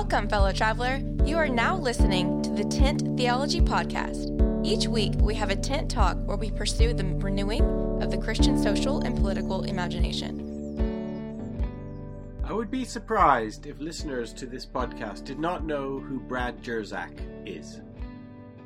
Welcome, 0.00 0.28
fellow 0.28 0.52
traveler. 0.52 1.02
You 1.24 1.38
are 1.38 1.48
now 1.48 1.76
listening 1.76 2.40
to 2.42 2.50
the 2.50 2.62
Tent 2.62 3.02
Theology 3.16 3.60
Podcast. 3.60 4.30
Each 4.64 4.86
week, 4.86 5.14
we 5.16 5.34
have 5.34 5.50
a 5.50 5.56
tent 5.56 5.90
talk 5.90 6.16
where 6.18 6.36
we 6.36 6.52
pursue 6.52 6.94
the 6.94 7.04
renewing 7.04 7.64
of 8.00 8.12
the 8.12 8.16
Christian 8.16 8.62
social 8.62 9.00
and 9.00 9.16
political 9.16 9.64
imagination. 9.64 10.38
I 12.44 12.52
would 12.52 12.70
be 12.70 12.84
surprised 12.84 13.66
if 13.66 13.80
listeners 13.80 14.32
to 14.34 14.46
this 14.46 14.64
podcast 14.64 15.24
did 15.24 15.40
not 15.40 15.64
know 15.64 15.98
who 15.98 16.20
Brad 16.20 16.62
Jersak 16.62 17.18
is. 17.44 17.80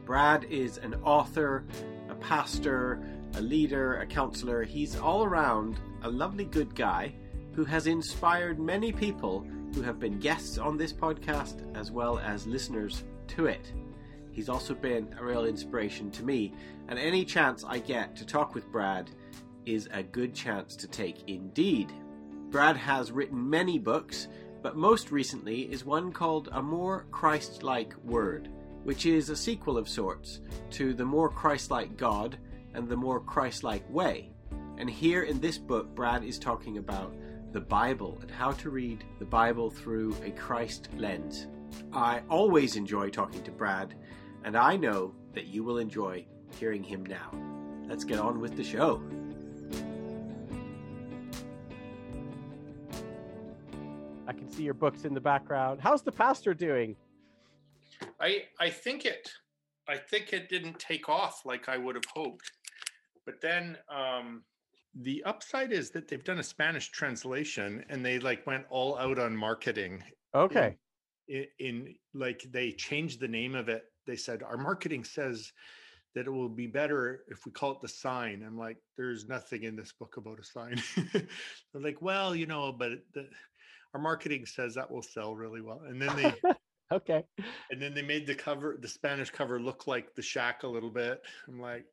Brad 0.04 0.44
is 0.44 0.76
an 0.76 0.96
author, 1.03 1.64
a 2.11 2.14
pastor, 2.17 3.00
a 3.36 3.40
leader, 3.40 4.00
a 4.00 4.07
counselor. 4.07 4.64
He's 4.64 4.99
all 4.99 5.25
around 5.25 5.79
a 6.03 6.11
lovely 6.11 6.44
good 6.44 6.75
guy 6.75 7.14
who 7.54 7.64
has 7.64 7.86
inspired 7.86 8.61
many 8.61 8.93
people 8.93 9.46
who 9.75 9.82
have 9.82 9.99
been 9.99 10.18
guests 10.18 10.58
on 10.58 10.76
this 10.76 10.93
podcast 10.93 11.62
as 11.76 11.90
well 11.90 12.18
as 12.18 12.46
listeners 12.46 13.04
to 13.29 13.46
it. 13.46 13.72
He's 14.31 14.48
also 14.48 14.75
been 14.75 15.14
a 15.18 15.25
real 15.25 15.45
inspiration 15.45 16.11
to 16.12 16.25
me, 16.25 16.54
and 16.89 16.98
any 16.98 17.25
chance 17.25 17.64
I 17.64 17.79
get 17.79 18.17
to 18.17 18.26
talk 18.26 18.54
with 18.54 18.71
Brad 18.72 19.11
is 19.67 19.89
a 19.93 20.03
good 20.03 20.35
chance 20.35 20.75
to 20.76 20.89
take 20.89 21.29
indeed. 21.29 21.93
Brad 22.50 22.76
has 22.76 23.12
written 23.12 23.48
many 23.48 23.79
books, 23.79 24.29
but 24.62 24.76
most 24.76 25.11
recently 25.11 25.73
is 25.73 25.84
one 25.84 26.12
called 26.12 26.48
A 26.53 26.62
More 26.62 27.07
Christ 27.11 27.62
Like 27.62 27.95
Word, 28.04 28.48
which 28.84 29.07
is 29.07 29.29
a 29.29 29.36
sequel 29.36 29.79
of 29.79 29.89
sorts 29.89 30.40
to 30.70 30.95
The 30.95 31.04
More 31.04 31.29
Christ 31.29 31.70
Like 31.70 31.96
God 31.96 32.39
and 32.75 32.89
The 32.89 32.97
More 32.97 33.20
Christ 33.20 33.64
Like 33.64 33.89
Way. 33.91 34.31
And 34.78 34.89
here 34.89 35.23
in 35.23 35.41
this 35.41 35.59
book, 35.59 35.95
Brad 35.95 36.25
is 36.25 36.39
talking 36.39 36.78
about 36.78 37.14
the 37.52 37.61
Bible 37.61 38.19
and 38.22 38.30
how 38.30 38.52
to 38.52 38.70
read 38.70 39.05
the 39.19 39.25
Bible 39.25 39.70
through 39.70 40.17
a 40.25 40.31
Christ 40.31 40.89
lens. 40.97 41.48
I 41.92 42.22
always 42.31 42.77
enjoy 42.77 43.11
talking 43.11 43.42
to 43.42 43.50
Brad, 43.50 43.94
and 44.44 44.56
I 44.56 44.77
know 44.77 45.14
that 45.34 45.47
you 45.47 45.62
will 45.62 45.78
enjoy 45.78 46.27
hearing 46.59 46.83
him 46.83 47.05
now. 47.05 47.33
Let's 47.86 48.05
get 48.05 48.19
on 48.19 48.41
with 48.41 48.56
the 48.56 48.64
show. 48.64 49.03
I 54.27 54.33
can 54.33 54.50
see 54.50 54.62
your 54.62 54.75
books 54.75 55.05
in 55.05 55.12
the 55.12 55.20
background. 55.20 55.81
How's 55.83 56.03
the 56.03 56.12
pastor 56.12 56.55
doing? 56.55 56.97
I 58.20 58.44
I 58.59 58.70
think 58.70 59.05
it 59.05 59.28
I 59.89 59.97
think 59.97 60.33
it 60.33 60.48
didn't 60.48 60.78
take 60.78 61.09
off 61.09 61.42
like 61.44 61.69
I 61.69 61.77
would 61.77 61.97
have 61.97 62.05
hoped. 62.14 62.50
But 63.27 63.41
then 63.42 63.77
um 63.91 64.44
the 64.95 65.23
upside 65.25 65.73
is 65.73 65.91
that 65.91 66.09
they've 66.09 66.25
done 66.25 66.39
a 66.39 66.45
Spanish 66.45 66.91
translation 66.91 67.85
and 67.89 68.05
they 68.05 68.19
like 68.19 68.47
went 68.47 68.65
all 68.69 68.99
out 68.99 69.19
on 69.19 69.37
marketing. 69.37 70.03
Okay. 70.34 70.77
In, 71.29 71.47
in 71.59 71.95
like 72.15 72.43
they 72.51 72.73
changed 72.73 73.21
the 73.21 73.29
name 73.29 73.55
of 73.55 73.69
it. 73.69 73.84
They 74.07 74.17
said 74.17 74.43
our 74.43 74.57
marketing 74.57 75.05
says 75.05 75.53
that 76.15 76.27
it 76.27 76.31
will 76.31 76.49
be 76.49 76.67
better 76.67 77.25
if 77.29 77.47
we 77.47 77.53
call 77.53 77.73
it 77.73 77.81
the 77.81 77.89
sign. 77.89 78.45
I'm 78.47 78.59
like, 78.59 78.77
there's 78.97 79.29
nothing 79.29 79.62
in 79.62 79.77
this 79.77 79.93
book 79.93 80.17
about 80.19 80.41
a 80.41 80.45
sign. 80.45 80.83
They're 81.12 81.83
like, 81.83 82.03
well, 82.03 82.34
you 82.34 82.47
know, 82.47 82.73
but 82.73 82.91
the, 83.15 83.29
our 83.95 84.01
marketing 84.01 84.45
says 84.45 84.75
that 84.75 84.91
will 84.91 85.03
sell 85.03 85.34
really 85.34 85.62
well. 85.62 85.83
And 85.87 86.01
then 86.01 86.15
they 86.17 86.34
okay. 86.93 87.25
And 87.71 87.81
then 87.81 87.95
they 87.95 88.03
made 88.03 88.27
the 88.27 88.34
cover, 88.34 88.77
the 88.79 88.89
Spanish 88.89 89.31
cover 89.31 89.61
look 89.61 89.87
like 89.87 90.15
the 90.15 90.23
shack 90.23 90.65
a 90.65 90.69
little 90.69 90.91
bit. 90.91 91.23
I'm 91.49 91.61
like, 91.61 91.87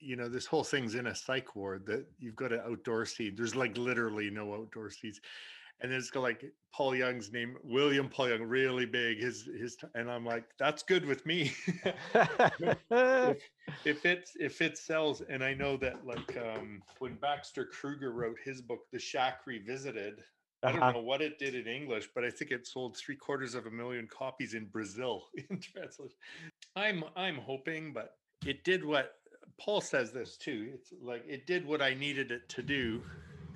you 0.00 0.16
know, 0.16 0.28
this 0.28 0.46
whole 0.46 0.64
thing's 0.64 0.94
in 0.94 1.06
a 1.06 1.14
psych 1.14 1.56
ward 1.56 1.86
that 1.86 2.06
you've 2.18 2.36
got 2.36 2.52
an 2.52 2.60
outdoor 2.66 3.06
seat. 3.06 3.36
There's 3.36 3.56
like 3.56 3.76
literally 3.76 4.30
no 4.30 4.54
outdoor 4.54 4.90
seats. 4.90 5.20
And 5.80 5.92
then 5.92 5.98
it's 5.98 6.10
got 6.10 6.22
like 6.22 6.44
Paul 6.72 6.94
Young's 6.94 7.32
name, 7.32 7.56
William 7.62 8.08
Paul 8.08 8.30
Young, 8.30 8.42
really 8.44 8.86
big. 8.86 9.20
His 9.20 9.46
his, 9.58 9.76
and 9.94 10.10
I'm 10.10 10.24
like, 10.24 10.44
that's 10.58 10.82
good 10.82 11.04
with 11.04 11.26
me. 11.26 11.52
if, 12.14 13.36
if 13.84 14.06
it 14.06 14.30
if 14.40 14.62
it 14.62 14.78
sells, 14.78 15.20
and 15.20 15.44
I 15.44 15.52
know 15.52 15.76
that 15.76 16.06
like 16.06 16.38
um, 16.38 16.82
when 16.98 17.14
Baxter 17.16 17.66
Kruger 17.66 18.12
wrote 18.12 18.38
his 18.42 18.62
book, 18.62 18.80
The 18.90 18.98
Shack 18.98 19.40
Revisited, 19.46 20.22
I 20.62 20.72
don't 20.72 20.82
uh-huh. 20.82 20.92
know 20.92 21.02
what 21.02 21.20
it 21.20 21.38
did 21.38 21.54
in 21.54 21.66
English, 21.66 22.08
but 22.14 22.24
I 22.24 22.30
think 22.30 22.50
it 22.50 22.66
sold 22.66 22.96
three 22.96 23.16
quarters 23.16 23.54
of 23.54 23.66
a 23.66 23.70
million 23.70 24.08
copies 24.08 24.54
in 24.54 24.64
Brazil 24.66 25.26
in 25.50 25.60
translation. 25.60 26.16
I'm 26.74 27.04
I'm 27.14 27.36
hoping, 27.36 27.92
but 27.92 28.14
it 28.44 28.64
did 28.64 28.84
what 28.84 29.12
Paul 29.60 29.80
says 29.80 30.12
this 30.12 30.36
too. 30.36 30.70
It's 30.74 30.92
like 31.00 31.24
it 31.26 31.46
did 31.46 31.66
what 31.66 31.82
I 31.82 31.94
needed 31.94 32.30
it 32.30 32.48
to 32.50 32.62
do, 32.62 33.02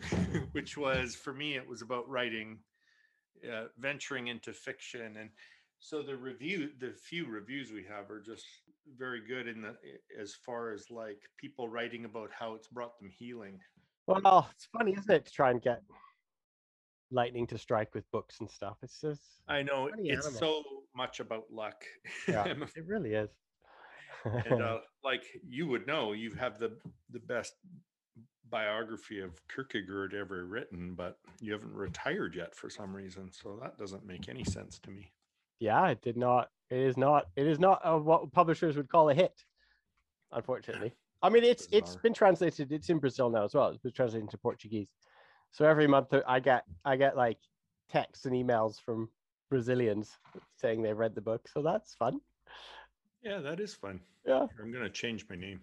which 0.53 0.77
was 0.77 1.15
for 1.15 1.33
me, 1.33 1.57
it 1.57 1.69
was 1.69 1.83
about 1.83 2.09
writing, 2.09 2.59
uh, 3.51 3.67
venturing 3.79 4.29
into 4.29 4.53
fiction. 4.53 5.17
And 5.19 5.31
so 5.79 6.03
the 6.03 6.17
review, 6.17 6.71
the 6.79 6.93
few 6.93 7.27
reviews 7.27 7.71
we 7.73 7.85
have 7.85 8.11
are 8.11 8.21
just 8.21 8.45
very 8.97 9.21
good 9.27 9.47
in 9.47 9.63
the 9.63 9.77
as 10.21 10.35
far 10.47 10.73
as 10.73 10.87
like 10.91 11.21
people 11.37 11.69
writing 11.69 12.05
about 12.05 12.31
how 12.37 12.55
it's 12.55 12.69
brought 12.69 12.99
them 12.99 13.11
healing. 13.11 13.61
Well, 14.07 14.49
it's 14.53 14.67
funny, 14.67 14.93
isn't 14.93 15.11
it, 15.11 15.27
to 15.27 15.33
try 15.33 15.51
and 15.51 15.63
get 15.63 15.83
lightning 17.13 17.47
to 17.49 17.59
strike 17.59 17.95
with 17.95 18.11
books 18.11 18.41
and 18.41 18.51
stuff. 18.51 18.79
It's 18.83 19.01
just 19.01 19.21
I 19.49 19.63
know 19.63 19.91
it's 19.99 20.27
animal. 20.27 20.41
so 20.41 20.63
much 20.97 21.21
about 21.21 21.45
luck. 21.51 21.85
Yeah, 22.29 22.47
it 22.47 22.87
really 22.87 23.13
is 23.15 23.31
and 24.25 24.63
uh, 24.63 24.79
like 25.05 25.25
you 25.49 25.67
would 25.69 25.87
know, 25.87 26.13
you 26.13 26.33
have 26.35 26.59
the 26.59 26.73
the 27.11 27.21
best 27.21 27.55
biography 28.51 29.21
of 29.21 29.41
Kierkegaard 29.55 30.15
ever 30.15 30.45
written, 30.45 30.95
but 30.95 31.19
you 31.41 31.53
haven't 31.53 31.75
retired 31.75 32.35
yet 32.35 32.55
for 32.55 32.69
some 32.69 32.95
reason. 32.95 33.31
So 33.31 33.59
that 33.63 33.79
doesn't 33.79 34.05
make 34.05 34.29
any 34.29 34.45
sense 34.45 34.79
to 34.81 34.91
me. 34.91 35.13
Yeah, 35.61 35.89
it 35.89 36.03
did 36.03 36.17
not. 36.17 36.51
It 36.71 36.79
is 36.79 36.97
not. 36.97 37.29
It 37.37 37.47
is 37.47 37.59
not 37.59 37.81
a, 37.85 37.99
what 37.99 38.33
publishers 38.33 38.77
would 38.77 38.89
call 38.89 39.11
a 39.11 39.15
hit. 39.15 39.45
Unfortunately, 40.33 40.93
I 41.23 41.29
mean 41.29 41.45
it's 41.45 41.67
Bizarre. 41.67 41.79
it's 41.79 41.97
been 41.97 42.15
translated. 42.15 42.73
It's 42.73 42.91
in 42.91 42.99
Brazil 42.99 43.31
now 43.31 43.45
as 43.45 43.55
well. 43.55 43.69
It's 43.69 43.83
been 43.83 43.93
translated 43.93 44.25
into 44.25 44.39
Portuguese. 44.39 44.89
So 45.53 45.65
every 45.65 45.87
month 45.87 46.15
I 46.27 46.41
get 46.41 46.65
I 46.85 46.97
get 46.97 47.17
like 47.17 47.39
texts 47.91 48.27
and 48.27 48.35
emails 48.35 48.81
from 48.81 49.09
Brazilians 49.49 50.19
saying 50.57 50.83
they've 50.83 50.97
read 50.97 51.15
the 51.15 51.21
book. 51.21 51.49
So 51.53 51.63
that's 51.63 51.95
fun. 51.95 52.21
Yeah, 53.23 53.39
that 53.41 53.61
is 53.61 53.75
fun. 53.75 54.01
Yeah. 54.27 54.47
I'm 54.61 54.73
going 54.73 54.85
to 54.85 54.91
change 54.91 55.27
my 55.29 55.37
name. 55.37 55.61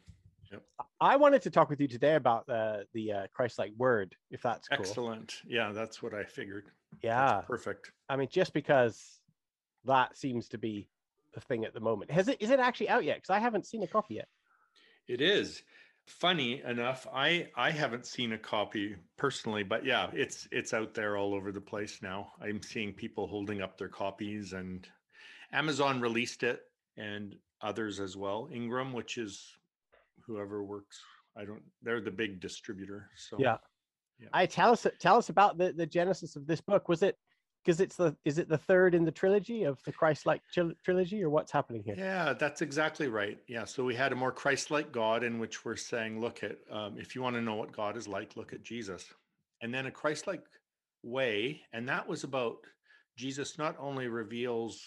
Yep. 0.51 0.63
I 1.01 1.15
wanted 1.17 1.41
to 1.41 1.49
talk 1.49 1.69
with 1.69 1.81
you 1.81 1.87
today 1.87 2.15
about 2.15 2.47
the 2.47 2.85
the 2.93 3.11
uh, 3.11 3.27
Christ-like 3.33 3.73
word, 3.77 4.15
if 4.31 4.41
that's 4.41 4.67
cool. 4.69 4.77
excellent. 4.79 5.41
Yeah, 5.45 5.71
that's 5.73 6.01
what 6.01 6.13
I 6.13 6.23
figured. 6.23 6.65
Yeah, 7.03 7.33
that's 7.35 7.47
perfect. 7.47 7.91
I 8.07 8.15
mean, 8.15 8.29
just 8.31 8.53
because 8.53 9.19
that 9.85 10.17
seems 10.17 10.47
to 10.49 10.57
be 10.57 10.87
the 11.33 11.41
thing 11.41 11.65
at 11.65 11.73
the 11.73 11.81
moment. 11.81 12.11
Has 12.11 12.29
it? 12.29 12.41
Is 12.41 12.49
it 12.49 12.59
actually 12.59 12.89
out 12.89 13.03
yet? 13.03 13.17
Because 13.17 13.31
I 13.31 13.39
haven't 13.39 13.65
seen 13.65 13.83
a 13.83 13.87
copy 13.87 14.15
yet. 14.15 14.27
It 15.07 15.21
is. 15.21 15.63
Funny 16.05 16.61
enough, 16.61 17.05
I 17.13 17.49
I 17.55 17.71
haven't 17.71 18.05
seen 18.05 18.31
a 18.31 18.37
copy 18.37 18.95
personally, 19.17 19.63
but 19.63 19.85
yeah, 19.85 20.09
it's 20.13 20.47
it's 20.53 20.73
out 20.73 20.93
there 20.93 21.17
all 21.17 21.33
over 21.33 21.51
the 21.51 21.59
place 21.59 21.99
now. 22.01 22.31
I'm 22.41 22.61
seeing 22.61 22.93
people 22.93 23.27
holding 23.27 23.61
up 23.61 23.77
their 23.77 23.89
copies, 23.89 24.53
and 24.53 24.87
Amazon 25.51 25.99
released 25.99 26.43
it, 26.43 26.61
and 26.95 27.35
others 27.61 27.99
as 27.99 28.15
well. 28.15 28.49
Ingram, 28.51 28.93
which 28.93 29.17
is 29.17 29.57
whoever 30.25 30.63
works. 30.63 30.99
I 31.37 31.45
don't. 31.45 31.61
They're 31.81 32.01
the 32.01 32.11
big 32.11 32.39
distributor. 32.39 33.09
So 33.15 33.37
yeah. 33.39 33.57
yeah. 34.19 34.29
I 34.33 34.45
tell 34.45 34.71
us 34.71 34.85
tell 34.99 35.17
us 35.17 35.29
about 35.29 35.57
the 35.57 35.73
the 35.73 35.85
genesis 35.85 36.35
of 36.35 36.47
this 36.47 36.61
book. 36.61 36.89
Was 36.89 37.03
it 37.03 37.17
because 37.63 37.81
it's 37.81 37.97
the 37.97 38.15
is 38.23 38.37
it 38.37 38.47
the 38.47 38.57
third 38.57 38.95
in 38.95 39.03
the 39.03 39.11
trilogy 39.11 39.63
of 39.63 39.77
the 39.83 39.91
Christ-like 39.91 40.41
trilogy, 40.83 41.21
or 41.21 41.29
what's 41.29 41.51
happening 41.51 41.83
here? 41.83 41.95
Yeah, 41.97 42.33
that's 42.33 42.61
exactly 42.61 43.07
right. 43.07 43.37
Yeah, 43.47 43.65
so 43.65 43.83
we 43.83 43.93
had 43.93 44.13
a 44.13 44.15
more 44.15 44.31
Christ-like 44.31 44.91
God 44.91 45.23
in 45.23 45.37
which 45.37 45.65
we're 45.65 45.75
saying, 45.75 46.21
look 46.21 46.43
at 46.43 46.57
um, 46.71 46.95
if 46.97 47.13
you 47.13 47.21
want 47.21 47.35
to 47.35 47.41
know 47.41 47.55
what 47.55 47.71
God 47.73 47.97
is 47.97 48.07
like, 48.07 48.37
look 48.37 48.53
at 48.53 48.63
Jesus, 48.63 49.05
and 49.61 49.73
then 49.73 49.85
a 49.85 49.91
Christ-like 49.91 50.43
way, 51.03 51.61
and 51.73 51.89
that 51.89 52.07
was 52.07 52.23
about 52.23 52.57
Jesus 53.17 53.57
not 53.57 53.75
only 53.79 54.07
reveals 54.07 54.81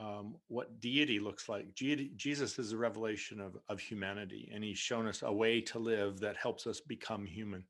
um, 0.00 0.34
what 0.48 0.80
deity 0.80 1.20
looks 1.20 1.48
like. 1.48 1.74
Jesus 1.74 2.58
is 2.58 2.72
a 2.72 2.76
revelation 2.76 3.40
of, 3.40 3.56
of 3.68 3.78
humanity, 3.78 4.50
and 4.52 4.64
he's 4.64 4.78
shown 4.78 5.06
us 5.06 5.22
a 5.22 5.32
way 5.32 5.60
to 5.60 5.78
live 5.78 6.18
that 6.20 6.36
helps 6.36 6.66
us 6.66 6.80
become 6.80 7.26
human. 7.26 7.62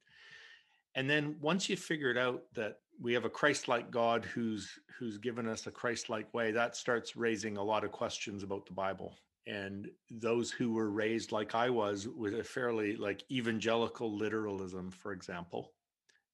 And 0.94 1.10
then 1.10 1.36
once 1.40 1.68
you 1.68 1.76
figured 1.76 2.16
out 2.16 2.42
that 2.54 2.78
we 3.00 3.12
have 3.14 3.24
a 3.24 3.30
Christ-like 3.30 3.90
God 3.90 4.24
who's 4.24 4.78
who's 4.98 5.18
given 5.18 5.48
us 5.48 5.66
a 5.66 5.70
Christ-like 5.70 6.32
way, 6.34 6.52
that 6.52 6.76
starts 6.76 7.16
raising 7.16 7.56
a 7.56 7.62
lot 7.62 7.84
of 7.84 7.92
questions 7.92 8.42
about 8.42 8.66
the 8.66 8.72
Bible. 8.72 9.16
And 9.46 9.88
those 10.10 10.50
who 10.50 10.72
were 10.72 10.90
raised 10.90 11.32
like 11.32 11.54
I 11.54 11.70
was 11.70 12.06
with 12.06 12.34
a 12.34 12.44
fairly 12.44 12.96
like 12.96 13.24
evangelical 13.30 14.14
literalism, 14.14 14.90
for 14.90 15.12
example, 15.12 15.72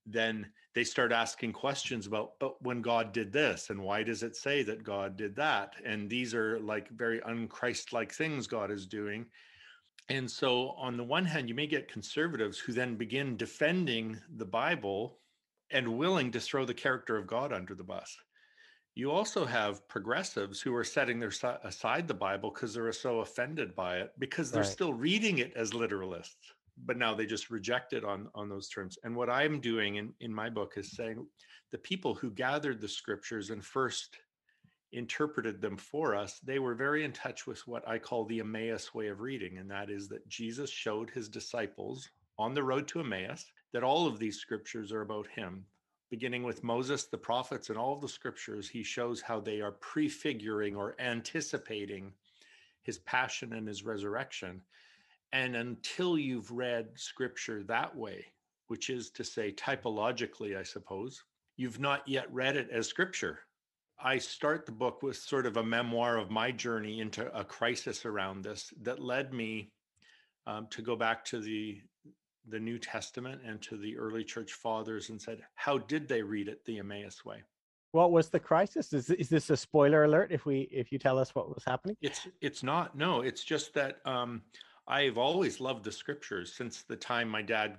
then 0.07 0.47
they 0.75 0.85
start 0.85 1.13
asking 1.13 1.53
questions 1.53 2.07
about 2.07 2.39
but 2.39 2.61
when 2.63 2.83
god 2.83 3.13
did 3.13 3.33
this 3.33 3.71
and 3.71 3.81
why 3.83 4.03
does 4.03 4.23
it 4.23 4.37
say 4.37 4.63
that 4.63 4.85
god 4.85 5.17
did 5.17 5.35
that? 5.37 5.75
And 5.85 6.09
these 6.09 6.35
are 6.35 6.59
like 6.61 6.89
very 6.91 7.21
unchrist-like 7.21 8.13
things 8.13 8.47
god 8.47 8.71
is 8.71 8.87
doing. 8.87 9.27
And 10.09 10.31
so 10.31 10.71
on 10.79 10.97
the 10.97 11.05
one 11.05 11.25
hand 11.25 11.49
you 11.49 11.55
may 11.55 11.67
get 11.67 11.91
conservatives 11.91 12.59
who 12.59 12.73
then 12.73 12.97
begin 12.97 13.37
defending 13.37 14.19
the 14.37 14.45
bible 14.45 15.19
and 15.71 15.99
willing 15.99 16.31
to 16.31 16.41
throw 16.41 16.65
the 16.65 16.75
character 16.75 17.17
of 17.17 17.27
god 17.27 17.53
under 17.53 17.75
the 17.75 17.85
bus. 17.85 18.17
You 18.97 19.11
also 19.11 19.45
have 19.45 19.87
progressives 19.89 20.63
who 20.63 20.75
are 20.75 20.83
setting 20.83 21.21
their 21.21 21.33
aside 21.65 22.09
the 22.09 22.15
Bible 22.15 22.51
because 22.51 22.73
they're 22.73 22.91
so 22.93 23.21
offended 23.21 23.77
by 23.77 23.99
it 23.99 24.13
because 24.19 24.51
they're 24.51 24.63
right. 24.63 24.73
still 24.73 24.95
reading 24.95 25.37
it 25.37 25.53
as 25.55 25.73
literalists, 25.73 26.55
but 26.85 26.97
now 26.97 27.15
they 27.15 27.27
just 27.27 27.51
reject 27.51 27.93
it 27.93 28.05
on 28.05 28.29
on 28.35 28.49
those 28.49 28.69
terms. 28.69 28.99
And 29.05 29.17
what 29.17 29.31
I'm 29.31 29.61
doing 29.61 29.97
in 29.97 30.13
in 30.21 30.33
my 30.33 30.51
book 30.51 30.75
is 30.77 30.93
saying 30.93 31.27
the 31.73 31.79
people 31.79 32.15
who 32.15 32.31
gathered 32.31 32.81
the 32.81 32.89
scriptures 32.89 33.51
and 33.51 33.65
first 33.65 34.19
interpreted 34.93 35.61
them 35.61 35.77
for 35.77 36.15
us, 36.15 36.39
they 36.41 36.59
were 36.59 36.75
very 36.75 37.05
in 37.05 37.13
touch 37.13 37.47
with 37.47 37.67
what 37.67 37.87
I 37.89 37.99
call 37.99 38.25
the 38.25 38.41
Emmaus 38.41 38.95
way 38.95 39.09
of 39.09 39.21
reading, 39.21 39.59
and 39.59 39.71
that 39.71 39.91
is 39.91 40.09
that 40.09 40.29
Jesus 40.29 40.71
showed 40.71 41.11
his 41.11 41.29
disciples 41.29 42.09
on 42.39 42.55
the 42.55 42.63
road 42.63 42.87
to 42.89 43.01
Emmaus 43.01 43.47
that 43.73 43.83
all 43.83 44.07
of 44.07 44.19
these 44.19 44.39
scriptures 44.39 44.93
are 44.93 45.03
about 45.03 45.27
him 45.27 45.67
beginning 46.11 46.43
with 46.43 46.63
Moses, 46.63 47.05
the 47.05 47.19
prophets, 47.19 47.69
and 47.69 47.79
all 47.79 47.95
of 47.95 48.01
the 48.01 48.09
scriptures, 48.09 48.69
he 48.69 48.83
shows 48.83 49.21
how 49.21 49.41
they 49.41 49.61
are 49.61 49.73
prefiguring 49.73 50.77
or 50.77 50.95
anticipating 51.01 52.13
his 52.83 52.99
passion 52.99 53.53
and 53.55 53.67
his 53.67 53.85
resurrection. 53.85 54.61
And 55.33 55.57
until 55.57 56.19
you've 56.19 56.51
read 56.51 56.89
scripture 56.95 57.63
that 57.65 57.95
way, 57.95 58.25
which 58.69 58.91
is 58.91 59.11
to 59.11 59.25
say, 59.25 59.53
typologically, 59.53 60.57
I 60.57 60.63
suppose, 60.63 61.23
you've 61.57 61.81
not 61.81 62.07
yet 62.07 62.33
read 62.33 62.57
it 62.57 62.71
as 62.71 62.87
scripture. 62.89 63.41
I 63.99 64.19
start 64.19 64.67
the 64.67 64.73
book 64.73 65.03
with 65.03 65.17
sort 65.17 65.47
of 65.47 65.57
a 65.57 65.63
memoir 65.63 66.19
of 66.19 66.31
my 66.31 66.51
journey 66.51 67.01
into 67.01 67.35
a 67.37 67.45
crisis 67.45 68.05
around 68.05 68.45
this 68.45 68.73
that 68.83 69.03
led 69.03 69.33
me 69.33 69.73
um, 70.47 70.67
to 70.71 70.83
go 70.83 70.97
back 70.97 71.25
to 71.27 71.41
the 71.41 71.81
the 72.49 72.61
New 72.61 72.79
Testament 72.79 73.41
and 73.45 73.61
to 73.63 73.77
the 73.77 73.97
early 73.99 74.23
church 74.23 74.53
fathers 74.53 75.11
and 75.11 75.21
said, 75.21 75.41
how 75.57 75.79
did 75.79 76.07
they 76.07 76.23
read 76.23 76.47
it 76.47 76.65
the 76.65 76.79
Emmaus 76.79 77.25
way? 77.25 77.43
What 77.91 78.13
was 78.13 78.29
the 78.29 78.39
crisis? 78.39 78.93
Is 78.93 79.11
is 79.11 79.29
this 79.29 79.51
a 79.51 79.57
spoiler 79.57 80.05
alert 80.05 80.31
if 80.31 80.45
we 80.45 80.69
if 80.71 80.93
you 80.93 80.99
tell 80.99 81.19
us 81.19 81.35
what 81.35 81.49
was 81.49 81.65
happening? 81.65 81.97
It's 82.03 82.29
it's 82.41 82.63
not. 82.63 82.97
No, 82.97 83.23
it's 83.23 83.43
just 83.43 83.73
that 83.75 83.99
um, 84.05 84.43
I've 84.89 85.19
always 85.19 85.61
loved 85.61 85.85
the 85.85 85.93
scriptures 85.93 86.53
since 86.53 86.83
the 86.83 86.97
time 86.97 87.29
my 87.29 87.43
dad 87.43 87.79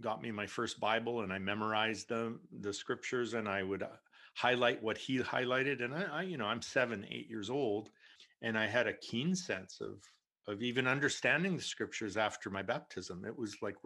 got 0.00 0.22
me 0.22 0.30
my 0.30 0.46
first 0.46 0.80
Bible 0.80 1.22
and 1.22 1.32
I 1.32 1.38
memorized 1.38 2.08
the 2.08 2.38
the 2.60 2.72
scriptures 2.72 3.34
and 3.34 3.48
I 3.48 3.62
would 3.62 3.82
uh, 3.82 3.88
highlight 4.34 4.82
what 4.82 4.98
he 4.98 5.18
highlighted. 5.18 5.82
And 5.82 5.94
I, 5.94 6.02
I, 6.02 6.22
you 6.22 6.36
know, 6.36 6.46
I'm 6.46 6.62
seven, 6.62 7.06
eight 7.10 7.28
years 7.28 7.50
old, 7.50 7.90
and 8.42 8.58
I 8.58 8.66
had 8.66 8.86
a 8.86 8.92
keen 8.92 9.34
sense 9.34 9.80
of 9.80 10.02
of 10.46 10.62
even 10.62 10.86
understanding 10.86 11.56
the 11.56 11.62
scriptures 11.62 12.16
after 12.16 12.50
my 12.50 12.62
baptism. 12.62 13.24
It 13.24 13.38
was 13.38 13.56
like 13.62 13.76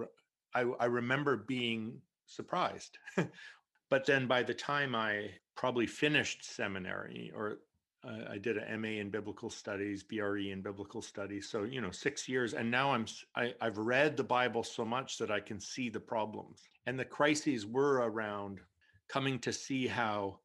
I, 0.54 0.62
I 0.80 0.86
remember 0.86 1.36
being 1.36 2.00
surprised. 2.26 2.98
but 3.90 4.06
then 4.06 4.26
by 4.26 4.42
the 4.42 4.54
time 4.54 4.94
I 4.94 5.30
probably 5.54 5.86
finished 5.86 6.44
seminary 6.44 7.30
or 7.34 7.58
uh, 8.04 8.30
I 8.30 8.38
did 8.38 8.56
an 8.56 8.80
MA 8.80 9.00
in 9.00 9.10
biblical 9.10 9.50
studies, 9.50 10.02
BRE 10.02 10.50
in 10.50 10.62
biblical 10.62 11.02
studies. 11.02 11.48
So, 11.48 11.64
you 11.64 11.80
know, 11.80 11.90
six 11.90 12.28
years. 12.28 12.54
And 12.54 12.70
now 12.70 12.92
I'm, 12.92 13.06
I, 13.34 13.54
I've 13.60 13.78
read 13.78 14.16
the 14.16 14.24
Bible 14.24 14.62
so 14.62 14.84
much 14.84 15.18
that 15.18 15.30
I 15.30 15.40
can 15.40 15.58
see 15.60 15.88
the 15.88 16.00
problems. 16.00 16.68
And 16.86 16.98
the 16.98 17.04
crises 17.04 17.66
were 17.66 18.08
around 18.08 18.60
coming 19.08 19.38
to 19.40 19.52
see 19.52 19.86
how 19.86 20.38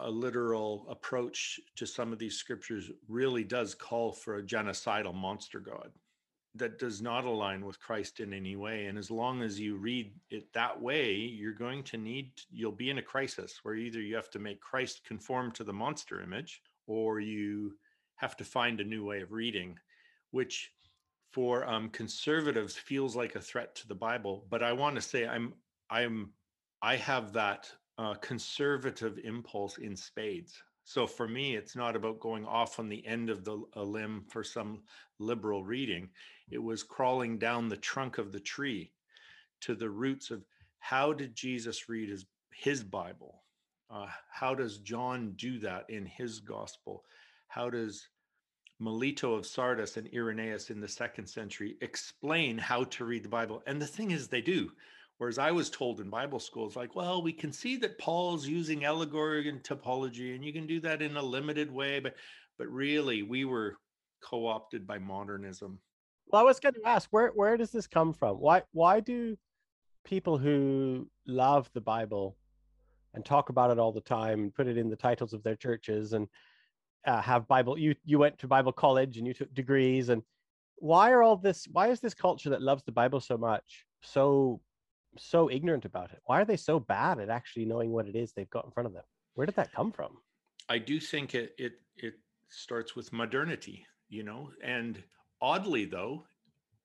a 0.00 0.10
literal 0.10 0.86
approach 0.88 1.60
to 1.76 1.86
some 1.86 2.12
of 2.12 2.18
these 2.18 2.36
scriptures 2.36 2.90
really 3.08 3.44
does 3.44 3.74
call 3.74 4.12
for 4.12 4.36
a 4.36 4.42
genocidal 4.42 5.14
monster 5.14 5.58
god 5.58 5.90
that 6.54 6.78
does 6.78 7.02
not 7.02 7.24
align 7.24 7.64
with 7.64 7.78
Christ 7.78 8.20
in 8.20 8.32
any 8.32 8.56
way. 8.56 8.86
And 8.86 8.98
as 8.98 9.10
long 9.10 9.42
as 9.42 9.60
you 9.60 9.76
read 9.76 10.12
it 10.30 10.52
that 10.54 10.80
way, 10.80 11.14
you're 11.14 11.52
going 11.52 11.82
to 11.84 11.96
need, 11.96 12.32
you'll 12.50 12.72
be 12.72 12.90
in 12.90 12.98
a 12.98 13.02
crisis 13.02 13.60
where 13.62 13.74
either 13.74 14.00
you 14.00 14.16
have 14.16 14.30
to 14.30 14.38
make 14.38 14.60
Christ 14.60 15.02
conform 15.04 15.52
to 15.52 15.64
the 15.64 15.72
monster 15.72 16.20
image 16.20 16.62
or 16.88 17.20
you 17.20 17.74
have 18.16 18.36
to 18.36 18.44
find 18.44 18.80
a 18.80 18.84
new 18.84 19.04
way 19.04 19.20
of 19.20 19.30
reading, 19.30 19.78
which 20.32 20.72
for 21.30 21.64
um, 21.68 21.88
conservatives 21.90 22.74
feels 22.74 23.14
like 23.14 23.36
a 23.36 23.40
threat 23.40 23.76
to 23.76 23.86
the 23.86 23.94
Bible. 23.94 24.44
But 24.50 24.64
I 24.64 24.72
want 24.72 24.96
to 24.96 25.02
say 25.02 25.28
I'm, 25.28 25.54
I'm, 25.90 26.30
I 26.82 26.96
have 26.96 27.32
that 27.34 27.70
uh, 27.98 28.14
conservative 28.14 29.18
impulse 29.22 29.78
in 29.78 29.94
spades. 29.94 30.60
So 30.84 31.06
for 31.06 31.28
me, 31.28 31.54
it's 31.54 31.76
not 31.76 31.96
about 31.96 32.18
going 32.18 32.46
off 32.46 32.78
on 32.78 32.88
the 32.88 33.06
end 33.06 33.28
of 33.28 33.44
the 33.44 33.62
a 33.74 33.82
limb 33.82 34.24
for 34.28 34.42
some 34.42 34.80
liberal 35.18 35.62
reading. 35.62 36.08
It 36.50 36.62
was 36.62 36.82
crawling 36.82 37.38
down 37.38 37.68
the 37.68 37.76
trunk 37.76 38.16
of 38.16 38.32
the 38.32 38.40
tree 38.40 38.90
to 39.60 39.74
the 39.74 39.90
roots 39.90 40.30
of 40.30 40.44
how 40.78 41.12
did 41.12 41.34
Jesus 41.34 41.90
read 41.90 42.08
his 42.08 42.24
his 42.52 42.82
Bible? 42.82 43.42
Uh, 43.90 44.06
how 44.30 44.54
does 44.54 44.78
John 44.78 45.32
do 45.36 45.58
that 45.60 45.86
in 45.88 46.06
his 46.06 46.40
gospel? 46.40 47.04
How 47.48 47.70
does 47.70 48.08
Melito 48.78 49.34
of 49.34 49.46
Sardis 49.46 49.96
and 49.96 50.08
Irenaeus 50.14 50.70
in 50.70 50.80
the 50.80 50.88
second 50.88 51.26
century 51.26 51.76
explain 51.80 52.58
how 52.58 52.84
to 52.84 53.04
read 53.04 53.24
the 53.24 53.28
Bible? 53.28 53.62
And 53.66 53.80
the 53.80 53.86
thing 53.86 54.10
is, 54.10 54.28
they 54.28 54.42
do. 54.42 54.70
Whereas 55.18 55.38
I 55.38 55.50
was 55.50 55.68
told 55.68 56.00
in 56.00 56.10
Bible 56.10 56.38
school, 56.38 56.66
it's 56.66 56.76
like, 56.76 56.94
well, 56.94 57.22
we 57.22 57.32
can 57.32 57.52
see 57.52 57.76
that 57.78 57.98
Paul's 57.98 58.46
using 58.46 58.84
allegory 58.84 59.48
and 59.48 59.62
typology, 59.62 60.34
and 60.34 60.44
you 60.44 60.52
can 60.52 60.66
do 60.66 60.78
that 60.80 61.02
in 61.02 61.16
a 61.16 61.22
limited 61.22 61.72
way, 61.72 61.98
but 61.98 62.14
but 62.56 62.68
really 62.68 63.22
we 63.22 63.44
were 63.44 63.76
co-opted 64.22 64.86
by 64.86 64.98
modernism. 64.98 65.80
Well, 66.28 66.42
I 66.42 66.44
was 66.44 66.60
going 66.60 66.74
to 66.74 66.86
ask, 66.86 67.08
where 67.10 67.30
where 67.30 67.56
does 67.56 67.72
this 67.72 67.88
come 67.88 68.12
from? 68.12 68.36
Why 68.36 68.62
why 68.70 69.00
do 69.00 69.36
people 70.04 70.38
who 70.38 71.08
love 71.26 71.68
the 71.72 71.80
Bible 71.80 72.36
and 73.18 73.24
talk 73.24 73.48
about 73.48 73.72
it 73.72 73.80
all 73.80 73.90
the 73.90 74.00
time 74.00 74.44
and 74.44 74.54
put 74.54 74.68
it 74.68 74.78
in 74.78 74.88
the 74.88 74.94
titles 74.94 75.32
of 75.32 75.42
their 75.42 75.56
churches 75.56 76.12
and 76.12 76.28
uh, 77.04 77.20
have 77.20 77.48
Bible 77.48 77.76
you 77.76 77.96
you 78.04 78.16
went 78.16 78.38
to 78.38 78.46
Bible 78.46 78.70
college 78.70 79.18
and 79.18 79.26
you 79.26 79.34
took 79.34 79.52
degrees 79.54 80.08
and 80.08 80.22
why 80.76 81.10
are 81.10 81.22
all 81.22 81.36
this 81.36 81.66
why 81.72 81.88
is 81.88 81.98
this 81.98 82.14
culture 82.14 82.50
that 82.50 82.62
loves 82.62 82.84
the 82.84 82.92
Bible 82.92 83.18
so 83.18 83.36
much 83.36 83.86
so 84.02 84.60
so 85.16 85.50
ignorant 85.50 85.84
about 85.84 86.12
it? 86.12 86.20
Why 86.26 86.40
are 86.40 86.44
they 86.44 86.56
so 86.56 86.78
bad 86.78 87.18
at 87.18 87.28
actually 87.28 87.64
knowing 87.64 87.90
what 87.90 88.06
it 88.06 88.14
is 88.14 88.32
they've 88.32 88.48
got 88.50 88.64
in 88.64 88.70
front 88.70 88.86
of 88.86 88.92
them? 88.92 89.02
Where 89.34 89.46
did 89.46 89.56
that 89.56 89.72
come 89.72 89.90
from? 89.90 90.18
I 90.68 90.78
do 90.78 91.00
think 91.00 91.34
it 91.34 91.54
it 91.58 91.72
it 91.96 92.14
starts 92.48 92.94
with 92.94 93.12
modernity, 93.12 93.84
you 94.08 94.22
know, 94.22 94.50
and 94.62 95.02
oddly 95.40 95.86
though, 95.86 96.24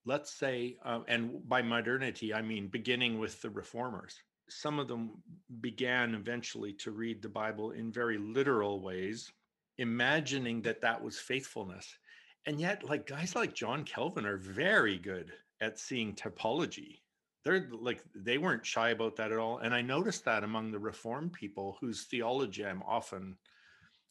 let's 0.03 0.33
say, 0.33 0.77
uh, 0.83 1.01
and 1.07 1.47
by 1.47 1.62
modernity 1.62 2.33
I 2.33 2.41
mean 2.41 2.69
beginning 2.69 3.19
with 3.19 3.39
the 3.44 3.51
reformers. 3.51 4.15
Some 4.50 4.80
of 4.80 4.88
them 4.88 5.22
began 5.62 6.16
eventually 6.16 6.73
to 6.73 6.92
read 6.92 7.21
the 7.21 7.30
Bible 7.30 7.71
in 7.71 7.92
very 7.92 8.18
literal 8.18 8.81
ways, 8.81 9.31
imagining 9.78 10.62
that 10.64 10.81
that 10.81 11.04
was 11.04 11.19
faithfulness. 11.19 11.97
And 12.45 12.59
yet, 12.59 12.83
like 12.83 13.07
guys 13.07 13.35
like 13.35 13.56
John 13.56 13.83
Calvin 13.83 14.26
are 14.26 14.38
very 14.38 14.97
good 14.97 15.31
at 15.62 15.80
seeing 15.80 16.14
typology 16.14 17.00
they're 17.44 17.68
like 17.71 18.02
they 18.16 18.38
weren't 18.38 18.66
shy 18.66 18.90
about 18.90 19.16
that 19.18 19.31
at 19.31 19.38
all. 19.38 19.59
And 19.59 19.73
i 19.73 19.81
noticed 19.81 20.26
that 20.26 20.44
among 20.44 20.71
the 20.71 20.80
Reformed 20.80 21.33
people 21.33 21.78
whose 21.80 22.04
theology 22.04 22.66
i'm 22.66 22.83
often 22.83 23.38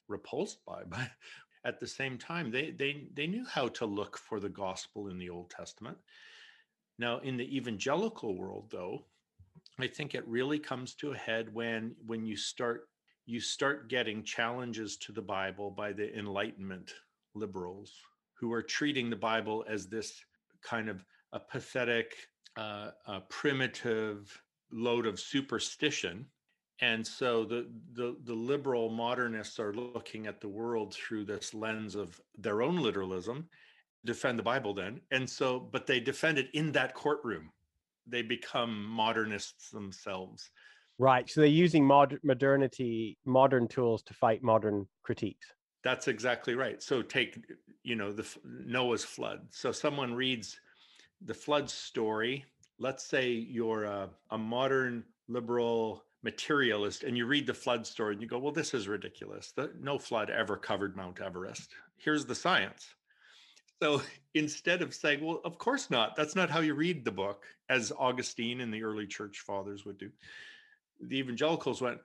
repulsed 0.09 0.65
by 0.67 0.83
but 0.89 1.11
at 1.65 1.81
the 1.81 1.87
same 1.87 2.19
time 2.19 2.51
they 2.51 2.71
they 2.71 3.09
they 3.15 3.27
knew 3.27 3.45
how 3.47 3.69
to 3.69 3.87
look 3.87 4.19
for 4.19 4.41
the 4.41 4.49
gospel 4.49 5.09
in 5.09 5.19
the 5.19 5.31
old 5.31 5.51
testament. 5.51 5.97
Now 6.99 7.19
in 7.19 7.37
the 7.37 7.57
evangelical 7.57 8.37
world 8.37 8.69
though 8.71 9.07
i 9.81 9.87
think 9.87 10.15
it 10.15 10.27
really 10.27 10.59
comes 10.59 10.95
to 10.95 11.13
a 11.13 11.17
head 11.17 11.53
when 11.53 11.95
when 12.07 12.25
you 12.25 12.37
start 12.37 12.89
you 13.27 13.41
start 13.41 13.89
getting 13.89 14.23
challenges 14.23 14.97
to 14.97 15.13
the 15.13 15.23
bible 15.23 15.71
by 15.71 15.93
the 15.93 16.17
enlightenment 16.19 16.95
liberals 17.35 17.93
who 18.35 18.53
are 18.53 18.63
treating 18.63 19.09
the 19.09 19.17
bible 19.17 19.65
as 19.69 19.87
this 19.87 20.25
kind 20.63 20.89
of 20.89 21.05
a 21.33 21.41
pathetic 21.41 22.15
uh, 22.57 22.91
a 23.07 23.21
primitive 23.21 24.43
load 24.73 25.07
of 25.07 25.21
superstition. 25.21 26.27
And 26.81 27.07
so 27.07 27.45
the, 27.45 27.69
the, 27.93 28.17
the 28.25 28.35
liberal 28.35 28.91
modernists 28.91 29.61
are 29.61 29.73
looking 29.73 30.27
at 30.27 30.41
the 30.41 30.49
world 30.49 30.95
through 30.95 31.27
this 31.27 31.55
lens 31.55 31.95
of 31.95 32.21
their 32.37 32.63
own 32.63 32.77
literalism, 32.77 33.49
defend 34.05 34.39
the 34.39 34.43
Bible 34.43 34.75
then. 34.75 35.01
And 35.11 35.29
so, 35.29 35.61
but 35.61 35.87
they 35.87 36.01
defend 36.01 36.39
it 36.39 36.49
in 36.55 36.73
that 36.73 36.95
courtroom. 36.95 37.51
They 38.07 38.23
become 38.23 38.85
modernists 38.85 39.71
themselves. 39.71 40.51
Right. 40.99 41.29
So 41.29 41.41
they're 41.41 41.51
using 41.51 41.85
mod- 41.85 42.19
modernity, 42.23 43.19
modern 43.25 43.69
tools 43.69 44.03
to 44.05 44.15
fight 44.15 44.43
modern 44.43 44.87
critiques. 45.03 45.47
That's 45.83 46.07
exactly 46.07 46.55
right. 46.55 46.83
So 46.83 47.03
take, 47.03 47.45
you 47.83 47.97
know, 47.97 48.13
the 48.13 48.27
Noah's 48.45 49.05
flood. 49.05 49.41
So 49.51 49.73
someone 49.73 50.15
reads 50.15 50.61
the 51.25 51.35
flood 51.35 51.69
story 51.69 52.45
let's 52.83 53.05
say 53.05 53.31
you're 53.31 53.85
a, 53.85 54.11
a, 54.31 54.39
modern 54.39 55.05
liberal 55.29 56.05
materialist 56.23 57.05
and 57.05 57.17
you 57.17 57.27
read 57.27 57.47
the 57.47 57.55
flood 57.55 57.87
story 57.87 58.13
and 58.13 58.21
you 58.23 58.29
go 58.29 58.39
well 58.39 58.53
this 58.53 58.75
is 58.75 58.89
ridiculous 58.89 59.53
the, 59.53 59.71
no 59.81 59.99
flood 59.99 60.31
ever 60.31 60.57
covered 60.57 60.97
mount 60.97 61.21
everest 61.21 61.71
here's 61.97 62.27
the 62.27 62.35
science 62.35 62.95
so 63.83 64.01
instead 64.35 64.81
of 64.81 64.95
saying 64.95 65.25
well 65.25 65.41
of 65.45 65.59
course 65.59 65.91
not 65.91 66.15
that's 66.15 66.37
not 66.37 66.49
how 66.49 66.61
you 66.61 66.75
read 66.75 67.05
the 67.05 67.11
book 67.11 67.45
as 67.69 67.93
augustine 67.99 68.61
and 68.61 68.73
the 68.73 68.83
early 68.83 69.07
church 69.07 69.41
fathers 69.41 69.85
would 69.85 69.99
do 69.99 70.09
the 71.01 71.19
evangelicals 71.19 71.83
went 71.83 71.99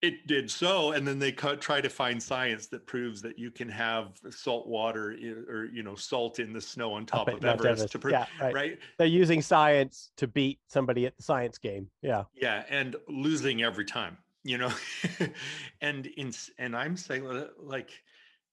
it 0.00 0.26
did 0.26 0.50
so 0.50 0.92
and 0.92 1.06
then 1.06 1.18
they 1.18 1.30
try 1.30 1.80
to 1.80 1.90
find 1.90 2.22
science 2.22 2.66
that 2.68 2.86
proves 2.86 3.20
that 3.20 3.38
you 3.38 3.50
can 3.50 3.68
have 3.68 4.12
salt 4.30 4.66
water 4.66 5.14
or 5.48 5.66
you 5.66 5.82
know 5.82 5.94
salt 5.94 6.38
in 6.38 6.52
the 6.52 6.60
snow 6.60 6.92
on 6.94 7.04
top 7.04 7.28
of 7.28 7.44
everest, 7.44 7.84
everest. 7.84 7.92
to 7.92 8.10
yeah, 8.10 8.26
right. 8.40 8.54
right. 8.54 8.78
they're 8.98 9.06
using 9.06 9.42
science 9.42 10.10
to 10.16 10.26
beat 10.26 10.58
somebody 10.68 11.06
at 11.06 11.16
the 11.16 11.22
science 11.22 11.58
game 11.58 11.86
yeah 12.00 12.24
yeah 12.34 12.64
and 12.70 12.96
losing 13.08 13.62
every 13.62 13.84
time 13.84 14.16
you 14.42 14.56
know 14.56 14.72
and 15.82 16.06
in 16.06 16.32
and 16.58 16.74
i'm 16.74 16.96
saying 16.96 17.24
like 17.58 17.90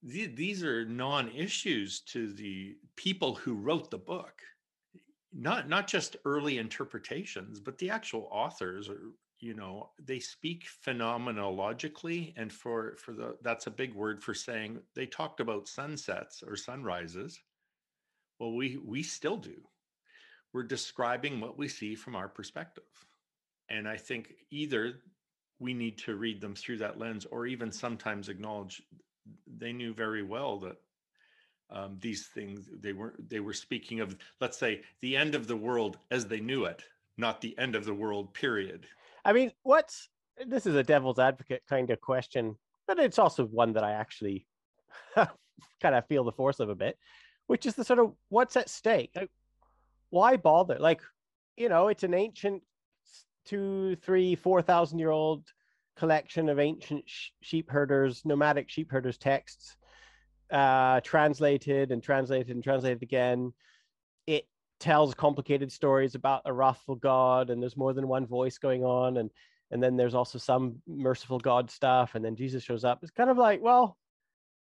these 0.04 0.64
are 0.64 0.86
non-issues 0.86 2.02
to 2.02 2.34
the 2.34 2.76
people 2.96 3.36
who 3.36 3.54
wrote 3.54 3.92
the 3.92 3.98
book. 3.98 4.42
Not 5.34 5.70
not 5.70 5.88
just 5.88 6.18
early 6.26 6.58
interpretations 6.58 7.60
but 7.62 7.78
the 7.78 7.90
actual 7.90 8.28
authors 8.32 8.90
are 8.90 9.12
you 9.40 9.54
know 9.54 9.90
they 9.98 10.20
speak 10.20 10.66
phenomenologically 10.86 12.34
and 12.36 12.52
for 12.52 12.96
for 12.98 13.14
the 13.14 13.38
that's 13.42 13.68
a 13.68 13.72
big 13.72 13.94
word 13.94 14.22
for 14.22 14.34
saying 14.34 14.80
they 14.94 15.06
talked 15.06 15.40
about 15.40 15.70
sunsets 15.70 16.44
or 16.46 16.58
sunrises. 16.58 17.40
Well 18.40 18.54
we 18.54 18.78
we 18.84 19.04
still 19.04 19.38
do. 19.38 19.62
We're 20.52 20.64
describing 20.64 21.40
what 21.40 21.58
we 21.58 21.70
see 21.70 21.96
from 21.96 22.16
our 22.16 22.28
perspective. 22.28 22.84
And 23.70 23.88
i 23.88 23.96
think 23.96 24.34
either 24.50 24.96
we 25.60 25.74
need 25.74 25.98
to 26.00 26.16
read 26.16 26.42
them 26.42 26.56
through 26.56 26.80
that 26.80 27.00
lens 27.00 27.26
or 27.26 27.46
even 27.46 27.72
sometimes 27.72 28.28
acknowledge 28.28 28.82
they 29.58 29.74
knew 29.74 29.94
very 29.94 30.24
well 30.24 30.60
that 30.60 30.78
um, 31.70 31.98
these 32.02 32.28
things 32.28 32.70
they 32.82 32.94
were 32.94 33.16
they 33.30 33.40
were 33.40 33.54
speaking 33.54 34.02
of 34.02 34.18
let's 34.42 34.58
say 34.58 34.82
the 35.02 35.16
end 35.16 35.36
of 35.36 35.48
the 35.48 35.56
world 35.56 35.98
as 36.10 36.26
they 36.26 36.40
knew 36.40 36.66
it 36.66 36.84
not 37.18 37.40
the 37.40 37.58
end 37.58 37.76
of 37.76 37.86
the 37.86 37.94
world 37.94 38.34
period 38.34 38.88
I 39.24 39.34
mean, 39.34 39.52
what's 39.64 40.10
this 40.46 40.66
is 40.66 40.76
a 40.76 40.84
devil's 40.84 41.20
advocate 41.20 41.64
kind 41.70 41.90
of 41.92 42.02
question, 42.02 42.56
but 42.88 43.00
it's 43.00 43.20
also 43.20 43.46
one 43.46 43.74
that 43.74 43.84
I 43.84 43.92
actually 43.92 44.48
kind 45.16 45.96
of 45.96 46.08
feel 46.08 46.24
the 46.24 46.32
force 46.32 46.60
of 46.60 46.70
a 46.70 46.76
bit, 46.76 46.98
which 47.48 47.66
is 47.66 47.76
the 47.76 47.84
sort 47.84 48.00
of 48.00 48.14
what's 48.30 48.58
at 48.58 48.70
stake. 48.70 49.12
Like, 49.16 49.32
why 50.10 50.38
bother? 50.38 50.78
Like, 50.80 51.02
you 51.58 51.70
know, 51.70 51.90
it's 51.90 52.04
an 52.04 52.14
ancient 52.14 52.64
two, 53.46 53.96
three, 53.98 54.36
four 54.36 54.62
thousand 54.62 55.00
year 55.00 55.12
old 55.12 55.46
collection 56.02 56.50
of 56.50 56.58
ancient 56.58 57.04
sh- 57.06 57.30
sheep 57.42 57.70
herders, 57.70 58.24
nomadic 58.26 58.68
sheep 58.72 58.92
herders 58.92 59.20
texts, 59.20 59.78
uh, 60.52 61.00
translated 61.02 61.92
and 61.92 62.02
translated 62.02 62.50
and 62.56 62.64
translated 62.64 63.04
again. 63.04 63.54
It 64.26 64.48
tells 64.80 65.14
complicated 65.14 65.72
stories 65.72 66.16
about 66.16 66.42
a 66.46 66.54
wrathful 66.54 66.96
God, 66.96 67.52
and 67.52 67.62
there's 67.62 67.78
more 67.78 67.94
than 67.94 68.08
one 68.08 68.26
voice 68.26 68.58
going 68.58 68.84
on, 68.84 69.18
and 69.18 69.30
and 69.70 69.82
then 69.82 69.96
there's 69.96 70.16
also 70.16 70.40
some 70.40 70.82
merciful 70.88 71.38
God 71.38 71.70
stuff, 71.70 72.16
and 72.16 72.26
then 72.26 72.36
Jesus 72.36 72.64
shows 72.64 72.84
up. 72.84 72.98
It's 73.04 73.12
kind 73.12 73.30
of 73.30 73.38
like, 73.38 73.62
well, 73.62 73.96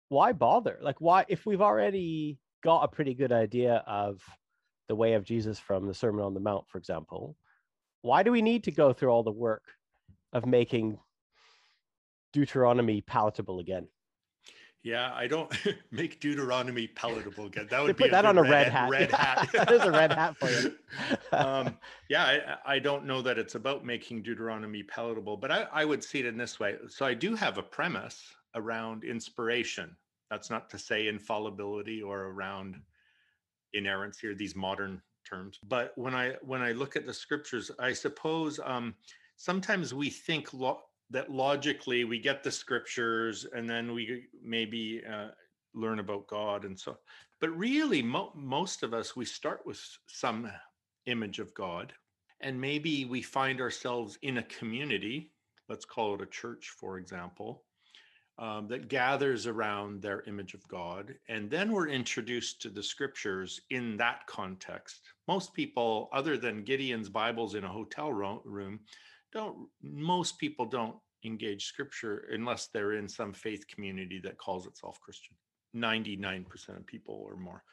why 0.09 0.33
bother? 0.33 0.77
Like, 0.81 0.99
why 0.99 1.23
if 1.29 1.45
we've 1.45 1.61
already 1.61 2.37
got 2.61 2.83
a 2.83 2.89
pretty 2.89 3.13
good 3.13 3.31
idea 3.31 3.81
of 3.87 4.21
the 4.89 4.95
way 4.95 5.13
of 5.13 5.23
Jesus 5.23 5.57
from 5.57 5.87
the 5.87 5.93
Sermon 5.93 6.25
on 6.25 6.33
the 6.33 6.41
Mount, 6.41 6.67
for 6.67 6.79
example, 6.79 7.37
why 8.01 8.23
do 8.23 8.31
we 8.33 8.41
need 8.41 8.65
to 8.65 8.71
go 8.71 8.91
through 8.91 9.11
all 9.11 9.23
the 9.23 9.31
work 9.31 9.63
of 10.33 10.45
making 10.45 10.99
Deuteronomy 12.33 13.01
palatable 13.01 13.59
again? 13.59 13.87
Yeah, 14.83 15.11
I 15.13 15.27
don't 15.27 15.51
make 15.91 16.19
Deuteronomy 16.21 16.87
palatable 16.87 17.47
again. 17.47 17.67
That 17.69 17.83
would 17.83 17.97
put 17.97 18.11
that 18.11 18.25
on 18.25 18.37
a 18.37 18.41
red, 18.41 18.51
red 18.51 18.71
hat. 18.71 18.89
Red 18.89 19.11
hat. 19.11 19.49
There's 19.67 19.81
a 19.81 19.91
red 19.91 20.13
hat 20.13 20.37
for 20.37 20.49
you. 20.49 20.73
um, 21.33 21.77
yeah, 22.09 22.23
I, 22.65 22.75
I, 22.75 22.79
don't 22.79 23.05
know 23.05 23.21
that 23.21 23.37
it's 23.37 23.55
about 23.55 23.85
making 23.85 24.23
Deuteronomy 24.23 24.83
palatable, 24.83 25.35
but 25.35 25.51
I, 25.51 25.67
I 25.73 25.83
would 25.83 26.03
see 26.03 26.19
it 26.19 26.25
in 26.25 26.37
this 26.37 26.59
way. 26.59 26.75
So 26.87 27.05
I 27.05 27.13
do 27.13 27.35
have 27.35 27.57
a 27.57 27.63
premise 27.63 28.23
around 28.55 29.03
inspiration. 29.03 29.95
That's 30.31 30.49
not 30.49 30.69
to 30.69 30.79
say 30.79 31.07
infallibility 31.07 32.01
or 32.01 32.27
around 32.27 32.79
inerrancy 33.73 34.27
or 34.27 34.35
these 34.35 34.55
modern 34.55 35.01
terms. 35.29 35.59
But 35.67 35.91
when 35.95 36.15
I 36.15 36.35
when 36.41 36.61
I 36.61 36.71
look 36.71 36.95
at 36.95 37.05
the 37.05 37.13
scriptures, 37.13 37.69
I 37.79 37.93
suppose 37.93 38.59
um, 38.63 38.95
sometimes 39.35 39.93
we 39.93 40.09
think 40.09 40.53
lo- 40.53 40.83
that 41.11 41.31
logically 41.31 42.03
we 42.03 42.19
get 42.19 42.43
the 42.43 42.51
scriptures 42.51 43.45
and 43.53 43.69
then 43.69 43.93
we 43.93 44.25
maybe 44.43 45.01
uh, 45.11 45.29
learn 45.73 45.99
about 45.99 46.27
God 46.27 46.65
and 46.65 46.79
so. 46.79 46.97
But 47.41 47.57
really, 47.57 48.01
mo- 48.01 48.33
most 48.35 48.83
of 48.83 48.93
us 48.93 49.15
we 49.15 49.25
start 49.25 49.61
with 49.65 49.81
some 50.07 50.51
image 51.05 51.39
of 51.39 51.53
God, 51.53 51.93
and 52.41 52.59
maybe 52.59 53.05
we 53.05 53.21
find 53.21 53.61
ourselves 53.61 54.17
in 54.21 54.37
a 54.37 54.43
community. 54.43 55.31
Let's 55.67 55.85
call 55.85 56.15
it 56.15 56.21
a 56.21 56.25
church, 56.25 56.73
for 56.77 56.97
example, 56.97 57.63
um, 58.37 58.67
that 58.67 58.87
gathers 58.89 59.47
around 59.47 60.01
their 60.01 60.23
image 60.27 60.53
of 60.53 60.67
God. 60.67 61.13
And 61.27 61.49
then 61.49 61.71
we're 61.71 61.89
introduced 61.89 62.61
to 62.61 62.69
the 62.69 62.83
scriptures 62.83 63.61
in 63.69 63.97
that 63.97 64.25
context. 64.27 65.01
Most 65.27 65.53
people, 65.53 66.09
other 66.13 66.37
than 66.37 66.63
Gideon's 66.63 67.09
Bibles 67.09 67.55
in 67.55 67.63
a 67.63 67.71
hotel 67.71 68.11
room, 68.11 68.79
don't 69.31 69.67
most 69.81 70.37
people 70.37 70.65
don't 70.65 70.95
engage 71.25 71.65
scripture 71.65 72.25
unless 72.31 72.67
they're 72.67 72.93
in 72.93 73.07
some 73.07 73.33
faith 73.33 73.67
community 73.67 74.19
that 74.23 74.37
calls 74.37 74.65
itself 74.65 74.99
Christian. 75.01 75.35
99% 75.75 76.45
of 76.77 76.85
people 76.87 77.23
or 77.27 77.35
more. 77.35 77.63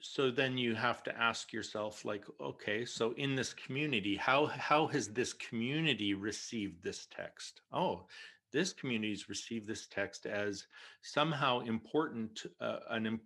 So 0.00 0.30
then 0.30 0.58
you 0.58 0.74
have 0.74 1.02
to 1.04 1.18
ask 1.18 1.52
yourself 1.52 2.04
like 2.04 2.24
okay, 2.40 2.84
so 2.84 3.12
in 3.16 3.34
this 3.34 3.52
community 3.54 4.16
how 4.16 4.46
how 4.46 4.86
has 4.88 5.08
this 5.08 5.32
community 5.32 6.14
received 6.14 6.82
this 6.82 7.06
text? 7.10 7.62
Oh, 7.72 8.06
this 8.52 8.72
community's 8.72 9.28
received 9.28 9.66
this 9.66 9.86
text 9.86 10.26
as 10.26 10.66
somehow 11.02 11.60
important 11.60 12.44
uh, 12.60 12.78
an 12.90 13.20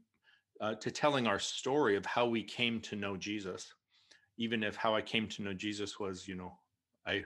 uh, 0.60 0.74
to 0.76 0.90
telling 0.90 1.26
our 1.26 1.38
story 1.38 1.96
of 1.96 2.06
how 2.06 2.26
we 2.26 2.42
came 2.42 2.80
to 2.80 2.96
know 2.96 3.16
Jesus 3.16 3.74
even 4.38 4.62
if 4.62 4.76
how 4.76 4.94
I 4.94 5.02
came 5.02 5.28
to 5.28 5.42
know 5.42 5.52
Jesus 5.52 5.98
was, 5.98 6.26
you 6.26 6.34
know, 6.34 6.52
I 7.06 7.24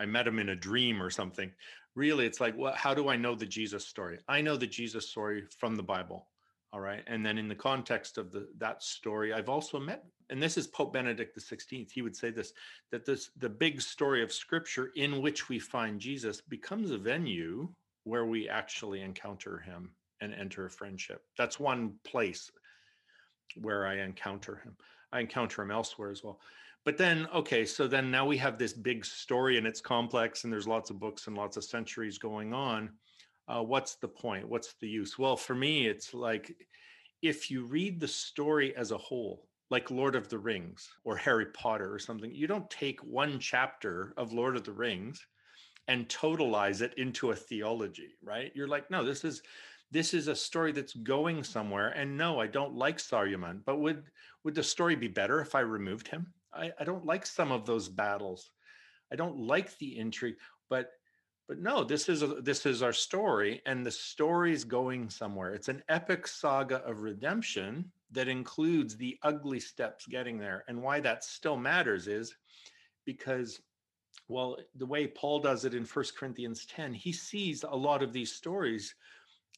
I 0.00 0.06
met 0.06 0.26
him 0.26 0.38
in 0.38 0.48
a 0.48 0.56
dream 0.56 1.02
or 1.02 1.10
something. 1.10 1.52
Really, 1.94 2.24
it's 2.24 2.40
like, 2.40 2.56
well, 2.56 2.74
how 2.74 2.94
do 2.94 3.08
I 3.08 3.16
know 3.16 3.34
the 3.34 3.46
Jesus 3.46 3.86
story? 3.86 4.18
I 4.28 4.40
know 4.40 4.56
the 4.56 4.66
Jesus 4.66 5.08
story 5.10 5.44
from 5.58 5.76
the 5.76 5.82
Bible. 5.82 6.26
All 6.72 6.80
right. 6.80 7.02
And 7.06 7.26
then 7.26 7.36
in 7.36 7.48
the 7.48 7.54
context 7.54 8.16
of 8.16 8.30
the 8.30 8.48
that 8.58 8.82
story, 8.82 9.32
I've 9.32 9.48
also 9.48 9.78
met, 9.80 10.04
and 10.30 10.40
this 10.40 10.56
is 10.56 10.68
Pope 10.68 10.92
Benedict 10.92 11.36
XVI, 11.36 11.90
He 11.90 12.00
would 12.00 12.16
say 12.16 12.30
this 12.30 12.52
that 12.92 13.04
this 13.04 13.30
the 13.36 13.48
big 13.48 13.82
story 13.82 14.22
of 14.22 14.32
scripture 14.32 14.90
in 14.94 15.20
which 15.20 15.48
we 15.48 15.58
find 15.58 16.00
Jesus 16.00 16.40
becomes 16.40 16.92
a 16.92 16.98
venue 16.98 17.68
where 18.04 18.24
we 18.24 18.48
actually 18.48 19.02
encounter 19.02 19.58
him 19.58 19.90
and 20.20 20.32
enter 20.32 20.66
a 20.66 20.70
friendship. 20.70 21.22
That's 21.36 21.58
one 21.58 21.94
place 22.04 22.50
where 23.56 23.86
I 23.86 23.98
encounter 23.98 24.56
him. 24.56 24.76
I 25.12 25.20
encounter 25.20 25.62
them 25.62 25.70
elsewhere 25.70 26.10
as 26.10 26.22
well. 26.22 26.40
But 26.84 26.96
then 26.96 27.26
okay 27.34 27.64
so 27.64 27.86
then 27.86 28.10
now 28.10 28.26
we 28.26 28.36
have 28.38 28.58
this 28.58 28.72
big 28.72 29.04
story 29.04 29.58
and 29.58 29.66
it's 29.66 29.80
complex 29.80 30.44
and 30.44 30.52
there's 30.52 30.68
lots 30.68 30.90
of 30.90 30.98
books 30.98 31.26
and 31.26 31.36
lots 31.36 31.56
of 31.56 31.64
centuries 31.64 32.18
going 32.18 32.54
on. 32.54 32.90
Uh, 33.48 33.62
what's 33.62 33.96
the 33.96 34.08
point? 34.08 34.48
What's 34.48 34.74
the 34.80 34.88
use? 34.88 35.18
Well 35.18 35.36
for 35.36 35.54
me 35.54 35.86
it's 35.86 36.14
like 36.14 36.56
if 37.22 37.50
you 37.50 37.64
read 37.64 38.00
the 38.00 38.08
story 38.08 38.74
as 38.76 38.92
a 38.92 38.98
whole 38.98 39.46
like 39.70 39.90
lord 39.90 40.16
of 40.16 40.28
the 40.28 40.38
rings 40.38 40.88
or 41.04 41.16
harry 41.16 41.46
potter 41.46 41.92
or 41.92 41.98
something 41.98 42.34
you 42.34 42.46
don't 42.46 42.68
take 42.70 42.98
one 43.04 43.38
chapter 43.38 44.12
of 44.16 44.32
lord 44.32 44.56
of 44.56 44.64
the 44.64 44.72
rings 44.72 45.26
and 45.88 46.08
totalize 46.08 46.82
it 46.82 46.94
into 46.96 47.30
a 47.30 47.34
theology 47.34 48.14
right? 48.22 48.52
You're 48.54 48.68
like 48.68 48.90
no 48.90 49.04
this 49.04 49.24
is 49.24 49.42
this 49.90 50.14
is 50.14 50.28
a 50.28 50.36
story 50.36 50.72
that's 50.72 50.94
going 50.94 51.42
somewhere 51.42 51.88
and 51.88 52.16
no 52.16 52.40
i 52.40 52.46
don't 52.46 52.74
like 52.74 52.98
saruman 52.98 53.60
but 53.64 53.80
would 53.80 54.04
would 54.44 54.54
the 54.54 54.62
story 54.62 54.94
be 54.94 55.08
better 55.08 55.40
if 55.40 55.54
i 55.54 55.60
removed 55.60 56.08
him 56.08 56.32
I, 56.52 56.72
I 56.78 56.84
don't 56.84 57.06
like 57.06 57.26
some 57.26 57.52
of 57.52 57.66
those 57.66 57.88
battles. 57.88 58.50
I 59.12 59.16
don't 59.16 59.38
like 59.38 59.76
the 59.78 59.98
intrigue, 59.98 60.36
but 60.68 60.90
but 61.48 61.58
no, 61.58 61.82
this 61.82 62.08
is 62.08 62.22
a, 62.22 62.28
this 62.28 62.64
is 62.64 62.80
our 62.80 62.92
story, 62.92 63.60
and 63.66 63.84
the 63.84 63.90
story's 63.90 64.62
going 64.62 65.10
somewhere. 65.10 65.52
It's 65.52 65.66
an 65.66 65.82
epic 65.88 66.28
saga 66.28 66.76
of 66.84 67.00
redemption 67.00 67.90
that 68.12 68.28
includes 68.28 68.96
the 68.96 69.18
ugly 69.24 69.58
steps 69.58 70.06
getting 70.06 70.38
there. 70.38 70.62
And 70.68 70.80
why 70.80 71.00
that 71.00 71.24
still 71.24 71.56
matters 71.56 72.06
is 72.06 72.36
because, 73.04 73.60
well, 74.28 74.58
the 74.76 74.86
way 74.86 75.08
Paul 75.08 75.40
does 75.40 75.64
it 75.64 75.74
in 75.74 75.84
First 75.84 76.16
Corinthians 76.16 76.66
10, 76.66 76.94
he 76.94 77.10
sees 77.10 77.64
a 77.64 77.76
lot 77.76 78.04
of 78.04 78.12
these 78.12 78.30
stories 78.30 78.94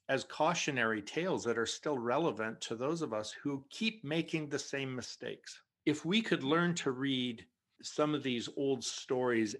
as 0.09 0.25
cautionary 0.25 1.03
tales 1.03 1.45
that 1.45 1.59
are 1.59 1.67
still 1.67 1.99
relevant 1.99 2.61
to 2.61 2.75
those 2.75 3.03
of 3.03 3.13
us 3.13 3.33
who 3.33 3.65
keep 3.71 4.05
making 4.05 4.49
the 4.49 4.59
same 4.59 4.95
mistakes 4.95 5.61
if 5.87 6.05
we 6.05 6.23
could 6.23 6.45
learn 6.45 6.75
to 6.75 6.93
read 6.93 7.45
some 7.83 8.15
of 8.15 8.23
these 8.23 8.49
old 8.57 8.85
stories 8.85 9.57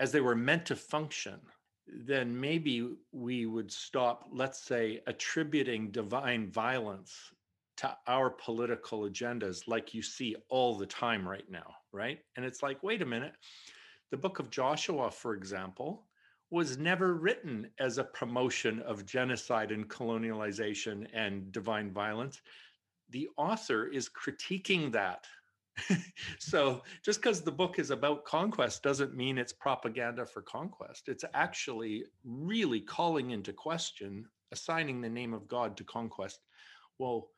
as 0.00 0.12
they 0.12 0.20
were 0.20 0.36
meant 0.36 0.66
to 0.66 0.76
function, 0.76 1.40
then 1.86 2.38
maybe 2.38 2.94
we 3.12 3.46
would 3.46 3.70
stop, 3.70 4.28
let's 4.32 4.62
say, 4.62 5.00
attributing 5.06 5.90
divine 5.90 6.50
violence 6.50 7.32
to 7.78 7.96
our 8.06 8.30
political 8.30 9.02
agendas 9.02 9.66
like 9.66 9.94
you 9.94 10.02
see 10.02 10.36
all 10.48 10.76
the 10.76 10.86
time 10.86 11.26
right 11.26 11.50
now, 11.50 11.74
right? 11.92 12.18
And 12.36 12.44
it's 12.44 12.62
like, 12.62 12.82
wait 12.82 13.02
a 13.02 13.06
minute. 13.06 13.32
The 14.10 14.18
book 14.18 14.38
of 14.38 14.50
Joshua, 14.50 15.10
for 15.10 15.34
example, 15.34 16.04
was 16.52 16.76
never 16.76 17.14
written 17.14 17.66
as 17.78 17.96
a 17.96 18.04
promotion 18.04 18.80
of 18.80 19.06
genocide 19.06 19.72
and 19.72 19.88
colonialization 19.88 21.06
and 21.14 21.50
divine 21.50 21.90
violence. 21.90 22.42
The 23.08 23.30
author 23.38 23.86
is 23.86 24.10
critiquing 24.10 24.92
that. 24.92 25.26
so 26.38 26.82
just 27.02 27.22
because 27.22 27.40
the 27.40 27.50
book 27.50 27.78
is 27.78 27.90
about 27.90 28.26
conquest 28.26 28.82
doesn't 28.82 29.16
mean 29.16 29.38
it's 29.38 29.54
propaganda 29.54 30.26
for 30.26 30.42
conquest. 30.42 31.08
It's 31.08 31.24
actually 31.32 32.04
really 32.22 32.80
calling 32.80 33.30
into 33.30 33.54
question, 33.54 34.26
assigning 34.52 35.00
the 35.00 35.08
name 35.08 35.32
of 35.32 35.48
God 35.48 35.74
to 35.78 35.84
conquest. 35.84 36.40
Well, 36.98 37.30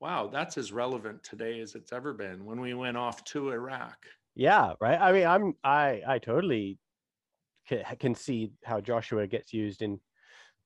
wow, 0.00 0.26
that's 0.26 0.58
as 0.58 0.72
relevant 0.72 1.22
today 1.22 1.60
as 1.60 1.76
it's 1.76 1.92
ever 1.92 2.12
been 2.12 2.44
when 2.44 2.60
we 2.60 2.74
went 2.74 2.96
off 2.96 3.22
to 3.26 3.52
Iraq. 3.52 4.06
Yeah, 4.34 4.72
right. 4.80 5.00
I 5.00 5.12
mean, 5.12 5.26
I'm 5.26 5.54
I 5.62 6.02
I 6.04 6.18
totally 6.18 6.78
can 7.98 8.14
see 8.14 8.50
how 8.64 8.80
Joshua 8.80 9.26
gets 9.26 9.52
used 9.52 9.82
in 9.82 10.00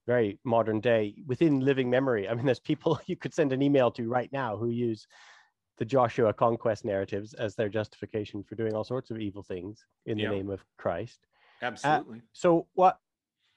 very 0.06 0.38
modern 0.44 0.80
day 0.80 1.14
within 1.26 1.60
living 1.60 1.88
memory. 1.90 2.28
I 2.28 2.34
mean, 2.34 2.46
there's 2.46 2.60
people 2.60 3.00
you 3.06 3.16
could 3.16 3.34
send 3.34 3.52
an 3.52 3.62
email 3.62 3.90
to 3.92 4.08
right 4.08 4.32
now 4.32 4.56
who 4.56 4.68
use 4.68 5.06
the 5.78 5.84
Joshua 5.84 6.32
conquest 6.32 6.84
narratives 6.84 7.32
as 7.34 7.54
their 7.54 7.68
justification 7.68 8.42
for 8.42 8.54
doing 8.54 8.74
all 8.74 8.84
sorts 8.84 9.10
of 9.10 9.18
evil 9.18 9.42
things 9.42 9.84
in 10.06 10.18
the 10.18 10.28
name 10.28 10.50
of 10.50 10.62
Christ. 10.76 11.20
Uh, 11.62 11.66
Absolutely. 11.66 12.18
Uh, 12.18 12.22
so 12.32 12.66
what? 12.74 12.98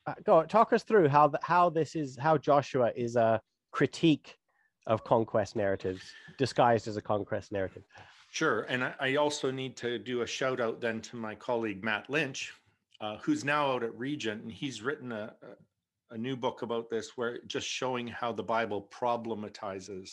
Uh, 0.05 0.13
go 0.25 0.43
talk 0.43 0.73
us 0.73 0.83
through 0.83 1.07
how 1.07 1.27
the, 1.29 1.39
how 1.43 1.69
this 1.69 1.95
is 1.95 2.17
how 2.17 2.37
Joshua 2.37 2.91
is 2.95 3.15
a 3.15 3.41
critique 3.71 4.37
of 4.85 5.03
conquest 5.03 5.55
narratives 5.55 6.01
disguised 6.37 6.87
as 6.87 6.97
a 6.97 7.01
conquest 7.01 7.51
narrative. 7.51 7.83
Sure, 8.31 8.61
and 8.63 8.83
I, 8.83 8.93
I 8.99 9.15
also 9.15 9.49
need 9.51 9.77
to 9.77 9.97
do 9.99 10.21
a 10.21 10.27
shout 10.27 10.59
out 10.59 10.81
then 10.81 10.99
to 11.01 11.15
my 11.15 11.35
colleague 11.35 11.83
Matt 11.83 12.09
Lynch, 12.09 12.53
uh, 13.03 13.17
who's 13.17 13.43
now 13.43 13.73
out 13.73 13.83
at 13.83 13.97
Regent, 13.99 14.43
and 14.43 14.51
he's 14.51 14.81
written 14.81 15.11
a, 15.11 15.33
a, 16.11 16.17
new 16.17 16.37
book 16.37 16.61
about 16.61 16.89
this, 16.89 17.17
where 17.17 17.39
just 17.47 17.67
showing 17.67 18.07
how 18.07 18.31
the 18.31 18.41
Bible 18.41 18.87
problematizes 18.97 20.11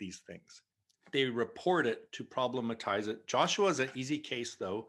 these 0.00 0.22
things. 0.26 0.62
They 1.12 1.26
report 1.26 1.86
it 1.86 2.10
to 2.12 2.24
problematize 2.24 3.06
it. 3.06 3.28
Joshua 3.28 3.68
is 3.68 3.78
an 3.78 3.90
easy 3.94 4.18
case, 4.18 4.56
though. 4.56 4.88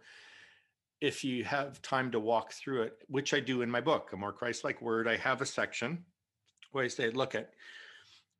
If 1.00 1.24
you 1.24 1.43
have 1.43 1.79
time 1.83 2.10
to 2.12 2.19
walk 2.19 2.53
through 2.53 2.83
it, 2.83 3.03
which 3.07 3.36
I 3.36 3.39
do 3.39 3.62
in 3.62 3.69
my 3.69 3.81
book, 3.81 4.10
A 4.13 4.17
More 4.17 4.33
Christ-like 4.33 4.81
Word, 4.81 5.07
I 5.07 5.17
have 5.17 5.41
a 5.41 5.45
section 5.45 6.03
where 6.72 6.86
I 6.86 6.88
say, 6.88 7.12
look 7.12 7.36
at 7.36 7.51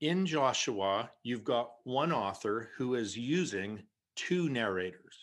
in 0.02 0.26
Joshua, 0.26 1.12
you've 1.22 1.44
got 1.44 1.74
one 1.84 2.12
author 2.12 2.72
who 2.78 2.96
is 2.96 3.16
using 3.16 3.84
two 4.16 4.50
narrators. 4.50 5.20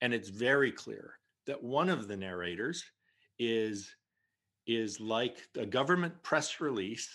And 0.00 0.14
it's 0.14 0.30
very 0.30 0.72
clear 0.72 1.19
that 1.46 1.62
one 1.62 1.88
of 1.88 2.08
the 2.08 2.16
narrators 2.16 2.84
is 3.38 3.94
is 4.66 5.00
like 5.00 5.48
a 5.58 5.66
government 5.66 6.22
press 6.22 6.60
release 6.60 7.08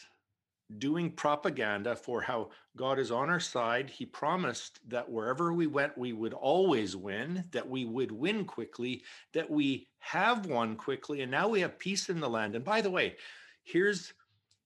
doing 0.79 1.12
propaganda 1.12 1.96
for 1.96 2.22
how 2.22 2.50
God 2.75 3.00
is 3.00 3.12
on 3.12 3.29
our 3.29 3.39
side. 3.39 3.89
He 3.89 4.05
promised 4.05 4.79
that 4.89 5.10
wherever 5.10 5.53
we 5.53 5.67
went, 5.67 5.98
we 5.98 6.12
would 6.12 6.34
always 6.34 6.96
win, 6.96 7.44
that 7.51 7.67
we 7.70 7.86
would 7.86 8.12
win 8.12 8.46
quickly, 8.46 9.03
that 9.34 9.50
we 9.50 9.88
have 10.00 10.48
won 10.48 10.75
quickly, 10.75 11.22
and 11.22 11.32
now 11.32 11.48
we 11.48 11.62
have 11.62 11.77
peace 11.79 12.10
in 12.10 12.20
the 12.20 12.29
land. 12.29 12.55
And 12.55 12.65
by 12.65 12.82
the 12.82 12.91
way, 12.91 13.15
here's 13.63 14.13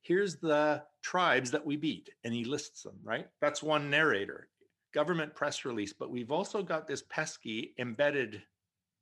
here's 0.02 0.38
the 0.38 0.82
tribes 1.04 1.52
that 1.52 1.66
we 1.66 1.76
beat, 1.76 2.10
and 2.24 2.34
he 2.34 2.46
lists 2.46 2.84
them, 2.84 2.96
right? 3.04 3.28
That's 3.42 3.62
one 3.62 3.90
narrator, 3.90 4.48
government 4.94 5.36
press 5.36 5.66
release. 5.66 5.94
But 5.94 6.10
we've 6.10 6.32
also 6.32 6.64
got 6.64 6.88
this 6.88 7.04
pesky 7.10 7.74
embedded 7.78 8.42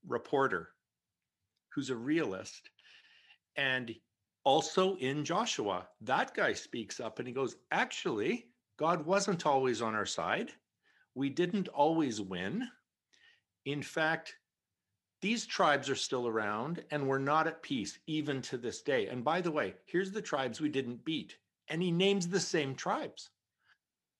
reporter 0.05 0.69
who's 1.73 1.89
a 1.89 1.95
realist. 1.95 2.69
And 3.55 3.95
also 4.43 4.95
in 4.97 5.23
Joshua, 5.23 5.87
that 6.01 6.33
guy 6.33 6.53
speaks 6.53 6.99
up 6.99 7.19
and 7.19 7.27
he 7.27 7.33
goes, 7.33 7.55
Actually, 7.71 8.47
God 8.77 9.05
wasn't 9.05 9.45
always 9.45 9.81
on 9.81 9.95
our 9.95 10.05
side. 10.05 10.51
We 11.15 11.29
didn't 11.29 11.67
always 11.67 12.21
win. 12.21 12.67
In 13.65 13.81
fact, 13.81 14.35
these 15.21 15.45
tribes 15.45 15.89
are 15.89 15.95
still 15.95 16.27
around 16.27 16.83
and 16.91 17.07
we're 17.07 17.17
not 17.17 17.47
at 17.47 17.63
peace 17.63 17.97
even 18.07 18.41
to 18.43 18.57
this 18.57 18.81
day. 18.81 19.07
And 19.07 19.23
by 19.23 19.41
the 19.41 19.51
way, 19.51 19.73
here's 19.85 20.11
the 20.11 20.21
tribes 20.21 20.61
we 20.61 20.69
didn't 20.69 21.03
beat. 21.03 21.37
And 21.69 21.81
he 21.81 21.91
names 21.91 22.27
the 22.27 22.39
same 22.39 22.75
tribes. 22.75 23.31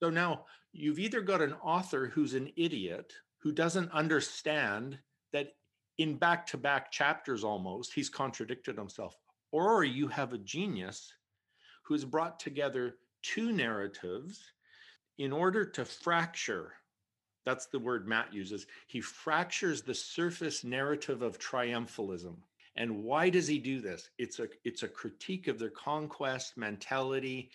So 0.02 0.10
now 0.10 0.46
you've 0.74 1.00
either 1.00 1.22
got 1.22 1.42
an 1.42 1.54
author 1.54 2.08
who's 2.08 2.34
an 2.34 2.52
idiot 2.56 3.14
who 3.40 3.52
doesn't 3.52 3.92
understand 3.92 4.98
that 5.34 5.54
in 5.98 6.16
back 6.16 6.46
to 6.48 6.58
back 6.58 6.92
chapters 6.92 7.44
almost, 7.44 7.94
he's 7.94 8.10
contradicted 8.10 8.78
himself. 8.78 9.18
Or 9.52 9.84
you 9.84 10.08
have 10.08 10.34
a 10.34 10.38
genius 10.38 11.14
who 11.84 11.94
has 11.94 12.06
brought 12.06 12.40
together 12.40 12.96
two 13.24 13.52
narratives 13.52 14.52
in 15.18 15.32
order 15.32 15.66
to 15.66 15.86
fracture. 15.86 16.74
That's 17.46 17.68
the 17.68 17.80
word 17.80 18.08
Matt 18.08 18.34
uses. 18.34 18.68
He 18.88 19.02
fractures 19.02 19.82
the 19.82 19.96
surface 19.96 20.64
narrative 20.64 21.22
of 21.22 21.40
triumphalism. 21.40 22.36
And 22.76 23.04
why 23.04 23.30
does 23.30 23.48
he 23.48 23.58
do 23.58 23.82
this? 23.82 24.10
It's 24.20 24.40
a 24.40 24.48
it's 24.64 24.84
a 24.84 24.88
critique 24.88 25.48
of 25.48 25.58
their 25.58 25.72
conquest 25.72 26.58
mentality 26.58 27.50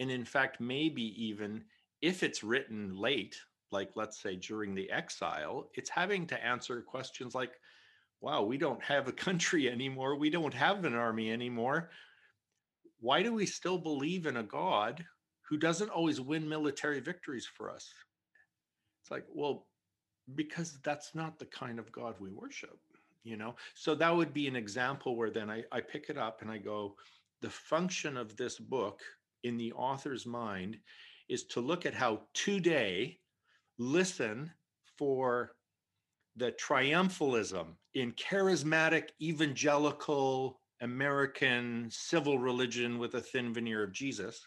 and 0.00 0.10
in 0.10 0.24
fact 0.24 0.60
maybe 0.60 1.14
even 1.24 1.64
if 2.02 2.22
it's 2.22 2.44
written 2.44 2.94
late 2.94 3.40
like 3.72 3.90
let's 3.94 4.18
say 4.18 4.36
during 4.36 4.74
the 4.74 4.90
exile, 4.90 5.68
it's 5.74 5.90
having 5.90 6.26
to 6.26 6.44
answer 6.44 6.80
questions 6.80 7.34
like 7.34 7.52
wow, 8.20 8.42
we 8.42 8.58
don't 8.58 8.82
have 8.82 9.08
a 9.08 9.12
country 9.12 9.68
anymore. 9.70 10.16
We 10.16 10.30
don't 10.30 10.54
have 10.54 10.84
an 10.84 10.94
army 10.94 11.30
anymore. 11.30 11.90
Why 13.00 13.22
do 13.22 13.32
we 13.32 13.46
still 13.46 13.78
believe 13.78 14.26
in 14.26 14.38
a 14.38 14.42
God 14.42 15.04
who 15.48 15.56
doesn't 15.56 15.90
always 15.90 16.20
win 16.20 16.48
military 16.48 17.00
victories 17.00 17.46
for 17.46 17.70
us? 17.70 17.92
It's 19.02 19.10
like, 19.10 19.26
well, 19.32 19.66
because 20.34 20.78
that's 20.82 21.14
not 21.14 21.38
the 21.38 21.44
kind 21.46 21.78
of 21.78 21.92
God 21.92 22.16
we 22.18 22.30
worship, 22.30 22.78
you 23.22 23.36
know? 23.36 23.54
So 23.74 23.94
that 23.94 24.14
would 24.14 24.32
be 24.34 24.48
an 24.48 24.56
example 24.56 25.14
where 25.14 25.30
then 25.30 25.50
I, 25.50 25.62
I 25.70 25.80
pick 25.80 26.06
it 26.08 26.18
up 26.18 26.42
and 26.42 26.50
I 26.50 26.58
go, 26.58 26.96
the 27.42 27.50
function 27.50 28.16
of 28.16 28.36
this 28.36 28.58
book 28.58 29.00
in 29.44 29.56
the 29.56 29.72
author's 29.74 30.26
mind 30.26 30.78
is 31.28 31.44
to 31.44 31.60
look 31.60 31.86
at 31.86 31.94
how 31.94 32.22
today 32.34 33.18
listen 33.78 34.50
for 34.96 35.52
the 36.36 36.52
triumphalism 36.52 37.66
in 37.94 38.12
charismatic 38.12 39.08
evangelical 39.20 40.60
American 40.82 41.88
civil 41.90 42.38
religion 42.38 42.98
with 42.98 43.14
a 43.14 43.20
thin 43.20 43.54
veneer 43.54 43.82
of 43.82 43.92
Jesus. 43.92 44.46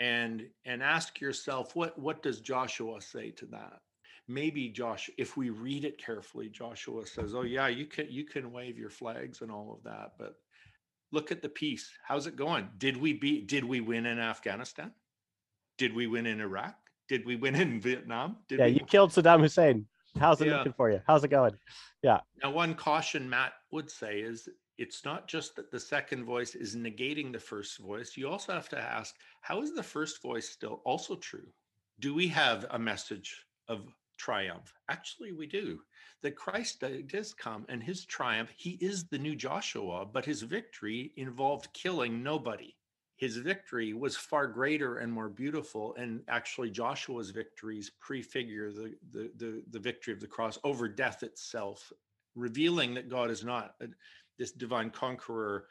And 0.00 0.46
and 0.64 0.82
ask 0.82 1.20
yourself 1.20 1.74
what 1.74 1.98
what 1.98 2.22
does 2.22 2.40
Joshua 2.40 3.00
say 3.00 3.30
to 3.32 3.46
that? 3.46 3.80
Maybe 4.28 4.68
Josh 4.68 5.10
if 5.18 5.36
we 5.36 5.50
read 5.50 5.84
it 5.84 5.98
carefully 5.98 6.48
Joshua 6.50 7.06
says 7.06 7.34
oh 7.34 7.42
yeah 7.42 7.66
you 7.66 7.86
can 7.86 8.06
you 8.08 8.24
can 8.24 8.52
wave 8.52 8.78
your 8.78 8.90
flags 8.90 9.40
and 9.40 9.50
all 9.50 9.72
of 9.72 9.82
that 9.90 10.12
but 10.18 10.34
look 11.10 11.32
at 11.32 11.42
the 11.42 11.48
peace. 11.48 11.90
How's 12.06 12.26
it 12.26 12.36
going? 12.36 12.68
Did 12.78 12.96
we 12.96 13.14
be 13.14 13.40
did 13.40 13.64
we 13.64 13.80
win 13.80 14.06
in 14.06 14.20
Afghanistan? 14.20 14.92
Did 15.78 15.94
we 15.94 16.06
win 16.06 16.26
in 16.26 16.40
Iraq? 16.40 16.76
Did 17.08 17.26
we 17.26 17.34
win 17.34 17.56
in 17.56 17.80
Vietnam? 17.80 18.36
Did 18.48 18.60
yeah 18.60 18.66
we... 18.66 18.72
you 18.72 18.84
killed 18.84 19.10
Saddam 19.10 19.40
Hussein 19.40 19.86
How's 20.18 20.40
it 20.40 20.48
yeah. 20.48 20.58
looking 20.58 20.72
for 20.72 20.90
you? 20.90 21.00
How's 21.06 21.24
it 21.24 21.28
going? 21.28 21.56
Yeah. 22.02 22.20
Now, 22.42 22.50
one 22.50 22.74
caution 22.74 23.28
Matt 23.28 23.52
would 23.70 23.90
say 23.90 24.20
is 24.20 24.48
it's 24.78 25.04
not 25.04 25.26
just 25.26 25.56
that 25.56 25.70
the 25.70 25.80
second 25.80 26.24
voice 26.24 26.54
is 26.54 26.76
negating 26.76 27.32
the 27.32 27.40
first 27.40 27.78
voice. 27.78 28.16
You 28.16 28.28
also 28.28 28.52
have 28.52 28.68
to 28.70 28.80
ask, 28.80 29.14
how 29.40 29.60
is 29.60 29.74
the 29.74 29.82
first 29.82 30.22
voice 30.22 30.48
still 30.48 30.80
also 30.84 31.16
true? 31.16 31.48
Do 32.00 32.14
we 32.14 32.28
have 32.28 32.64
a 32.70 32.78
message 32.78 33.44
of 33.66 33.88
triumph? 34.16 34.72
Actually, 34.88 35.32
we 35.32 35.46
do. 35.46 35.80
That 36.22 36.36
Christ 36.36 36.84
does 37.06 37.34
come 37.34 37.66
and 37.68 37.82
his 37.82 38.04
triumph, 38.04 38.50
he 38.56 38.78
is 38.80 39.04
the 39.04 39.18
new 39.18 39.36
Joshua, 39.36 40.06
but 40.06 40.24
his 40.24 40.42
victory 40.42 41.12
involved 41.16 41.72
killing 41.72 42.22
nobody 42.22 42.74
his 43.18 43.36
victory 43.36 43.94
was 43.94 44.16
far 44.16 44.46
greater 44.46 44.98
and 44.98 45.12
more 45.12 45.28
beautiful. 45.28 45.94
And 45.96 46.22
actually, 46.28 46.70
Joshua's 46.70 47.30
victories 47.30 47.90
prefigure 48.00 48.72
the, 48.72 48.94
the, 49.10 49.30
the, 49.36 49.62
the 49.72 49.78
victory 49.80 50.14
of 50.14 50.20
the 50.20 50.28
cross 50.28 50.56
over 50.62 50.88
death 50.88 51.24
itself, 51.24 51.92
revealing 52.36 52.94
that 52.94 53.10
God 53.10 53.30
is 53.30 53.44
not 53.44 53.74
a, 53.80 53.86
this 54.38 54.52
divine 54.52 54.90
conqueror 54.90 55.66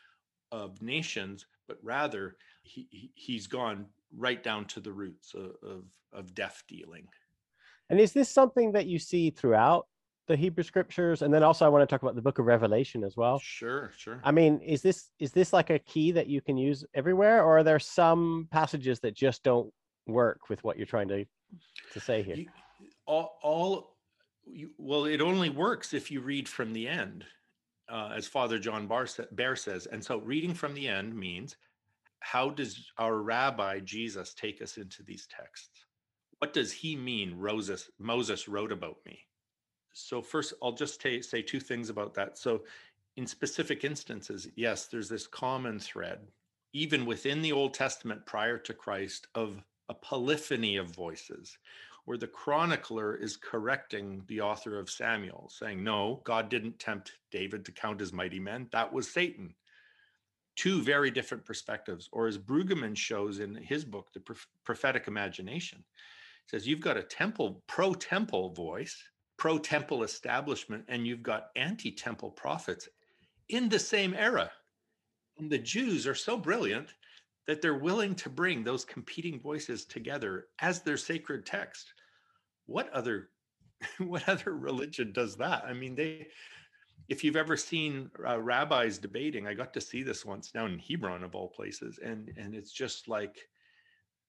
of 0.51 0.81
nations, 0.81 1.45
but 1.69 1.77
rather 1.81 2.35
he, 2.63 2.85
he, 2.91 3.11
he's 3.15 3.47
gone 3.47 3.85
right 4.17 4.43
down 4.43 4.65
to 4.65 4.81
the 4.81 4.91
roots 4.91 5.33
of, 5.33 5.51
of, 5.63 5.85
of 6.11 6.35
death 6.35 6.63
dealing. 6.67 7.07
And 7.89 7.97
is 7.97 8.11
this 8.11 8.29
something 8.29 8.73
that 8.73 8.87
you 8.87 8.99
see 8.99 9.29
throughout 9.29 9.87
the 10.27 10.35
Hebrew 10.35 10.63
scriptures, 10.63 11.21
and 11.21 11.33
then 11.33 11.43
also 11.43 11.65
I 11.65 11.69
want 11.69 11.81
to 11.81 11.93
talk 11.93 12.03
about 12.03 12.15
the 12.15 12.21
Book 12.21 12.39
of 12.39 12.45
Revelation 12.45 13.03
as 13.03 13.15
well. 13.17 13.39
Sure, 13.39 13.91
sure. 13.97 14.19
I 14.23 14.31
mean, 14.31 14.59
is 14.61 14.81
this 14.81 15.09
is 15.19 15.31
this 15.31 15.53
like 15.53 15.69
a 15.69 15.79
key 15.79 16.11
that 16.11 16.27
you 16.27 16.41
can 16.41 16.57
use 16.57 16.85
everywhere, 16.93 17.43
or 17.43 17.59
are 17.59 17.63
there 17.63 17.79
some 17.79 18.47
passages 18.51 18.99
that 19.01 19.15
just 19.15 19.43
don't 19.43 19.71
work 20.07 20.49
with 20.49 20.63
what 20.63 20.77
you're 20.77 20.85
trying 20.85 21.07
to 21.09 21.25
to 21.93 21.99
say 21.99 22.23
here? 22.23 22.35
You, 22.35 22.47
all, 23.05 23.39
all 23.41 23.95
you, 24.45 24.71
well, 24.77 25.05
it 25.05 25.21
only 25.21 25.49
works 25.49 25.93
if 25.93 26.11
you 26.11 26.21
read 26.21 26.47
from 26.49 26.73
the 26.73 26.87
end. 26.87 27.25
uh, 27.89 28.11
as 28.15 28.27
Father 28.27 28.59
John 28.59 28.87
Bar 28.87 29.05
Behr 29.05 29.57
says. 29.57 29.85
And 29.87 30.03
so, 30.03 30.17
reading 30.19 30.53
from 30.53 30.73
the 30.73 30.87
end 30.87 31.15
means 31.15 31.55
how 32.19 32.49
does 32.49 32.91
our 32.97 33.15
rabbi 33.21 33.79
Jesus 33.79 34.33
take 34.33 34.61
us 34.61 34.77
into 34.77 35.03
these 35.03 35.27
texts? 35.27 35.85
What 36.39 36.53
does 36.53 36.71
he 36.71 36.95
mean? 36.95 37.39
Moses, 37.39 37.89
Moses 37.99 38.47
wrote 38.47 38.71
about 38.71 38.97
me. 39.05 39.19
So, 39.97 40.21
first, 40.21 40.53
I'll 40.61 40.73
just 40.73 41.01
t- 41.01 41.21
say 41.21 41.41
two 41.41 41.59
things 41.59 41.89
about 41.89 42.13
that. 42.13 42.37
So, 42.37 42.63
in 43.15 43.25
specific 43.25 43.83
instances, 43.83 44.47
yes, 44.55 44.85
there's 44.85 45.09
this 45.09 45.25
common 45.25 45.79
thread, 45.79 46.19
even 46.73 47.05
within 47.05 47.41
the 47.41 47.51
Old 47.51 47.73
Testament 47.73 48.25
prior 48.25 48.59
to 48.59 48.73
Christ, 48.73 49.27
of 49.33 49.63
a 49.89 49.95
polyphony 49.95 50.77
of 50.77 50.93
voices, 50.93 51.57
where 52.05 52.17
the 52.17 52.27
chronicler 52.27 53.15
is 53.15 53.37
correcting 53.37 54.21
the 54.27 54.39
author 54.39 54.77
of 54.77 54.89
Samuel, 54.89 55.49
saying, 55.51 55.83
No, 55.83 56.21
God 56.23 56.49
didn't 56.49 56.77
tempt 56.77 57.13
David 57.31 57.65
to 57.65 57.71
count 57.71 57.99
as 57.99 58.13
mighty 58.13 58.39
men. 58.39 58.67
That 58.71 58.93
was 58.93 59.09
Satan. 59.09 59.55
Two 60.55 60.83
very 60.83 61.09
different 61.09 61.43
perspectives. 61.43 62.07
Or 62.11 62.27
as 62.27 62.37
Brueggemann 62.37 62.95
shows 62.95 63.39
in 63.39 63.55
his 63.55 63.83
book, 63.83 64.13
The 64.13 64.21
Prophetic 64.63 65.07
Imagination, 65.07 65.83
says 66.45 66.67
you've 66.67 66.81
got 66.81 66.97
a 66.97 67.03
temple, 67.03 67.63
pro 67.67 67.93
temple 67.93 68.51
voice, 68.51 69.03
pro 69.37 69.57
temple 69.57 70.03
establishment, 70.03 70.85
and 70.87 71.05
you've 71.05 71.23
got 71.23 71.49
anti 71.55 71.91
temple 71.91 72.31
prophets 72.31 72.89
in 73.49 73.69
the 73.69 73.79
same 73.79 74.13
era. 74.13 74.51
And 75.37 75.49
the 75.49 75.59
Jews 75.59 76.07
are 76.07 76.15
so 76.15 76.37
brilliant 76.37 76.93
that 77.45 77.61
they're 77.61 77.75
willing 77.75 78.15
to 78.15 78.29
bring 78.29 78.63
those 78.63 78.83
competing 78.83 79.39
voices 79.39 79.85
together 79.85 80.47
as 80.59 80.81
their 80.81 80.97
sacred 80.97 81.45
text. 81.45 81.93
What 82.65 82.89
other 82.91 83.29
what 83.99 84.27
other 84.27 84.55
religion 84.55 85.11
does 85.13 85.35
that? 85.37 85.63
I 85.65 85.73
mean, 85.73 85.95
they 85.95 86.27
if 87.07 87.23
you've 87.23 87.37
ever 87.37 87.55
seen 87.55 88.11
uh, 88.27 88.39
rabbis 88.39 88.97
debating, 88.97 89.47
I 89.47 89.53
got 89.53 89.73
to 89.73 89.81
see 89.81 90.03
this 90.03 90.25
once 90.25 90.51
down 90.51 90.73
in 90.73 90.79
Hebron 90.79 91.23
of 91.23 91.35
all 91.35 91.47
places, 91.47 91.99
and 92.03 92.31
and 92.37 92.53
it's 92.53 92.71
just 92.71 93.07
like 93.07 93.47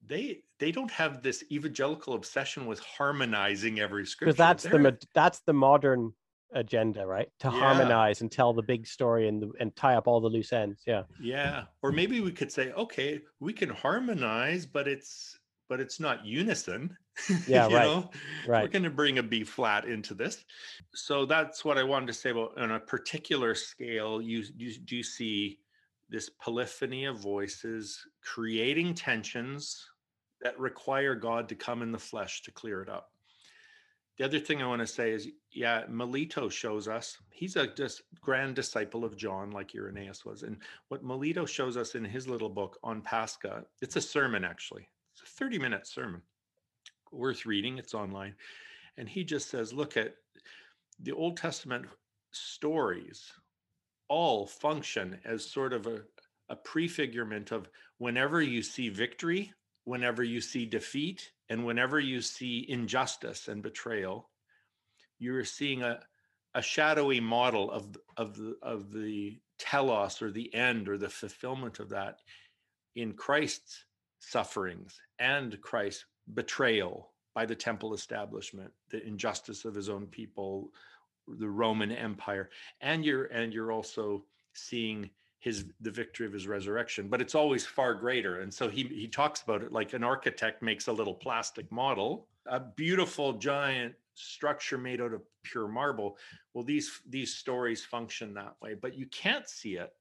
they 0.07 0.41
they 0.59 0.73
don't 0.73 0.91
have 0.91 1.23
this 1.23 1.45
evangelical 1.51 2.15
obsession 2.15 2.67
with 2.67 2.81
harmonizing 2.81 3.81
every 3.81 4.07
scripture. 4.07 4.33
Because 4.33 4.39
that's 4.39 4.63
They're, 4.65 4.83
the 4.83 4.99
that's 5.15 5.41
the 5.41 5.53
modern 5.53 6.13
agenda, 6.53 7.07
right? 7.07 7.29
To 7.41 7.49
yeah. 7.49 7.59
harmonize 7.59 8.21
and 8.21 8.31
tell 8.31 8.53
the 8.53 8.63
big 8.63 8.87
story 8.87 9.29
and 9.29 9.43
the, 9.43 9.53
and 9.61 9.75
tie 9.77 9.95
up 9.95 10.07
all 10.07 10.21
the 10.21 10.29
loose 10.29 10.53
ends. 10.53 10.83
Yeah. 10.87 11.03
Yeah. 11.21 11.65
Or 11.83 11.93
maybe 11.93 12.21
we 12.21 12.33
could 12.33 12.51
say, 12.51 12.73
okay, 12.73 13.21
we 13.41 13.53
can 13.53 13.69
harmonize, 13.69 14.67
but 14.67 14.89
it's 14.89 15.39
but 15.69 15.81
it's 15.81 16.01
not 16.01 16.25
unison. 16.25 16.97
Yeah, 17.49 17.65
right. 17.65 17.73
Know? 17.73 18.11
Right. 18.47 18.63
We're 18.63 18.69
going 18.69 18.85
to 18.85 18.91
bring 18.91 19.19
a 19.19 19.25
B 19.25 19.43
flat 19.43 19.87
into 19.87 20.15
this. 20.15 20.45
So 20.95 21.27
that's 21.27 21.65
what 21.65 21.77
I 21.77 21.83
wanted 21.83 22.07
to 22.07 22.13
say 22.13 22.31
about 22.31 22.57
on 22.57 22.71
a 22.71 22.79
particular 22.79 23.57
scale. 23.57 24.23
You 24.23 24.45
you 24.57 24.79
do 24.79 25.03
see 25.03 25.59
this 26.09 26.31
polyphony 26.31 27.05
of 27.05 27.21
voices 27.21 28.07
creating 28.23 28.95
tensions 28.95 29.87
that 30.41 30.59
require 30.59 31.15
God 31.15 31.49
to 31.49 31.55
come 31.55 31.83
in 31.83 31.93
the 31.93 31.99
flesh 31.99 32.43
to 32.43 32.51
clear 32.51 32.83
it 32.83 32.89
up. 32.89 33.11
The 34.19 34.25
other 34.25 34.41
thing 34.41 34.61
I 34.61 34.67
want 34.67 34.81
to 34.81 34.87
say 34.87 35.13
is, 35.13 35.29
yeah, 35.53 35.85
Melito 35.89 36.49
shows 36.49 36.89
us 36.89 37.17
he's 37.31 37.55
a 37.55 37.69
dis- 37.69 38.03
grand 38.21 38.57
disciple 38.57 39.05
of 39.05 39.17
John, 39.17 39.53
like 39.53 39.75
Irenaeus 39.75 40.25
was. 40.25 40.43
And 40.43 40.57
what 40.89 41.05
Melito 41.05 41.47
shows 41.47 41.77
us 41.77 41.95
in 41.95 42.05
his 42.05 42.27
little 42.27 42.49
book 42.49 42.79
on 42.83 43.01
Pascha, 43.01 43.65
it's 43.81 43.97
a 43.97 44.01
sermon 44.01 44.45
actually. 44.45 44.89
It's 45.13 45.23
a 45.23 45.33
30 45.39 45.59
minute 45.61 45.87
sermon, 45.87 46.23
worth 47.13 47.47
reading. 47.47 47.79
It's 47.79 47.95
online. 47.95 48.35
And 48.97 49.09
he 49.09 49.23
just 49.23 49.51
says, 49.51 49.73
look 49.73 49.97
at 49.97 50.15
the 51.01 51.13
Old 51.13 51.37
Testament 51.37 51.87
stories 52.33 53.33
all 54.09 54.47
function 54.47 55.19
as 55.25 55.45
sort 55.45 55.73
of 55.73 55.87
a, 55.87 56.01
a 56.49 56.57
prefigurement 56.57 57.53
of 57.53 57.69
whenever 57.99 58.41
you 58.41 58.63
see 58.63 58.89
victory, 58.89 59.53
whenever 59.85 60.23
you 60.23 60.41
see 60.41 60.67
defeat, 60.67 61.31
and 61.49 61.65
whenever 61.65 61.99
you 61.99 62.21
see 62.21 62.67
injustice 62.69 63.49
and 63.49 63.63
betrayal, 63.63 64.29
you're 65.19 65.45
seeing 65.45 65.83
a, 65.83 66.01
a 66.55 66.63
shadowy 66.63 67.21
model 67.21 67.71
of, 67.71 67.97
of, 68.17 68.37
the, 68.37 68.57
of 68.63 68.93
the 68.93 69.39
telos 69.59 70.23
or 70.23 70.31
the 70.31 70.53
end 70.55 70.89
or 70.89 70.99
the 70.99 71.09
fulfillment 71.09 71.81
of 71.81 71.89
that 71.91 72.19
in 72.97 73.13
Christ's 73.13 73.85
sufferings 74.19 75.01
and 75.19 75.61
Christ's 75.61 76.05
betrayal 76.35 77.13
by 77.35 77.47
the 77.47 77.55
temple 77.55 77.95
establishment, 77.95 78.73
the 78.91 79.05
injustice 79.07 79.65
of 79.65 79.75
his 79.75 79.89
own 79.89 80.07
people, 80.07 80.71
the 81.39 81.49
Roman 81.49 81.93
Empire, 81.93 82.51
and 82.81 83.05
you're 83.05 83.27
and 83.27 83.53
you're 83.53 83.73
also 83.73 84.25
seeing 84.55 85.11
his 85.41 85.67
the 85.81 85.91
victory 85.91 86.27
of 86.27 86.33
his 86.33 86.47
resurrection. 86.47 87.09
But 87.09 87.21
it's 87.21 87.35
always 87.35 87.65
far 87.65 87.95
greater. 87.95 88.41
And 88.41 88.53
so 88.53 88.69
he 88.69 88.85
he 88.85 89.09
talks 89.09 89.43
about 89.43 89.63
it 89.63 89.73
like 89.73 89.93
an 89.93 90.05
architect 90.05 90.63
makes 90.63 90.89
a 90.89 90.93
little 90.93 91.15
plastic 91.15 91.71
model, 91.71 92.27
a 92.47 92.61
beautiful 92.61 93.35
giant 93.35 93.95
structure 94.15 94.79
made 94.79 95.01
out 95.01 95.13
of 95.13 95.23
pure 95.45 95.69
marble. 95.69 96.19
Well, 96.55 96.65
these 96.65 97.01
these 97.09 97.35
stories 97.35 97.85
function 97.85 98.35
that 98.35 98.57
way, 98.61 98.75
but 98.75 98.97
you 98.97 99.07
can't 99.07 99.49
see 99.49 99.77
it 99.77 99.93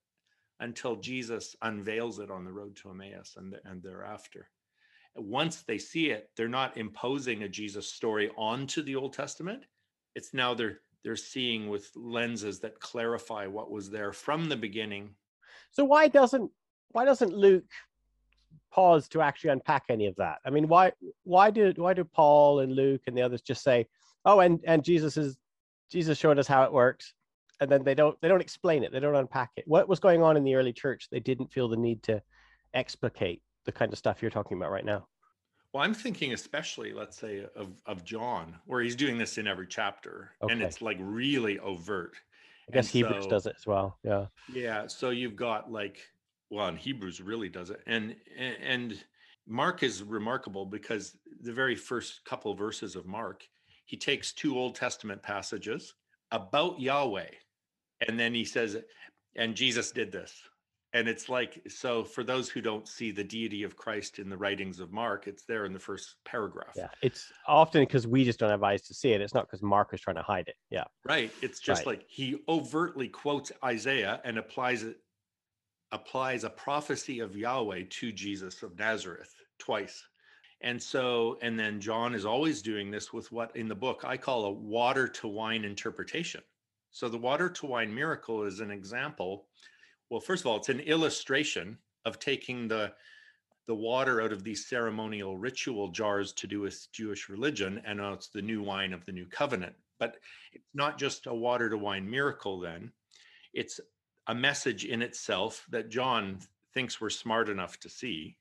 until 0.59 0.95
Jesus 0.95 1.55
unveils 1.61 2.19
it 2.19 2.31
on 2.31 2.43
the 2.43 2.51
road 2.51 2.75
to 2.77 2.89
Emmaus 2.89 3.35
and, 3.37 3.55
and 3.65 3.81
thereafter. 3.83 4.49
Once 5.15 5.61
they 5.61 5.77
see 5.77 6.09
it, 6.09 6.31
they're 6.35 6.47
not 6.47 6.77
imposing 6.77 7.43
a 7.43 7.49
Jesus 7.49 7.87
story 7.87 8.31
onto 8.35 8.81
the 8.81 8.95
Old 8.95 9.13
Testament. 9.13 9.65
It's 10.15 10.33
now 10.33 10.53
they're 10.53 10.79
they're 11.03 11.15
seeing 11.15 11.69
with 11.69 11.89
lenses 11.95 12.59
that 12.59 12.79
clarify 12.79 13.47
what 13.47 13.71
was 13.71 13.89
there 13.89 14.11
from 14.11 14.49
the 14.49 14.57
beginning. 14.57 15.11
So 15.71 15.85
why 15.85 16.07
doesn't 16.07 16.51
why 16.89 17.05
doesn't 17.05 17.33
Luke 17.33 17.69
pause 18.71 19.07
to 19.09 19.21
actually 19.21 19.51
unpack 19.51 19.85
any 19.89 20.07
of 20.07 20.15
that? 20.17 20.39
I 20.45 20.49
mean, 20.49 20.67
why 20.67 20.91
why 21.23 21.51
do 21.51 21.73
why 21.75 21.93
do 21.93 22.03
Paul 22.03 22.59
and 22.59 22.73
Luke 22.73 23.01
and 23.07 23.17
the 23.17 23.21
others 23.21 23.41
just 23.41 23.63
say, 23.63 23.87
"Oh, 24.25 24.39
and 24.39 24.59
and 24.65 24.83
Jesus 24.83 25.17
is 25.17 25.37
Jesus 25.91 26.17
showed 26.17 26.39
us 26.39 26.47
how 26.47 26.63
it 26.63 26.73
works," 26.73 27.13
and 27.59 27.69
then 27.69 27.83
they 27.83 27.95
don't 27.95 28.19
they 28.21 28.27
don't 28.27 28.41
explain 28.41 28.83
it, 28.83 28.91
they 28.91 28.99
don't 28.99 29.15
unpack 29.15 29.51
it. 29.57 29.67
What 29.67 29.87
was 29.87 29.99
going 29.99 30.23
on 30.23 30.37
in 30.37 30.43
the 30.43 30.55
early 30.55 30.73
church? 30.73 31.07
They 31.11 31.19
didn't 31.19 31.51
feel 31.51 31.67
the 31.67 31.77
need 31.77 32.03
to 32.03 32.21
explicate 32.73 33.41
the 33.65 33.71
kind 33.71 33.91
of 33.91 33.99
stuff 33.99 34.21
you're 34.21 34.31
talking 34.31 34.57
about 34.57 34.71
right 34.71 34.85
now. 34.85 35.07
Well, 35.73 35.83
I'm 35.83 35.93
thinking 35.93 36.33
especially, 36.33 36.93
let's 36.93 37.17
say, 37.17 37.45
of 37.55 37.69
of 37.85 38.03
John, 38.03 38.55
where 38.65 38.81
he's 38.81 38.95
doing 38.95 39.17
this 39.17 39.37
in 39.37 39.47
every 39.47 39.67
chapter, 39.67 40.31
okay. 40.41 40.53
and 40.53 40.61
it's 40.61 40.81
like 40.81 40.97
really 40.99 41.59
overt. 41.59 42.15
I 42.69 42.73
guess 42.73 42.85
and 42.85 42.93
Hebrews 42.93 43.23
so, 43.25 43.29
does 43.29 43.45
it 43.45 43.55
as 43.57 43.65
well. 43.65 43.97
Yeah. 44.03 44.25
Yeah. 44.51 44.87
So 44.87 45.09
you've 45.11 45.35
got 45.35 45.71
like, 45.71 45.99
well, 46.49 46.67
and 46.67 46.77
Hebrews 46.77 47.21
really 47.21 47.49
does 47.49 47.69
it, 47.69 47.81
and 47.85 48.15
and 48.37 49.03
Mark 49.47 49.83
is 49.83 50.03
remarkable 50.03 50.65
because 50.65 51.17
the 51.41 51.53
very 51.53 51.75
first 51.75 52.23
couple 52.25 52.51
of 52.51 52.57
verses 52.57 52.95
of 52.95 53.05
Mark, 53.05 53.47
he 53.85 53.95
takes 53.95 54.33
two 54.33 54.57
Old 54.57 54.75
Testament 54.75 55.21
passages 55.21 55.93
about 56.31 56.79
Yahweh, 56.79 57.29
and 58.07 58.19
then 58.19 58.33
he 58.33 58.43
says, 58.43 58.77
and 59.35 59.55
Jesus 59.55 59.91
did 59.91 60.11
this, 60.11 60.33
and 60.97 61.07
it's 61.07 61.29
like 61.29 61.61
so 61.67 62.03
for 62.03 62.23
those 62.23 62.49
who 62.49 62.59
don't 62.59 62.87
see 62.87 63.11
the 63.11 63.23
deity 63.23 63.63
of 63.63 63.75
christ 63.75 64.19
in 64.19 64.29
the 64.29 64.37
writings 64.37 64.79
of 64.79 64.91
mark 64.91 65.27
it's 65.27 65.43
there 65.43 65.65
in 65.65 65.73
the 65.73 65.79
first 65.79 66.15
paragraph. 66.25 66.73
Yeah 66.75 66.87
it's 67.01 67.31
often 67.47 67.83
because 67.83 68.07
we 68.07 68.23
just 68.23 68.39
don't 68.39 68.49
have 68.49 68.63
eyes 68.63 68.81
to 68.83 68.93
see 68.93 69.11
it 69.11 69.21
it's 69.21 69.33
not 69.33 69.47
because 69.47 69.61
mark 69.61 69.93
is 69.93 70.01
trying 70.01 70.15
to 70.15 70.23
hide 70.23 70.47
it 70.47 70.55
yeah. 70.69 70.85
Right 71.05 71.31
it's 71.41 71.59
just 71.59 71.85
right. 71.85 71.97
like 71.97 72.05
he 72.07 72.39
overtly 72.49 73.07
quotes 73.07 73.51
isaiah 73.63 74.19
and 74.23 74.37
applies 74.37 74.83
it 74.83 74.97
applies 75.91 76.43
a 76.43 76.49
prophecy 76.49 77.19
of 77.19 77.37
yahweh 77.37 77.83
to 77.89 78.11
jesus 78.11 78.63
of 78.63 78.77
nazareth 78.77 79.33
twice. 79.59 80.03
And 80.61 80.81
so 80.81 81.37
and 81.43 81.59
then 81.59 81.79
john 81.79 82.15
is 82.15 82.25
always 82.25 82.61
doing 82.61 82.89
this 82.89 83.13
with 83.13 83.31
what 83.31 83.55
in 83.55 83.67
the 83.67 83.75
book 83.75 84.03
i 84.03 84.17
call 84.17 84.45
a 84.45 84.51
water 84.51 85.07
to 85.07 85.27
wine 85.27 85.63
interpretation. 85.63 86.41
So 86.89 87.07
the 87.09 87.17
water 87.17 87.49
to 87.49 87.65
wine 87.67 87.93
miracle 87.93 88.43
is 88.43 88.59
an 88.59 88.71
example 88.71 89.45
well, 90.09 90.21
first 90.21 90.43
of 90.43 90.47
all, 90.47 90.57
it's 90.57 90.69
an 90.69 90.79
illustration 90.79 91.77
of 92.05 92.19
taking 92.19 92.67
the 92.67 92.93
the 93.67 93.75
water 93.75 94.21
out 94.21 94.31
of 94.31 94.45
these 94.45 94.65
ceremonial 94.65 95.37
ritual 95.37 95.89
jars 95.89 96.31
to 96.31 96.47
do 96.47 96.61
with 96.61 96.87
Jewish 96.93 97.27
religion, 97.27 97.81
and 97.85 97.99
it's 97.99 98.29
the 98.29 98.41
new 98.41 98.63
wine 98.63 98.93
of 98.93 99.05
the 99.05 99.11
new 99.11 99.25
covenant. 99.25 99.75
But 99.99 100.15
it's 100.53 100.73
not 100.73 100.97
just 100.97 101.27
a 101.27 101.33
water 101.33 101.69
to 101.69 101.77
wine 101.77 102.09
miracle, 102.09 102.61
then. 102.61 102.93
It's 103.53 103.81
a 104.27 104.33
message 104.33 104.85
in 104.85 105.01
itself 105.01 105.65
that 105.69 105.89
John 105.89 106.39
thinks 106.73 107.01
we're 107.01 107.09
smart 107.09 107.49
enough 107.49 107.77
to 107.81 107.89
see. 107.89 108.37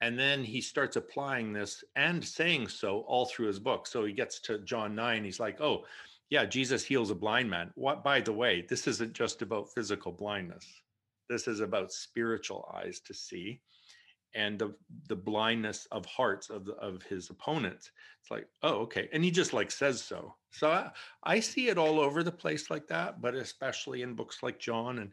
And 0.00 0.18
then 0.18 0.42
he 0.42 0.60
starts 0.60 0.96
applying 0.96 1.52
this 1.52 1.84
and 1.94 2.24
saying 2.24 2.68
so 2.68 3.00
all 3.00 3.26
through 3.26 3.48
his 3.48 3.58
book. 3.58 3.86
So 3.86 4.04
he 4.04 4.12
gets 4.12 4.40
to 4.40 4.58
John 4.58 4.94
9, 4.94 5.24
he's 5.24 5.40
like, 5.40 5.60
oh, 5.60 5.84
yeah, 6.30 6.44
Jesus 6.44 6.84
heals 6.84 7.10
a 7.10 7.14
blind 7.14 7.50
man. 7.50 7.70
What, 7.74 8.02
by 8.02 8.20
the 8.20 8.32
way, 8.32 8.64
this 8.68 8.86
isn't 8.86 9.12
just 9.12 9.42
about 9.42 9.72
physical 9.74 10.12
blindness. 10.12 10.66
This 11.28 11.48
is 11.48 11.60
about 11.60 11.92
spiritual 11.92 12.68
eyes 12.74 13.00
to 13.06 13.14
see 13.14 13.60
and 14.34 14.58
the 14.58 14.74
the 15.08 15.16
blindness 15.16 15.86
of 15.92 16.04
hearts 16.06 16.50
of 16.50 16.64
the, 16.64 16.72
of 16.74 17.02
his 17.02 17.30
opponents. 17.30 17.90
It's 18.20 18.30
like, 18.30 18.46
oh, 18.62 18.76
okay. 18.80 19.08
And 19.12 19.22
he 19.22 19.30
just 19.30 19.52
like 19.52 19.70
says 19.70 20.02
so. 20.02 20.34
So 20.50 20.70
I, 20.70 20.90
I 21.22 21.40
see 21.40 21.68
it 21.68 21.78
all 21.78 22.00
over 22.00 22.22
the 22.22 22.32
place 22.32 22.70
like 22.70 22.86
that, 22.88 23.20
but 23.20 23.34
especially 23.34 24.02
in 24.02 24.14
books 24.14 24.42
like 24.42 24.58
John 24.58 24.98
and 24.98 25.12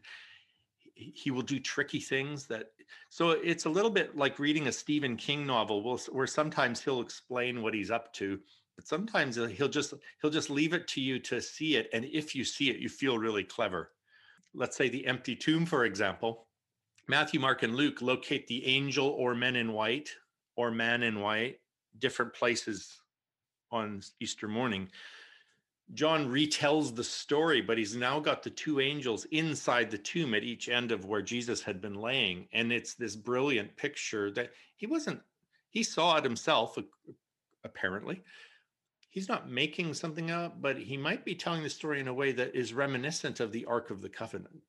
he 0.94 1.30
will 1.30 1.42
do 1.42 1.58
tricky 1.58 2.00
things 2.00 2.46
that 2.46 2.66
so 3.08 3.30
it's 3.30 3.64
a 3.64 3.70
little 3.70 3.90
bit 3.90 4.16
like 4.16 4.38
reading 4.38 4.68
a 4.68 4.72
Stephen 4.72 5.16
King 5.16 5.46
novel 5.46 5.98
where 6.10 6.26
sometimes 6.26 6.82
he'll 6.82 7.00
explain 7.00 7.62
what 7.62 7.74
he's 7.74 7.90
up 7.90 8.12
to 8.14 8.38
but 8.76 8.86
sometimes 8.86 9.38
uh, 9.38 9.46
he'll 9.46 9.68
just 9.68 9.94
he'll 10.20 10.30
just 10.30 10.50
leave 10.50 10.72
it 10.72 10.88
to 10.88 11.00
you 11.00 11.18
to 11.18 11.40
see 11.40 11.76
it 11.76 11.88
and 11.92 12.04
if 12.06 12.34
you 12.34 12.44
see 12.44 12.70
it 12.70 12.78
you 12.78 12.88
feel 12.88 13.18
really 13.18 13.44
clever 13.44 13.92
let's 14.54 14.76
say 14.76 14.88
the 14.88 15.06
empty 15.06 15.34
tomb 15.36 15.66
for 15.66 15.84
example 15.84 16.46
Matthew 17.08 17.40
Mark 17.40 17.62
and 17.64 17.74
Luke 17.74 18.00
locate 18.00 18.46
the 18.46 18.64
angel 18.64 19.08
or 19.08 19.34
men 19.34 19.56
in 19.56 19.72
white 19.72 20.10
or 20.56 20.70
man 20.70 21.02
in 21.02 21.20
white 21.20 21.58
different 21.98 22.32
places 22.32 23.00
on 23.70 24.00
Easter 24.20 24.48
morning 24.48 24.88
John 25.94 26.28
retells 26.28 26.94
the 26.94 27.04
story, 27.04 27.60
but 27.60 27.76
he's 27.76 27.94
now 27.94 28.18
got 28.18 28.42
the 28.42 28.50
two 28.50 28.80
angels 28.80 29.26
inside 29.26 29.90
the 29.90 29.98
tomb 29.98 30.34
at 30.34 30.42
each 30.42 30.68
end 30.68 30.90
of 30.90 31.04
where 31.04 31.20
Jesus 31.20 31.60
had 31.62 31.80
been 31.82 31.94
laying. 31.94 32.48
And 32.52 32.72
it's 32.72 32.94
this 32.94 33.14
brilliant 33.14 33.76
picture 33.76 34.30
that 34.32 34.52
he 34.76 34.86
wasn't, 34.86 35.20
he 35.68 35.82
saw 35.82 36.16
it 36.16 36.24
himself, 36.24 36.78
apparently. 37.64 38.22
He's 39.12 39.28
not 39.28 39.50
making 39.50 39.92
something 39.92 40.30
up, 40.30 40.62
but 40.62 40.78
he 40.78 40.96
might 40.96 41.22
be 41.22 41.34
telling 41.34 41.62
the 41.62 41.68
story 41.68 42.00
in 42.00 42.08
a 42.08 42.14
way 42.14 42.32
that 42.32 42.56
is 42.56 42.72
reminiscent 42.72 43.40
of 43.40 43.52
the 43.52 43.66
Ark 43.66 43.90
of 43.90 44.00
the 44.00 44.08
Covenant, 44.08 44.62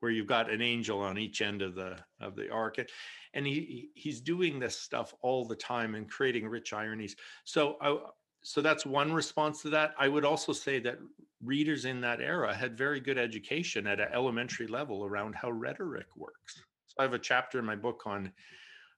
where 0.00 0.10
you've 0.10 0.26
got 0.26 0.50
an 0.50 0.62
angel 0.62 1.00
on 1.00 1.18
each 1.18 1.42
end 1.42 1.60
of 1.60 1.74
the 1.74 1.98
of 2.18 2.34
the 2.34 2.50
ark. 2.50 2.78
And 3.34 3.46
he 3.46 3.90
he's 3.94 4.22
doing 4.22 4.58
this 4.58 4.74
stuff 4.74 5.12
all 5.20 5.44
the 5.44 5.54
time 5.54 5.96
and 5.96 6.10
creating 6.10 6.48
rich 6.48 6.72
ironies. 6.72 7.14
So 7.44 7.76
I 7.82 7.98
so 8.42 8.62
that's 8.62 8.86
one 8.86 9.12
response 9.12 9.60
to 9.62 9.70
that. 9.70 9.94
I 9.98 10.08
would 10.08 10.24
also 10.24 10.54
say 10.54 10.78
that 10.80 10.98
readers 11.42 11.84
in 11.84 12.00
that 12.00 12.22
era 12.22 12.54
had 12.54 12.78
very 12.78 13.00
good 13.00 13.18
education 13.18 13.86
at 13.86 14.00
an 14.00 14.08
elementary 14.14 14.66
level 14.66 15.04
around 15.04 15.34
how 15.34 15.50
rhetoric 15.50 16.06
works. 16.16 16.62
So 16.86 16.94
I 17.00 17.02
have 17.02 17.12
a 17.12 17.18
chapter 17.18 17.58
in 17.58 17.66
my 17.66 17.76
book 17.76 18.04
on 18.06 18.32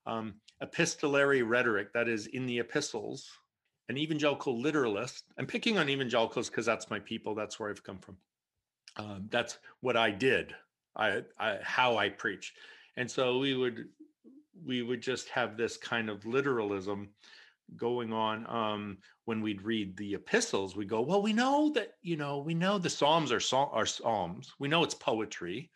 um, 0.06 0.34
epistolary 0.60 1.42
rhetoric, 1.42 1.92
that 1.92 2.08
is, 2.08 2.28
in 2.28 2.46
the 2.46 2.60
epistles, 2.60 3.28
an 3.88 3.96
evangelical 3.96 4.60
literalist. 4.60 5.24
I'm 5.38 5.46
picking 5.46 5.78
on 5.78 5.88
evangelicals 5.88 6.50
because 6.50 6.66
that's 6.66 6.90
my 6.90 6.98
people, 6.98 7.34
that's 7.34 7.58
where 7.58 7.70
I've 7.70 7.84
come 7.84 7.98
from. 7.98 8.16
Um, 8.96 9.28
that's 9.30 9.58
what 9.80 9.96
I 9.96 10.10
did, 10.10 10.54
I, 10.96 11.22
I 11.38 11.58
how 11.62 11.98
I 11.98 12.08
preach, 12.08 12.54
and 12.96 13.10
so 13.10 13.38
we 13.38 13.54
would 13.54 13.88
we 14.64 14.82
would 14.82 15.02
just 15.02 15.28
have 15.28 15.56
this 15.56 15.76
kind 15.76 16.08
of 16.08 16.24
literalism 16.24 17.10
going 17.76 18.12
on 18.12 18.46
um, 18.48 18.98
when 19.26 19.42
we'd 19.42 19.60
read 19.60 19.96
the 19.96 20.14
epistles 20.14 20.76
we 20.76 20.84
go 20.84 21.00
well 21.00 21.20
we 21.20 21.32
know 21.32 21.70
that 21.74 21.94
you 22.00 22.16
know 22.16 22.38
we 22.38 22.54
know 22.54 22.78
the 22.78 22.88
psalms 22.88 23.32
are, 23.32 23.40
are 23.72 23.86
psalms. 23.86 24.54
We 24.58 24.68
know 24.68 24.82
it's 24.82 24.94
poetry. 24.94 25.70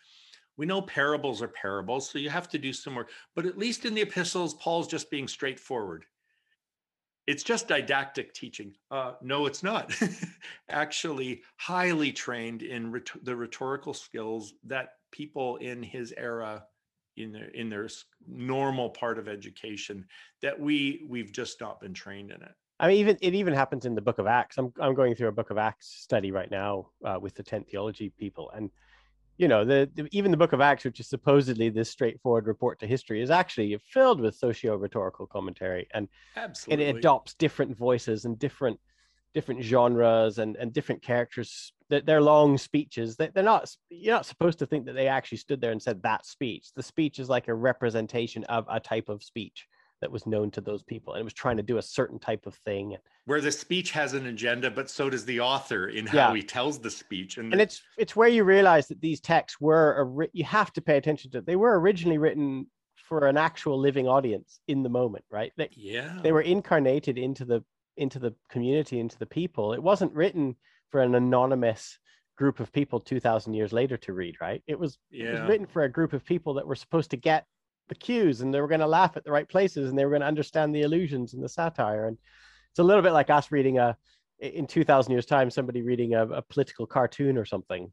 We 0.57 0.67
know 0.67 0.81
parables 0.83 1.43
are 1.43 1.49
parables 1.49 2.09
so 2.09 2.19
you 2.19 2.31
have 2.31 2.49
to 2.51 2.59
do 2.59 2.73
some 2.73 2.95
work. 2.95 3.11
But 3.35 3.45
at 3.45 3.59
least 3.59 3.85
in 3.85 3.95
the 3.95 4.03
epistles 4.03 4.55
paul's 4.55 4.89
just 4.89 5.11
being 5.11 5.29
straightforward 5.29 6.07
it's 7.31 7.45
just 7.45 7.69
didactic 7.69 8.35
teaching. 8.35 8.75
Uh, 8.91 9.13
no 9.23 9.47
it's 9.47 9.63
not. 9.63 9.93
Actually 10.69 11.43
highly 11.57 12.11
trained 12.11 12.63
in 12.63 13.01
the 13.23 13.37
rhetorical 13.37 13.95
skills 13.95 14.55
that 14.65 14.95
people 15.13 15.57
in 15.57 15.83
his 15.83 16.13
era 16.17 16.65
in 17.17 17.33
their 17.33 17.49
in 17.49 17.69
their 17.69 17.89
normal 18.27 18.91
part 18.91 19.19
of 19.19 19.29
education 19.29 20.05
that 20.43 20.59
we 20.59 21.07
we've 21.09 21.33
just 21.33 21.61
not 21.61 21.81
been 21.81 21.95
trained 21.95 22.31
in 22.33 22.43
it. 22.43 22.53
I 22.81 22.89
mean, 22.89 22.97
even 22.97 23.17
it 23.21 23.35
even 23.35 23.55
happens 23.55 23.87
in 23.87 23.95
the 23.95 24.01
Book 24.01 24.19
of 24.19 24.27
Acts. 24.27 24.59
I'm 24.59 24.73
I'm 24.81 24.95
going 24.95 25.15
through 25.15 25.29
a 25.29 25.33
Book 25.33 25.51
of 25.51 25.59
Acts 25.59 25.87
study 25.87 26.33
right 26.33 26.51
now 26.51 26.89
uh, 27.05 27.19
with 27.21 27.35
the 27.35 27.45
tent 27.45 27.69
theology 27.71 28.13
people, 28.19 28.51
and 28.55 28.71
you 29.41 29.49
know, 29.49 29.65
the, 29.65 29.91
the, 29.95 30.07
even 30.13 30.31
the 30.31 30.37
Book 30.37 30.53
of 30.53 30.61
Acts, 30.61 30.85
which 30.85 31.01
is 31.01 31.09
supposedly 31.09 31.71
this 31.71 31.89
straightforward 31.89 32.47
report 32.47 32.79
to 32.81 32.87
history, 32.87 33.23
is 33.23 33.31
actually 33.31 33.75
filled 33.91 34.21
with 34.21 34.35
socio-rhetorical 34.35 35.27
commentary, 35.29 35.89
and, 35.95 36.09
Absolutely. 36.37 36.85
and 36.85 36.97
it 36.97 36.99
adopts 36.99 37.33
different 37.35 37.75
voices 37.75 38.27
and 38.27 38.39
different 38.39 38.79
different 39.33 39.63
genres 39.63 40.39
and 40.39 40.57
and 40.57 40.73
different 40.73 41.01
characters 41.01 41.73
they're 41.89 42.21
long 42.21 42.59
speeches. 42.59 43.17
They're 43.17 43.31
not. 43.37 43.75
You're 43.89 44.15
not 44.15 44.27
supposed 44.27 44.59
to 44.61 44.67
think 44.67 44.87
that 44.87 44.93
they 44.93 45.09
actually 45.09 45.39
stood 45.39 45.61
there 45.61 45.73
and 45.73 45.83
said 45.83 46.03
that 46.03 46.27
speech. 46.27 46.69
The 46.77 46.83
speech 46.83 47.19
is 47.19 47.29
like 47.29 47.49
a 47.49 47.55
representation 47.55 48.45
of 48.45 48.67
a 48.69 48.79
type 48.79 49.09
of 49.09 49.23
speech 49.23 49.67
that 50.01 50.11
was 50.11 50.27
known 50.27 50.51
to 50.53 50.61
those 50.61 50.83
people, 50.83 51.15
and 51.15 51.21
it 51.21 51.25
was 51.25 51.35
trying 51.35 51.57
to 51.57 51.63
do 51.63 51.79
a 51.79 51.83
certain 51.83 52.19
type 52.19 52.47
of 52.47 52.55
thing. 52.55 52.97
Where 53.27 53.41
the 53.41 53.53
speech 53.53 53.91
has 53.93 54.15
an 54.15 54.27
agenda, 54.27 54.71
but 54.71 54.91
so 54.91 55.11
does 55.11 55.25
the 55.25 55.41
author 55.41 55.89
in 55.89 56.07
how 56.07 56.31
yeah. 56.31 56.35
he 56.35 56.43
tells 56.43 56.79
the 56.79 56.91
speech. 56.91 57.39
And, 57.39 57.53
and 57.53 57.61
it's 57.61 57.83
it's 57.99 58.17
where 58.17 58.29
you 58.29 58.45
realize 58.45 58.89
that 58.89 59.01
these 59.01 59.21
texts 59.21 59.61
were. 59.61 60.29
You 60.33 60.45
have 60.45 60.73
to 60.75 60.81
pay 60.81 60.97
attention 60.97 61.31
to. 61.33 61.41
They 61.41 61.57
were 61.57 61.79
originally 61.79 62.19
written 62.19 62.67
for 63.09 63.27
an 63.27 63.37
actual 63.37 63.79
living 63.79 64.07
audience 64.07 64.61
in 64.69 64.83
the 64.83 64.89
moment, 64.89 65.25
right? 65.31 65.53
They, 65.57 65.69
yeah. 65.73 66.19
They 66.23 66.33
were 66.33 66.43
incarnated 66.43 67.19
into 67.19 67.45
the 67.45 67.65
into 67.97 68.19
the 68.19 68.35
community, 68.49 69.01
into 69.01 69.19
the 69.19 69.27
people. 69.27 69.73
It 69.73 69.83
wasn't 69.83 70.15
written 70.15 70.57
for 70.91 71.01
an 71.03 71.15
anonymous 71.15 71.99
group 72.37 72.59
of 72.59 72.73
people 72.73 72.99
2000 73.01 73.53
years 73.53 73.71
later 73.71 73.99
to 73.99 74.15
read 74.15 74.35
right 74.41 74.63
it 74.67 74.79
was, 74.79 74.97
yeah. 75.11 75.27
it 75.27 75.33
was 75.33 75.49
written 75.51 75.67
for 75.67 75.83
a 75.83 75.89
group 75.91 76.15
of 76.15 76.25
people 76.25 76.55
that 76.55 76.67
were 76.67 76.75
supposed 76.75 77.11
to 77.11 77.19
get 77.19 77.45
the 77.91 77.95
cues 77.95 78.41
and 78.41 78.53
they 78.53 78.61
were 78.61 78.69
going 78.69 78.81
to 78.81 78.87
laugh 78.87 79.17
at 79.17 79.25
the 79.25 79.31
right 79.31 79.49
places 79.49 79.91
and 79.91 79.99
they 79.99 80.05
were 80.05 80.11
going 80.11 80.23
to 80.23 80.27
understand 80.27 80.75
the 80.75 80.83
illusions 80.83 81.35
and 81.35 81.45
the 81.45 81.49
satire 81.49 82.07
and 82.07 82.17
it's 82.71 82.79
a 82.79 82.83
little 82.83 83.03
bit 83.03 83.13
like 83.13 83.29
us 83.29 83.53
reading 83.53 83.79
a 83.79 83.97
in 84.39 84.67
2000 84.67 85.13
years 85.13 85.27
time 85.27 85.51
somebody 85.51 85.83
reading 85.83 86.15
a, 86.15 86.27
a 86.29 86.43
political 86.43 86.87
cartoon 86.87 87.37
or 87.37 87.45
something 87.45 87.93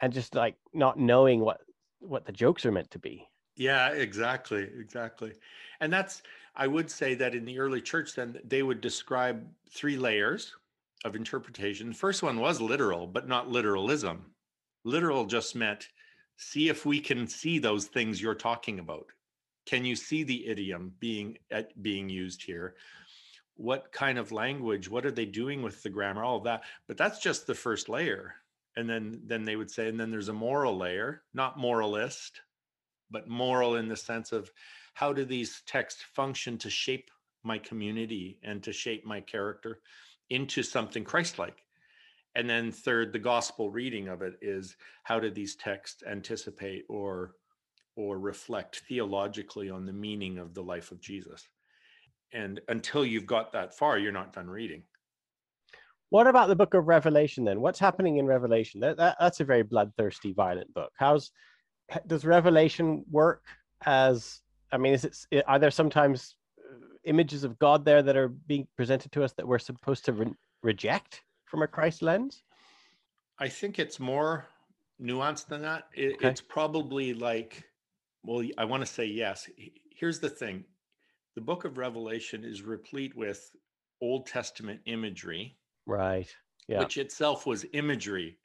and 0.00 0.12
just 0.12 0.34
like 0.34 0.56
not 0.72 0.98
knowing 0.98 1.40
what 1.40 1.60
what 1.98 2.24
the 2.24 2.32
jokes 2.32 2.64
are 2.64 2.72
meant 2.72 2.90
to 2.90 2.98
be 2.98 3.28
yeah 3.56 3.90
exactly 3.90 4.66
exactly 4.78 5.34
and 5.80 5.92
that's 5.92 6.22
i 6.54 6.66
would 6.66 6.90
say 6.90 7.14
that 7.14 7.34
in 7.34 7.44
the 7.44 7.58
early 7.58 7.82
church 7.82 8.14
then 8.14 8.38
they 8.44 8.62
would 8.62 8.80
describe 8.80 9.46
three 9.70 9.98
layers 9.98 10.54
of 11.04 11.16
interpretation. 11.16 11.88
The 11.88 11.94
first 11.94 12.22
one 12.22 12.40
was 12.40 12.60
literal, 12.60 13.06
but 13.06 13.28
not 13.28 13.48
literalism. 13.48 14.26
Literal 14.84 15.24
just 15.24 15.54
meant 15.54 15.88
see 16.36 16.68
if 16.68 16.84
we 16.84 17.00
can 17.00 17.26
see 17.26 17.58
those 17.58 17.86
things 17.86 18.20
you're 18.20 18.34
talking 18.34 18.78
about. 18.78 19.06
Can 19.66 19.84
you 19.84 19.96
see 19.96 20.22
the 20.22 20.46
idiom 20.46 20.92
being 20.98 21.38
at, 21.50 21.80
being 21.82 22.08
used 22.08 22.42
here? 22.42 22.76
What 23.56 23.92
kind 23.92 24.18
of 24.18 24.32
language? 24.32 24.88
What 24.88 25.04
are 25.04 25.10
they 25.10 25.26
doing 25.26 25.62
with 25.62 25.82
the 25.82 25.90
grammar? 25.90 26.22
All 26.22 26.38
of 26.38 26.44
that. 26.44 26.62
But 26.86 26.96
that's 26.96 27.18
just 27.18 27.46
the 27.46 27.54
first 27.54 27.88
layer. 27.88 28.34
And 28.76 28.88
then 28.88 29.22
then 29.24 29.44
they 29.44 29.56
would 29.56 29.70
say, 29.70 29.88
and 29.88 29.98
then 29.98 30.10
there's 30.10 30.28
a 30.28 30.34
moral 30.34 30.76
layer, 30.76 31.22
not 31.34 31.58
moralist, 31.58 32.40
but 33.10 33.28
moral 33.28 33.76
in 33.76 33.88
the 33.88 33.96
sense 33.96 34.32
of 34.32 34.50
how 34.94 35.12
do 35.12 35.24
these 35.24 35.62
texts 35.66 36.02
function 36.14 36.58
to 36.58 36.70
shape 36.70 37.10
my 37.42 37.58
community 37.58 38.38
and 38.42 38.62
to 38.62 38.72
shape 38.72 39.04
my 39.04 39.20
character 39.20 39.80
into 40.30 40.62
something 40.62 41.04
Christ-like. 41.04 41.62
And 42.34 42.50
then 42.50 42.70
third, 42.70 43.12
the 43.12 43.18
gospel 43.18 43.70
reading 43.70 44.08
of 44.08 44.20
it 44.20 44.34
is 44.42 44.76
how 45.04 45.18
do 45.18 45.30
these 45.30 45.56
texts 45.56 46.02
anticipate 46.06 46.84
or 46.88 47.32
or 47.96 48.18
reflect 48.18 48.82
theologically 48.88 49.70
on 49.70 49.86
the 49.86 49.92
meaning 49.92 50.38
of 50.38 50.54
the 50.54 50.62
life 50.62 50.92
of 50.92 51.00
Jesus? 51.00 51.48
And 52.32 52.60
until 52.68 53.04
you've 53.04 53.26
got 53.26 53.52
that 53.52 53.76
far, 53.76 53.98
you're 53.98 54.12
not 54.12 54.32
done 54.32 54.48
reading. 54.48 54.82
What 56.10 56.26
about 56.26 56.48
the 56.48 56.56
book 56.56 56.74
of 56.74 56.86
Revelation 56.86 57.44
then? 57.44 57.60
What's 57.60 57.78
happening 57.80 58.18
in 58.18 58.26
Revelation? 58.26 58.80
That, 58.80 58.96
that 58.98 59.16
that's 59.18 59.40
a 59.40 59.44
very 59.44 59.62
bloodthirsty, 59.62 60.32
violent 60.32 60.72
book. 60.72 60.92
How's 60.96 61.32
does 62.06 62.24
Revelation 62.24 63.04
work 63.10 63.42
as? 63.84 64.40
I 64.70 64.78
mean, 64.78 64.94
is 64.94 65.04
it 65.04 65.44
are 65.46 65.58
there 65.58 65.70
sometimes 65.70 66.36
uh, 66.58 66.86
images 67.04 67.44
of 67.44 67.58
God 67.58 67.84
there 67.84 68.02
that 68.02 68.16
are 68.16 68.28
being 68.28 68.68
presented 68.76 69.10
to 69.12 69.24
us 69.24 69.32
that 69.32 69.46
we're 69.46 69.58
supposed 69.58 70.04
to 70.04 70.12
re- 70.12 70.34
reject 70.62 71.22
from 71.46 71.62
a 71.62 71.66
Christ 71.66 72.02
lens? 72.02 72.42
I 73.38 73.48
think 73.48 73.78
it's 73.78 74.00
more 74.00 74.46
nuanced 75.00 75.46
than 75.46 75.62
that. 75.62 75.84
It, 75.94 76.14
okay. 76.14 76.28
It's 76.28 76.40
probably 76.40 77.14
like, 77.14 77.64
well, 78.26 78.46
I 78.58 78.64
want 78.64 78.82
to 78.82 78.86
say 78.86 79.04
yes. 79.04 79.48
Here's 79.90 80.18
the 80.18 80.30
thing 80.30 80.64
the 81.34 81.40
book 81.40 81.64
of 81.64 81.78
Revelation 81.78 82.44
is 82.44 82.62
replete 82.62 83.16
with 83.16 83.50
Old 84.00 84.26
Testament 84.26 84.80
imagery. 84.86 85.56
Right. 85.86 86.28
Yeah. 86.68 86.80
Which 86.80 86.98
itself 86.98 87.46
was 87.46 87.64
imagery. 87.74 88.38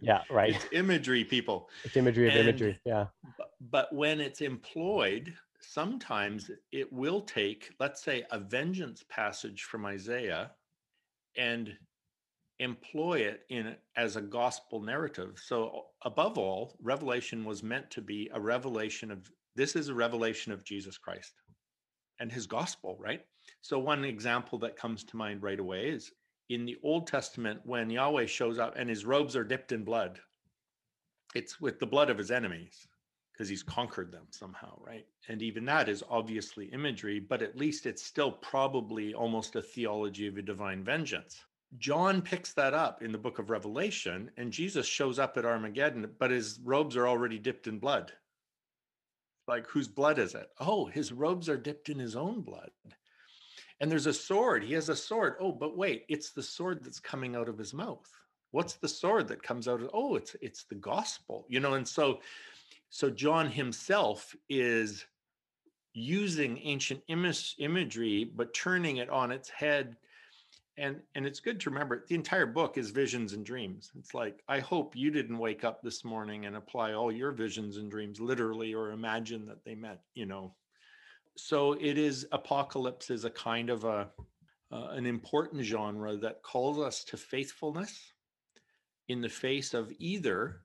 Yeah, 0.00 0.22
right. 0.30 0.54
it's 0.54 0.66
imagery, 0.72 1.22
people. 1.22 1.68
It's 1.84 1.98
imagery 1.98 2.28
of 2.28 2.34
and, 2.34 2.48
imagery. 2.48 2.78
Yeah. 2.86 3.06
But, 3.36 3.50
but 3.70 3.94
when 3.94 4.20
it's 4.20 4.40
employed 4.40 5.34
sometimes 5.60 6.50
it 6.72 6.92
will 6.92 7.20
take, 7.20 7.74
let's 7.80 8.02
say, 8.02 8.24
a 8.30 8.38
vengeance 8.38 9.04
passage 9.08 9.64
from 9.64 9.86
Isaiah 9.86 10.52
and 11.36 11.76
employ 12.60 13.20
it 13.20 13.42
in 13.50 13.76
as 13.96 14.16
a 14.16 14.20
gospel 14.20 14.80
narrative. 14.80 15.40
So 15.42 15.86
above 16.02 16.38
all, 16.38 16.76
revelation 16.82 17.44
was 17.44 17.62
meant 17.62 17.90
to 17.92 18.02
be 18.02 18.30
a 18.32 18.40
revelation 18.40 19.10
of 19.10 19.30
this 19.54 19.76
is 19.76 19.88
a 19.88 19.94
revelation 19.94 20.52
of 20.52 20.64
Jesus 20.64 20.98
Christ 20.98 21.34
and 22.20 22.30
his 22.30 22.46
gospel, 22.46 22.96
right? 23.00 23.24
So 23.60 23.78
one 23.78 24.04
example 24.04 24.58
that 24.60 24.76
comes 24.76 25.04
to 25.04 25.16
mind 25.16 25.42
right 25.42 25.58
away 25.58 25.88
is 25.88 26.12
in 26.48 26.64
the 26.64 26.78
Old 26.82 27.06
Testament, 27.06 27.60
when 27.64 27.90
Yahweh 27.90 28.26
shows 28.26 28.58
up 28.58 28.74
and 28.76 28.88
his 28.88 29.04
robes 29.04 29.36
are 29.36 29.44
dipped 29.44 29.72
in 29.72 29.84
blood, 29.84 30.18
it's 31.34 31.60
with 31.60 31.78
the 31.78 31.86
blood 31.86 32.08
of 32.08 32.18
his 32.18 32.30
enemies 32.30 32.86
because 33.32 33.48
he's 33.48 33.62
conquered 33.62 34.10
them 34.10 34.26
somehow, 34.30 34.76
right? 34.80 35.06
And 35.28 35.42
even 35.42 35.64
that 35.66 35.88
is 35.88 36.02
obviously 36.08 36.66
imagery, 36.66 37.20
but 37.20 37.42
at 37.42 37.56
least 37.56 37.86
it's 37.86 38.02
still 38.02 38.32
probably 38.32 39.14
almost 39.14 39.56
a 39.56 39.62
theology 39.62 40.26
of 40.26 40.38
a 40.38 40.42
divine 40.42 40.82
vengeance. 40.82 41.44
John 41.76 42.22
picks 42.22 42.54
that 42.54 42.72
up 42.72 43.02
in 43.02 43.12
the 43.12 43.18
book 43.18 43.38
of 43.38 43.50
Revelation, 43.50 44.30
and 44.36 44.52
Jesus 44.52 44.86
shows 44.86 45.18
up 45.18 45.36
at 45.36 45.44
Armageddon, 45.44 46.10
but 46.18 46.30
his 46.30 46.58
robes 46.64 46.96
are 46.96 47.06
already 47.06 47.38
dipped 47.38 47.66
in 47.66 47.78
blood. 47.78 48.12
Like, 49.46 49.66
whose 49.66 49.88
blood 49.88 50.18
is 50.18 50.34
it? 50.34 50.48
Oh, 50.58 50.86
his 50.86 51.12
robes 51.12 51.48
are 51.48 51.56
dipped 51.56 51.88
in 51.88 51.98
his 51.98 52.16
own 52.16 52.40
blood. 52.40 52.70
And 53.80 53.90
there's 53.90 54.06
a 54.06 54.12
sword. 54.12 54.64
He 54.64 54.74
has 54.74 54.88
a 54.88 54.96
sword. 54.96 55.34
Oh, 55.40 55.52
but 55.52 55.76
wait, 55.76 56.04
it's 56.08 56.30
the 56.30 56.42
sword 56.42 56.82
that's 56.82 57.00
coming 57.00 57.36
out 57.36 57.48
of 57.48 57.58
his 57.58 57.72
mouth. 57.72 58.10
What's 58.50 58.74
the 58.74 58.88
sword 58.88 59.28
that 59.28 59.42
comes 59.42 59.68
out 59.68 59.82
of? 59.82 59.90
Oh, 59.92 60.16
it's 60.16 60.34
it's 60.40 60.64
the 60.64 60.74
gospel. 60.74 61.46
You 61.48 61.60
know, 61.60 61.74
and 61.74 61.86
so 61.86 62.20
so 62.90 63.10
John 63.10 63.48
himself 63.48 64.34
is 64.48 65.06
using 65.92 66.58
ancient 66.62 67.02
image, 67.08 67.54
imagery, 67.58 68.24
but 68.24 68.54
turning 68.54 68.96
it 68.96 69.10
on 69.10 69.30
its 69.30 69.50
head. 69.50 69.96
And 70.78 71.00
and 71.14 71.26
it's 71.26 71.40
good 71.40 71.58
to 71.60 71.70
remember 71.70 72.04
the 72.08 72.14
entire 72.14 72.46
book 72.46 72.78
is 72.78 72.90
visions 72.90 73.32
and 73.32 73.44
dreams. 73.44 73.90
It's 73.98 74.14
like 74.14 74.42
I 74.48 74.60
hope 74.60 74.94
you 74.94 75.10
didn't 75.10 75.38
wake 75.38 75.64
up 75.64 75.82
this 75.82 76.04
morning 76.04 76.46
and 76.46 76.56
apply 76.56 76.92
all 76.92 77.10
your 77.10 77.32
visions 77.32 77.78
and 77.78 77.90
dreams 77.90 78.20
literally 78.20 78.74
or 78.74 78.92
imagine 78.92 79.44
that 79.46 79.64
they 79.64 79.74
meant, 79.74 79.98
you 80.14 80.24
know, 80.24 80.54
so 81.36 81.74
it 81.74 81.98
is 81.98 82.26
apocalypse 82.32 83.10
is 83.10 83.24
a 83.24 83.30
kind 83.30 83.70
of 83.70 83.84
a 83.84 84.08
uh, 84.70 84.88
an 84.90 85.06
important 85.06 85.64
genre 85.64 86.16
that 86.16 86.42
calls 86.42 86.78
us 86.78 87.04
to 87.04 87.16
faithfulness 87.16 88.12
in 89.08 89.20
the 89.20 89.28
face 89.28 89.72
of 89.72 89.92
either 89.98 90.62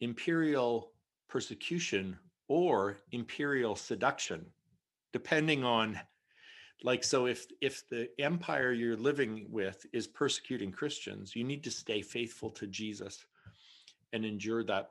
imperial 0.00 0.92
persecution 1.28 2.18
or 2.48 2.98
imperial 3.12 3.76
seduction 3.76 4.44
depending 5.12 5.64
on 5.64 5.98
like 6.82 7.04
so 7.04 7.26
if 7.26 7.46
if 7.60 7.88
the 7.88 8.08
empire 8.18 8.72
you're 8.72 8.96
living 8.96 9.46
with 9.50 9.84
is 9.92 10.06
persecuting 10.06 10.72
christians 10.72 11.36
you 11.36 11.44
need 11.44 11.62
to 11.64 11.70
stay 11.70 12.02
faithful 12.02 12.50
to 12.50 12.66
jesus 12.66 13.26
and 14.12 14.24
endure 14.24 14.64
that 14.64 14.90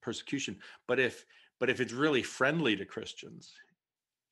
persecution 0.00 0.56
but 0.86 0.98
if 0.98 1.24
but 1.58 1.68
if 1.68 1.80
it's 1.80 1.92
really 1.92 2.22
friendly 2.22 2.76
to 2.76 2.84
christians 2.84 3.52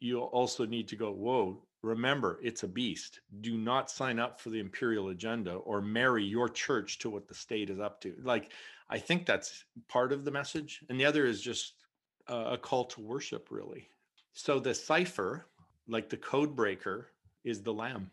you 0.00 0.20
also 0.20 0.66
need 0.66 0.88
to 0.88 0.96
go, 0.96 1.10
whoa, 1.12 1.62
remember, 1.82 2.38
it's 2.42 2.62
a 2.62 2.68
beast. 2.68 3.20
Do 3.40 3.56
not 3.56 3.90
sign 3.90 4.18
up 4.18 4.40
for 4.40 4.50
the 4.50 4.60
imperial 4.60 5.08
agenda 5.08 5.54
or 5.54 5.80
marry 5.80 6.24
your 6.24 6.48
church 6.48 6.98
to 6.98 7.10
what 7.10 7.28
the 7.28 7.34
state 7.34 7.70
is 7.70 7.80
up 7.80 8.00
to. 8.02 8.14
Like, 8.22 8.52
I 8.90 8.98
think 8.98 9.26
that's 9.26 9.64
part 9.88 10.12
of 10.12 10.24
the 10.24 10.30
message. 10.30 10.80
And 10.88 11.00
the 11.00 11.04
other 11.04 11.26
is 11.26 11.40
just 11.40 11.74
a 12.28 12.58
call 12.58 12.84
to 12.86 13.00
worship, 13.00 13.48
really. 13.50 13.88
So 14.32 14.58
the 14.58 14.74
cipher, 14.74 15.46
like 15.88 16.08
the 16.08 16.16
code 16.16 16.56
breaker, 16.56 17.08
is 17.44 17.62
the 17.62 17.72
lamb. 17.72 18.10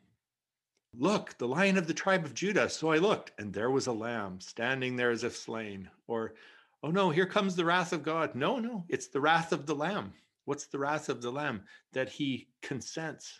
Look, 0.95 1.37
the 1.37 1.47
lion 1.47 1.77
of 1.77 1.87
the 1.87 1.93
tribe 1.93 2.23
of 2.23 2.35
Judah. 2.35 2.69
So 2.69 2.91
I 2.91 2.97
looked, 2.97 3.31
and 3.39 3.51
there 3.51 3.71
was 3.71 3.87
a 3.87 3.91
lamb 3.93 4.39
standing 4.39 4.95
there 4.95 5.09
as 5.09 5.23
if 5.23 5.35
slain. 5.35 5.89
Or, 6.07 6.35
oh 6.83 6.91
no, 6.91 7.09
here 7.09 7.25
comes 7.25 7.55
the 7.55 7.65
wrath 7.65 7.93
of 7.93 8.03
God. 8.03 8.35
No, 8.35 8.59
no, 8.59 8.85
it's 8.89 9.07
the 9.07 9.21
wrath 9.21 9.51
of 9.51 9.65
the 9.65 9.75
lamb. 9.75 10.13
What's 10.45 10.65
the 10.65 10.79
wrath 10.79 11.09
of 11.09 11.21
the 11.21 11.31
Lamb? 11.31 11.63
That 11.93 12.09
he 12.09 12.49
consents 12.61 13.39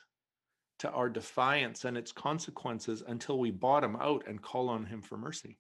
to 0.80 0.90
our 0.92 1.10
defiance 1.10 1.86
and 1.86 1.98
its 1.98 2.12
consequences 2.12 3.04
until 3.06 3.40
we 3.40 3.52
bottom 3.52 3.96
out 3.98 4.26
and 4.28 4.42
call 4.42 4.70
on 4.70 4.86
him 4.86 5.02
for 5.02 5.18
mercy. 5.18 5.58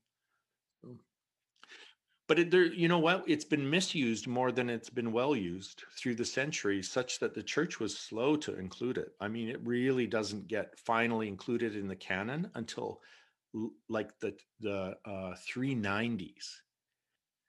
But 2.27 2.39
it, 2.39 2.51
there, 2.51 2.65
you 2.65 2.87
know 2.87 2.99
what? 2.99 3.23
It's 3.27 3.45
been 3.45 3.69
misused 3.69 4.27
more 4.27 4.51
than 4.51 4.69
it's 4.69 4.89
been 4.89 5.11
well 5.11 5.35
used 5.35 5.83
through 5.97 6.15
the 6.15 6.25
centuries, 6.25 6.89
such 6.89 7.19
that 7.19 7.33
the 7.33 7.43
church 7.43 7.79
was 7.79 7.97
slow 7.97 8.35
to 8.37 8.57
include 8.57 8.97
it. 8.97 9.09
I 9.19 9.27
mean, 9.27 9.49
it 9.49 9.59
really 9.65 10.07
doesn't 10.07 10.47
get 10.47 10.79
finally 10.79 11.27
included 11.27 11.75
in 11.75 11.87
the 11.87 11.95
canon 11.95 12.49
until 12.55 13.01
like 13.89 14.17
the 14.19 14.35
the 14.61 14.95
uh, 15.05 15.35
390s. 15.53 16.61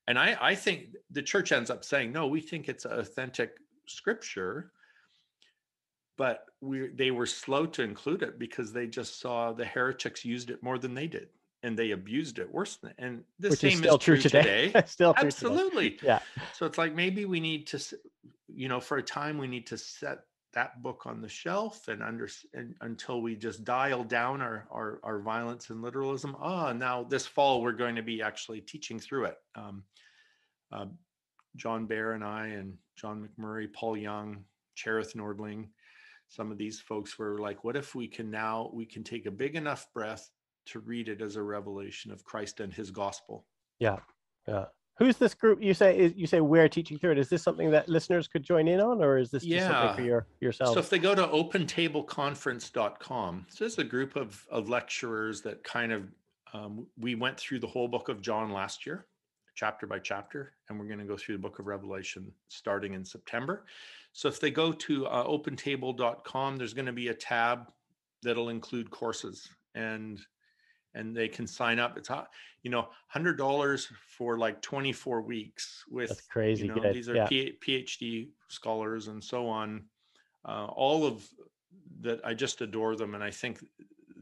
And 0.07 0.19
I, 0.19 0.37
I 0.41 0.55
think 0.55 0.89
the 1.11 1.23
church 1.23 1.53
ends 1.53 1.71
up 1.71 1.85
saying, 1.85 2.13
no, 2.13 2.27
we 2.27 2.41
think 2.41 2.69
it's 2.69 2.85
authentic 2.85 3.53
scripture 3.87 4.73
but 6.17 6.47
we 6.61 6.89
they 6.95 7.11
were 7.11 7.27
slow 7.27 7.67
to 7.67 7.83
include 7.83 8.23
it 8.23 8.39
because 8.39 8.73
they 8.73 8.87
just 8.87 9.21
saw 9.21 9.53
the 9.53 9.65
heretics 9.65 10.25
used 10.25 10.51
it 10.51 10.63
more 10.63 10.79
than 10.79 10.95
they 10.95 11.07
did 11.07 11.29
and 11.65 11.79
they 11.79 11.91
abused 11.93 12.39
it 12.39 12.53
worse 12.53 12.77
than 12.77 12.93
and 12.99 13.25
the 13.41 13.49
Which 13.49 13.61
same 13.61 13.73
is 13.73 13.79
still 13.79 13.97
is 13.97 14.05
true, 14.05 14.17
true 14.17 14.23
today, 14.23 14.67
today. 14.69 14.83
still 14.87 15.15
absolutely 15.17 15.91
today. 15.93 16.07
yeah. 16.07 16.19
So 16.53 16.67
it's 16.67 16.79
like 16.79 16.95
maybe 16.95 17.25
we 17.25 17.41
need 17.41 17.67
to 17.69 17.83
you 18.49 18.69
know 18.69 18.81
for 18.81 18.99
a 18.99 19.03
time 19.03 19.39
we 19.39 19.49
need 19.49 19.67
to 19.69 19.79
set 19.79 20.21
that 20.53 20.83
book 20.83 21.03
on 21.07 21.21
the 21.21 21.29
shelf 21.29 21.89
and 21.89 22.01
under 22.03 22.29
and, 22.53 22.77
until 22.83 23.21
we 23.21 23.35
just 23.35 23.65
dial 23.65 24.05
down 24.05 24.41
our, 24.41 24.69
our 24.71 25.01
our 25.03 25.19
violence 25.19 25.71
and 25.71 25.83
literalism. 25.83 26.37
Oh 26.41 26.73
now 26.73 27.03
this 27.03 27.27
fall 27.27 27.63
we're 27.63 27.73
going 27.73 27.97
to 27.97 28.03
be 28.03 28.23
actually 28.23 28.61
teaching 28.61 29.01
through 29.01 29.25
it. 29.27 29.39
Um, 29.57 29.83
uh, 30.71 30.87
John 31.57 31.89
Behr 31.89 32.15
and 32.15 32.25
I 32.25 32.49
and 32.49 32.75
John 32.97 33.29
McMurray, 33.29 33.73
Paul 33.73 33.97
Young, 33.97 34.45
Cherith 34.75 35.15
Nordling, 35.15 35.69
some 36.29 36.51
of 36.51 36.59
these 36.59 36.81
folks 36.81 37.19
were 37.19 37.39
like, 37.39 37.63
what 37.63 37.77
if 37.77 37.95
we 37.95 38.09
can 38.09 38.31
now 38.31 38.71
we 38.75 38.85
can 38.85 39.05
take 39.05 39.27
a 39.27 39.31
big 39.31 39.55
enough 39.55 39.87
breath 39.95 40.31
to 40.67 40.81
read 40.81 41.09
it 41.09 41.21
as 41.21 41.37
a 41.37 41.43
revelation 41.43 42.11
of 42.11 42.25
Christ 42.25 42.61
and 42.61 42.73
his 42.73 42.91
gospel. 42.91 43.45
Yeah. 43.79 43.99
Yeah. 44.47 44.65
Who's 44.99 45.17
this 45.17 45.35
group? 45.35 45.61
You 45.61 45.75
say 45.75 45.99
is 45.99 46.13
you 46.15 46.29
say 46.29 46.41
we're 46.41 46.69
teaching 46.69 46.99
through 46.99 47.11
it. 47.13 47.19
Is 47.19 47.29
this 47.29 47.43
something 47.43 47.73
that 47.73 47.89
listeners 47.89 48.29
could 48.29 48.45
join 48.45 48.69
in 48.69 48.81
on, 48.81 49.03
or 49.03 49.19
is 49.19 49.33
this 49.33 49.43
just 49.43 49.53
yeah. 49.53 49.69
something 49.69 49.97
for 49.97 50.03
your 50.03 50.29
yourself? 50.41 50.75
So 50.75 50.79
if 50.79 50.89
they 50.89 51.01
go 51.01 51.17
to 51.17 51.27
opentableconference.com, 51.27 53.47
so 53.49 53.65
there's 53.65 53.79
a 53.79 53.85
group 53.85 54.15
of 54.15 54.47
of 54.51 54.69
lecturers 54.69 55.43
that 55.43 55.65
kind 55.65 55.93
of 55.93 56.13
um, 56.53 56.87
we 56.97 57.17
went 57.17 57.41
through 57.41 57.59
the 57.59 57.67
whole 57.67 57.89
book 57.89 58.09
of 58.09 58.23
John 58.23 58.53
last 58.53 58.87
year 58.87 59.07
chapter 59.55 59.87
by 59.87 59.99
chapter, 59.99 60.53
and 60.69 60.79
we're 60.79 60.87
going 60.87 60.99
to 60.99 61.05
go 61.05 61.17
through 61.17 61.37
the 61.37 61.43
book 61.43 61.59
of 61.59 61.67
Revelation 61.67 62.31
starting 62.49 62.95
in 62.95 63.05
September. 63.05 63.65
So 64.13 64.29
if 64.29 64.41
they 64.41 64.51
go 64.51 64.73
to 64.73 65.07
uh, 65.07 65.25
opentable.com, 65.25 66.57
there's 66.57 66.75
going 66.75 66.87
to 66.87 66.93
be 66.93 67.09
a 67.09 67.15
tab 67.15 67.71
that'll 68.23 68.49
include 68.49 68.91
courses 68.91 69.49
and 69.75 70.21
and 70.95 71.17
they 71.17 71.29
can 71.29 71.47
sign 71.47 71.79
up. 71.79 71.97
It's 71.97 72.09
hot, 72.09 72.29
you 72.63 72.71
know 72.71 72.89
hundred 73.09 73.37
dollars 73.37 73.89
for 74.19 74.39
like 74.39 74.61
24 74.61 75.23
weeks 75.23 75.85
with 75.89 76.09
That's 76.09 76.23
crazy. 76.23 76.67
You 76.67 76.75
know, 76.75 76.93
these 76.93 77.09
are 77.09 77.15
yeah. 77.15 77.29
PhD 77.29 78.31
scholars 78.49 79.07
and 79.09 79.23
so 79.23 79.47
on. 79.47 79.85
Uh, 80.45 80.67
all 80.67 81.07
of 81.07 81.29
that, 82.01 82.21
I 82.25 82.35
just 82.35 82.61
adore 82.61 82.97
them, 82.97 83.15
and 83.15 83.23
I 83.23 83.31
think 83.31 83.65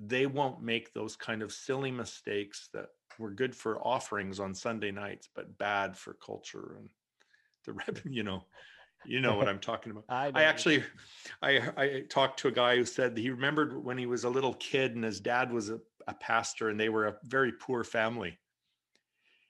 they 0.05 0.27
won't 0.27 0.63
make 0.63 0.93
those 0.93 1.17
kind 1.17 1.43
of 1.43 1.53
silly 1.53 1.91
mistakes 1.91 2.69
that 2.75 2.87
were 3.19 3.31
good 3.31 3.55
for 3.55 3.79
offerings 3.87 4.41
on 4.41 4.55
Sunday 4.55 4.91
nights, 4.91 5.29
but 5.35 5.57
bad 5.59 5.97
for 5.97 6.15
culture 6.15 6.77
and 6.79 6.89
the 7.65 7.73
rep. 7.87 7.99
you 8.05 8.23
know, 8.23 8.45
you 9.05 9.21
know 9.21 9.37
what 9.37 9.49
I'm 9.49 9.59
talking 9.71 9.93
about. 9.93 10.05
I, 10.09 10.31
I 10.35 10.45
actually, 10.45 10.83
I 11.43 11.61
I 11.77 12.03
talked 12.09 12.41
to 12.41 12.49
a 12.49 12.53
guy 12.53 12.77
who 12.77 12.85
said 12.85 13.17
he 13.17 13.31
remembered 13.31 13.85
when 13.85 13.99
he 13.99 14.07
was 14.07 14.25
a 14.25 14.31
little 14.31 14.55
kid 14.55 14.95
and 14.95 15.05
his 15.05 15.21
dad 15.21 15.53
was 15.53 15.71
a, 15.71 15.79
a 16.09 16.15
pastor 16.15 16.69
and 16.69 16.79
they 16.79 16.89
were 16.89 17.07
a 17.07 17.17
very 17.25 17.53
poor 17.53 17.85
family, 17.85 18.39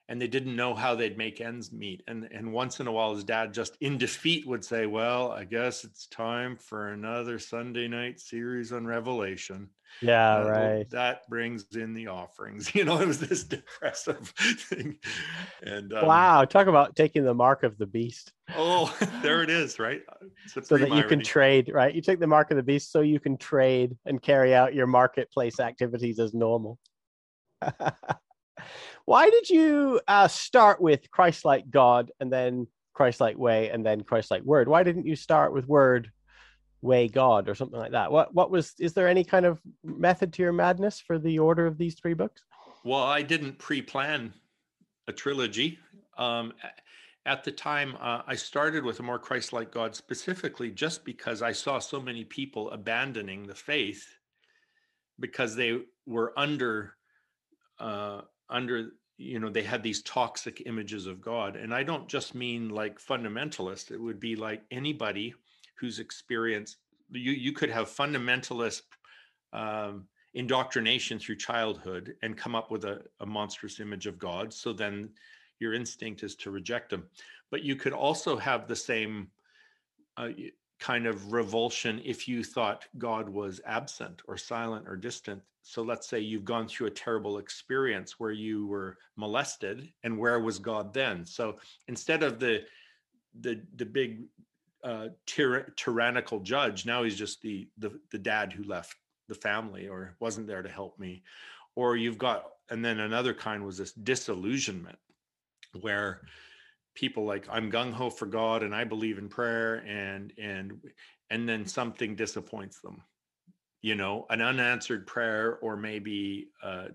and 0.08 0.20
they 0.20 0.28
didn't 0.28 0.56
know 0.56 0.74
how 0.74 0.94
they'd 0.94 1.18
make 1.18 1.40
ends 1.40 1.72
meet. 1.72 2.02
And 2.06 2.28
and 2.32 2.52
once 2.52 2.80
in 2.80 2.86
a 2.86 2.92
while, 2.92 3.14
his 3.14 3.24
dad 3.24 3.54
just 3.54 3.76
in 3.80 3.98
defeat 3.98 4.46
would 4.46 4.64
say, 4.64 4.86
"Well, 4.86 5.32
I 5.32 5.44
guess 5.44 5.84
it's 5.84 6.06
time 6.06 6.56
for 6.56 6.90
another 6.90 7.38
Sunday 7.38 7.88
night 7.88 8.20
series 8.20 8.72
on 8.72 8.86
Revelation." 8.86 9.70
Yeah, 10.00 10.38
uh, 10.38 10.44
right. 10.44 10.90
That 10.90 11.28
brings 11.28 11.76
in 11.76 11.94
the 11.94 12.08
offerings. 12.08 12.74
You 12.82 12.84
know, 12.84 12.98
it 13.00 13.06
was 13.06 13.20
this 13.20 13.44
depressive 13.44 14.28
thing. 14.38 14.98
And 15.62 15.92
um, 15.92 16.06
wow, 16.06 16.44
talk 16.44 16.66
about 16.66 16.96
taking 16.96 17.22
the 17.22 17.34
mark 17.34 17.62
of 17.62 17.78
the 17.78 17.86
beast. 17.86 18.32
Oh, 18.56 18.94
there 19.22 19.42
it 19.42 19.50
is, 19.50 19.78
right? 19.78 20.02
So 20.46 20.78
that 20.78 20.90
you 20.90 21.04
can 21.04 21.22
trade, 21.22 21.70
right? 21.72 21.94
You 21.94 22.00
take 22.02 22.18
the 22.18 22.26
mark 22.26 22.50
of 22.50 22.56
the 22.56 22.62
beast 22.62 22.90
so 22.90 23.00
you 23.00 23.20
can 23.20 23.36
trade 23.36 23.96
and 24.04 24.20
carry 24.20 24.54
out 24.54 24.74
your 24.74 24.86
marketplace 24.86 25.60
activities 25.60 26.18
as 26.18 26.34
normal. 26.34 26.78
Why 29.04 29.30
did 29.30 29.50
you 29.50 30.00
uh, 30.08 30.28
start 30.28 30.80
with 30.80 31.10
Christ-like 31.10 31.70
God 31.70 32.10
and 32.20 32.32
then 32.32 32.66
Christ-like 32.94 33.36
way 33.38 33.70
and 33.70 33.84
then 33.84 34.02
Christ-like 34.02 34.42
word? 34.42 34.68
Why 34.68 34.82
didn't 34.82 35.06
you 35.06 35.16
start 35.16 35.52
with 35.52 35.66
word, 35.66 36.10
way, 36.82 37.08
God 37.08 37.48
or 37.48 37.54
something 37.54 37.78
like 37.78 37.92
that? 37.92 38.10
What 38.10 38.34
what 38.34 38.50
was? 38.50 38.74
Is 38.78 38.92
there 38.92 39.08
any 39.08 39.24
kind 39.24 39.46
of 39.46 39.60
method 39.84 40.32
to 40.34 40.42
your 40.42 40.52
madness 40.52 41.00
for 41.00 41.18
the 41.18 41.38
order 41.38 41.66
of 41.66 41.78
these 41.78 41.94
three 41.94 42.14
books? 42.14 42.42
Well, 42.84 43.04
I 43.04 43.22
didn't 43.22 43.58
pre-plan 43.58 44.32
a 45.06 45.12
trilogy. 45.12 45.78
Um, 46.18 46.52
at 47.24 47.44
the 47.44 47.52
time, 47.52 47.96
uh, 48.00 48.22
I 48.26 48.34
started 48.34 48.84
with 48.84 48.98
a 48.98 49.02
more 49.04 49.18
Christ-like 49.18 49.70
God 49.70 49.94
specifically 49.94 50.70
just 50.70 51.04
because 51.04 51.40
I 51.40 51.52
saw 51.52 51.78
so 51.78 52.00
many 52.00 52.24
people 52.24 52.70
abandoning 52.72 53.46
the 53.46 53.54
faith 53.54 54.04
because 55.20 55.54
they 55.54 55.82
were 56.04 56.32
under 56.36 56.94
uh, 57.78 58.22
under 58.52 58.90
you 59.18 59.38
know 59.40 59.50
they 59.50 59.62
had 59.62 59.82
these 59.82 60.02
toxic 60.02 60.62
images 60.66 61.06
of 61.06 61.20
god 61.20 61.56
and 61.56 61.74
i 61.74 61.82
don't 61.82 62.08
just 62.08 62.34
mean 62.34 62.68
like 62.68 62.98
fundamentalist 62.98 63.90
it 63.90 64.00
would 64.00 64.20
be 64.20 64.36
like 64.36 64.62
anybody 64.70 65.34
who's 65.78 65.98
experienced 65.98 66.76
you 67.10 67.32
you 67.32 67.52
could 67.52 67.70
have 67.70 67.88
fundamentalist 67.88 68.82
um, 69.52 70.06
indoctrination 70.34 71.18
through 71.18 71.36
childhood 71.36 72.14
and 72.22 72.38
come 72.38 72.54
up 72.54 72.70
with 72.70 72.84
a, 72.84 73.02
a 73.20 73.26
monstrous 73.26 73.80
image 73.80 74.06
of 74.06 74.18
god 74.18 74.52
so 74.52 74.72
then 74.72 75.10
your 75.62 75.72
instinct 75.72 76.22
is 76.22 76.34
to 76.34 76.50
reject 76.50 76.90
them. 76.90 77.04
But 77.50 77.62
you 77.62 77.76
could 77.76 77.92
also 77.94 78.36
have 78.36 78.66
the 78.66 78.76
same 78.76 79.28
uh, 80.18 80.28
kind 80.82 81.06
of 81.06 81.32
revulsion 81.32 82.02
if 82.04 82.26
you 82.26 82.42
thought 82.42 82.86
God 82.98 83.28
was 83.28 83.60
absent 83.64 84.20
or 84.26 84.36
silent 84.36 84.88
or 84.88 84.96
distant. 84.96 85.40
So 85.62 85.80
let's 85.82 86.08
say 86.08 86.18
you've 86.18 86.44
gone 86.44 86.66
through 86.66 86.88
a 86.88 86.90
terrible 86.90 87.38
experience 87.38 88.18
where 88.18 88.32
you 88.32 88.66
were 88.66 88.98
molested, 89.16 89.92
and 90.02 90.18
where 90.18 90.40
was 90.40 90.58
God 90.58 90.92
then? 90.92 91.24
So 91.24 91.56
instead 91.86 92.24
of 92.24 92.40
the 92.40 92.64
the 93.40 93.62
the 93.76 93.86
big 93.86 94.24
uh, 94.82 95.10
tyr- 95.24 95.72
tyrannical 95.76 96.40
judge, 96.40 96.84
now 96.84 97.04
he's 97.04 97.16
just 97.16 97.40
the, 97.42 97.68
the 97.78 97.90
the 98.10 98.18
dad 98.18 98.52
who 98.52 98.64
left 98.64 98.96
the 99.28 99.36
family 99.36 99.86
or 99.86 100.16
wasn't 100.18 100.48
there 100.48 100.62
to 100.62 100.68
help 100.68 100.98
me. 100.98 101.22
Or 101.76 101.96
you've 101.96 102.18
got, 102.18 102.50
and 102.70 102.84
then 102.84 102.98
another 102.98 103.32
kind 103.32 103.64
was 103.64 103.78
this 103.78 103.92
disillusionment, 103.92 104.98
where 105.80 106.22
people 106.94 107.24
like 107.24 107.46
i'm 107.50 107.70
gung-ho 107.70 108.10
for 108.10 108.26
god 108.26 108.62
and 108.62 108.74
i 108.74 108.84
believe 108.84 109.18
in 109.18 109.28
prayer 109.28 109.76
and 109.86 110.32
and 110.38 110.72
and 111.30 111.48
then 111.48 111.64
something 111.64 112.14
disappoints 112.14 112.80
them 112.80 113.02
you 113.82 113.96
know? 113.96 114.26
An 114.30 114.40
unanswered 114.40 115.06
prayer 115.06 115.58
or 115.60 115.76
maybe 115.76 116.48
uh, 116.62 116.86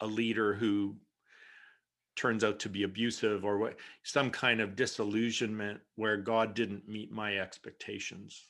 a 0.00 0.06
leader 0.06 0.52
who 0.52 0.96
turns 2.16 2.42
out 2.42 2.58
to 2.58 2.68
be 2.68 2.82
abusive 2.82 3.44
or 3.44 3.58
what 3.58 3.76
some 4.02 4.28
kind 4.30 4.60
of 4.60 4.74
disillusionment 4.74 5.78
where 5.94 6.16
god 6.16 6.52
didn't 6.52 6.88
meet 6.88 7.12
my 7.12 7.38
expectations. 7.38 8.44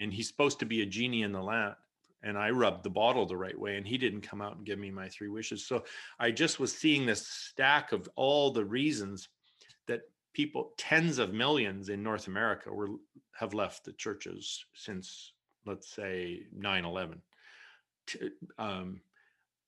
And 0.00 0.12
he's 0.14 0.28
supposed 0.28 0.60
to 0.60 0.66
be 0.66 0.82
a 0.82 0.86
genie 0.86 1.22
in 1.22 1.32
the 1.32 1.42
lamp 1.42 1.76
and 2.24 2.38
i 2.38 2.50
rubbed 2.50 2.84
the 2.84 2.90
bottle 2.90 3.26
the 3.26 3.36
right 3.36 3.58
way 3.58 3.76
and 3.76 3.86
he 3.86 3.96
didn't 3.98 4.22
come 4.22 4.40
out 4.40 4.56
and 4.56 4.66
give 4.66 4.78
me 4.78 4.90
my 4.92 5.08
three 5.08 5.28
wishes. 5.28 5.66
So 5.66 5.82
i 6.20 6.30
just 6.30 6.60
was 6.60 6.72
seeing 6.72 7.04
this 7.04 7.26
stack 7.26 7.90
of 7.90 8.08
all 8.14 8.52
the 8.52 8.64
reasons 8.64 9.28
that 9.88 10.02
people 10.32 10.72
tens 10.78 11.18
of 11.18 11.34
millions 11.34 11.88
in 11.88 12.02
north 12.02 12.28
america 12.28 12.72
were 12.72 12.90
have 13.38 13.54
left 13.54 13.84
the 13.84 13.92
churches 13.92 14.64
since 14.74 15.32
let's 15.66 15.88
say 15.88 16.42
9-11 16.58 17.18
um, 18.58 19.00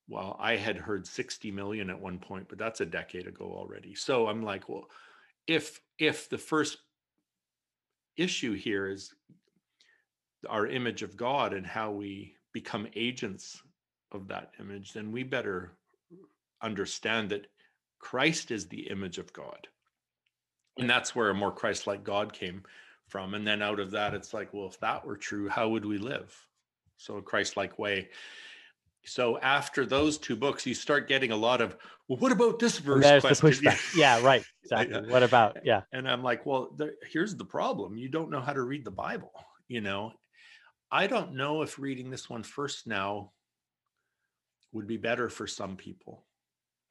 well 0.09 0.37
i 0.41 0.57
had 0.57 0.77
heard 0.77 1.07
60 1.07 1.51
million 1.51 1.91
at 1.91 2.01
one 2.01 2.19
point 2.19 2.49
but 2.49 2.59
that's 2.59 2.81
a 2.81 2.87
decade 2.87 3.27
ago 3.27 3.45
already. 3.45 3.95
So 3.95 4.27
i'm 4.27 4.43
like 4.43 4.69
well 4.69 4.87
if 5.47 5.81
if 5.99 6.29
the 6.29 6.39
first 6.39 6.79
issue 8.17 8.55
here 8.55 8.89
is 8.89 9.15
our 10.49 10.67
image 10.67 11.03
of 11.03 11.17
god 11.17 11.53
and 11.53 11.67
how 11.67 11.91
we 11.91 12.35
become 12.53 12.87
agents 12.95 13.63
of 14.13 14.29
that 14.29 14.53
image 14.59 14.93
then 14.93 15.13
we 15.13 15.23
better 15.23 15.73
understand 16.63 17.31
that 17.31 17.47
christ 17.99 18.51
is 18.51 18.67
the 18.67 18.89
image 18.91 19.19
of 19.19 19.33
god 19.33 19.69
and 20.81 20.91
that's 20.91 21.15
where 21.15 21.31
a 21.31 21.35
more 21.35 21.53
christ-like 21.53 22.03
god 22.03 22.33
came 22.33 22.63
from 23.07 23.35
and 23.35 23.47
then 23.47 23.63
out 23.63 23.81
of 23.81 23.91
that 23.91 24.15
it's 24.15 24.33
like 24.33 24.53
well 24.55 24.67
if 24.67 24.79
that 24.81 25.05
were 25.05 25.17
true 25.17 25.49
how 25.49 25.69
would 25.69 25.85
we 25.85 25.99
live? 25.99 26.35
So 26.97 27.17
a 27.17 27.23
christ-like 27.23 27.79
way. 27.79 28.11
So 29.07 29.39
after 29.39 29.87
those 29.87 30.19
two 30.19 30.37
books 30.37 30.67
you 30.67 30.75
start 30.75 31.09
getting 31.09 31.33
a 31.33 31.37
lot 31.37 31.61
of 31.61 31.77
well 32.09 32.19
what 32.19 32.33
about 32.33 32.59
this 32.59 32.79
verse 32.79 33.03
there's 33.03 33.23
the 33.23 33.29
pushback. 33.31 33.97
Yeah 33.97 34.23
right. 34.23 34.45
Exactly. 34.63 35.01
Yeah. 35.05 35.13
what 35.13 35.23
about 35.23 35.59
yeah. 35.65 35.83
And 35.93 36.09
i'm 36.09 36.23
like 36.23 36.47
well 36.47 36.71
there, 36.77 36.93
here's 37.11 37.35
the 37.35 37.45
problem. 37.45 37.97
You 37.97 38.09
don't 38.09 38.31
know 38.31 38.41
how 38.41 38.53
to 38.53 38.63
read 38.63 38.85
the 38.85 38.91
bible 38.91 39.33
you 39.71 39.81
know? 39.81 40.13
I 40.91 41.07
don't 41.07 41.35
know 41.35 41.63
if 41.63 41.79
reading 41.79 42.11
this 42.11 42.29
one 42.29 42.43
first 42.43 42.87
now 42.87 43.31
would 44.73 44.89
be 44.89 44.97
better 44.97 45.29
for 45.29 45.47
some 45.47 45.77
people. 45.77 46.25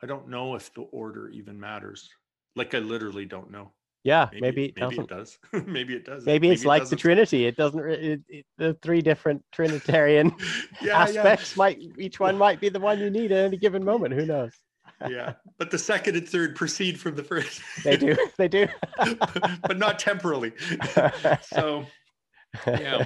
I 0.02 0.08
don't 0.08 0.30
know 0.30 0.56
if 0.56 0.74
the 0.74 0.84
order 0.84 1.30
even 1.30 1.60
matters. 1.60 2.10
Like 2.56 2.74
I 2.74 2.80
literally 2.80 3.26
don't 3.26 3.52
know. 3.52 3.74
Yeah, 4.04 4.30
maybe 4.32 4.42
maybe 4.42 4.66
it, 4.66 4.78
maybe 4.80 4.98
it 4.98 5.08
does. 5.08 5.38
maybe 5.66 5.96
it 5.96 6.06
does. 6.06 6.26
Maybe, 6.26 6.48
maybe 6.48 6.54
it's 6.54 6.64
it 6.64 6.68
like 6.68 6.82
doesn't. 6.84 6.98
the 6.98 7.02
Trinity. 7.02 7.46
It 7.46 7.58
doesn't. 7.58 7.90
It, 7.90 8.22
it, 8.30 8.46
the 8.58 8.74
three 8.82 9.02
different 9.02 9.44
Trinitarian 9.52 10.34
yeah, 10.82 11.02
aspects 11.02 11.52
yeah. 11.52 11.58
might 11.58 11.80
each 11.98 12.20
one 12.20 12.38
might 12.38 12.62
be 12.62 12.70
the 12.70 12.80
one 12.80 13.00
you 13.00 13.10
need 13.10 13.32
at 13.32 13.46
any 13.46 13.58
given 13.58 13.84
moment. 13.84 14.14
Who 14.14 14.26
knows? 14.26 14.54
yeah, 15.08 15.34
but 15.58 15.72
the 15.72 15.78
second 15.78 16.16
and 16.16 16.28
third 16.28 16.56
proceed 16.56 17.00
from 17.00 17.16
the 17.16 17.24
first. 17.24 17.62
they 17.84 17.98
do. 17.98 18.18
They 18.38 18.48
do. 18.48 18.68
but 19.62 19.78
not 19.78 20.00
temporally. 20.00 20.54
so, 21.42 21.86
yeah. 22.68 23.06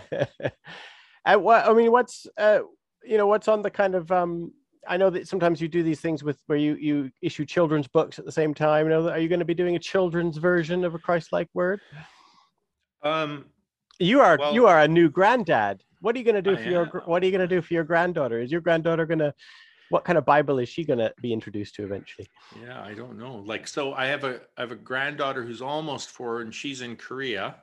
And 1.25 1.43
what 1.43 1.67
I 1.67 1.73
mean, 1.73 1.91
what's 1.91 2.27
uh, 2.37 2.59
you 3.03 3.17
know, 3.17 3.27
what's 3.27 3.47
on 3.47 3.61
the 3.61 3.71
kind 3.71 3.95
of 3.95 4.11
um 4.11 4.53
I 4.87 4.97
know 4.97 5.09
that 5.09 5.27
sometimes 5.27 5.61
you 5.61 5.67
do 5.67 5.83
these 5.83 6.01
things 6.01 6.23
with 6.23 6.39
where 6.47 6.57
you 6.57 6.75
you 6.75 7.11
issue 7.21 7.45
children's 7.45 7.87
books 7.87 8.19
at 8.19 8.25
the 8.25 8.31
same 8.31 8.53
time. 8.53 8.85
You 8.85 8.89
know, 8.89 9.09
are 9.09 9.19
you 9.19 9.29
going 9.29 9.39
to 9.39 9.45
be 9.45 9.53
doing 9.53 9.75
a 9.75 9.79
children's 9.79 10.37
version 10.37 10.83
of 10.83 10.95
a 10.95 10.99
Christ-like 10.99 11.49
word? 11.53 11.79
Um, 13.01 13.45
you 13.99 14.21
are 14.21 14.37
well, 14.37 14.53
you 14.53 14.67
are 14.67 14.81
a 14.81 14.87
new 14.87 15.09
granddad. 15.09 15.83
What 16.01 16.15
are 16.15 16.19
you 16.19 16.25
going 16.25 16.35
to 16.35 16.41
do 16.41 16.51
I 16.51 16.55
for 16.55 16.63
am. 16.63 16.71
your 16.71 16.85
What 17.05 17.23
are 17.23 17.25
you 17.25 17.31
going 17.31 17.47
to 17.47 17.55
do 17.55 17.61
for 17.61 17.73
your 17.73 17.83
granddaughter? 17.83 18.39
Is 18.39 18.51
your 18.51 18.61
granddaughter 18.61 19.05
going 19.05 19.19
to 19.19 19.33
what 19.89 20.05
kind 20.05 20.17
of 20.17 20.25
Bible 20.25 20.59
is 20.59 20.69
she 20.69 20.83
going 20.83 20.99
to 20.99 21.13
be 21.21 21.31
introduced 21.31 21.75
to 21.75 21.83
eventually? 21.83 22.27
Yeah, 22.61 22.81
I 22.81 22.93
don't 22.93 23.17
know. 23.17 23.35
Like, 23.45 23.67
so 23.67 23.93
I 23.93 24.07
have 24.07 24.23
a 24.23 24.41
I 24.57 24.61
have 24.61 24.71
a 24.71 24.75
granddaughter 24.75 25.43
who's 25.43 25.61
almost 25.61 26.09
four, 26.09 26.41
and 26.41 26.53
she's 26.53 26.81
in 26.81 26.95
Korea. 26.95 27.55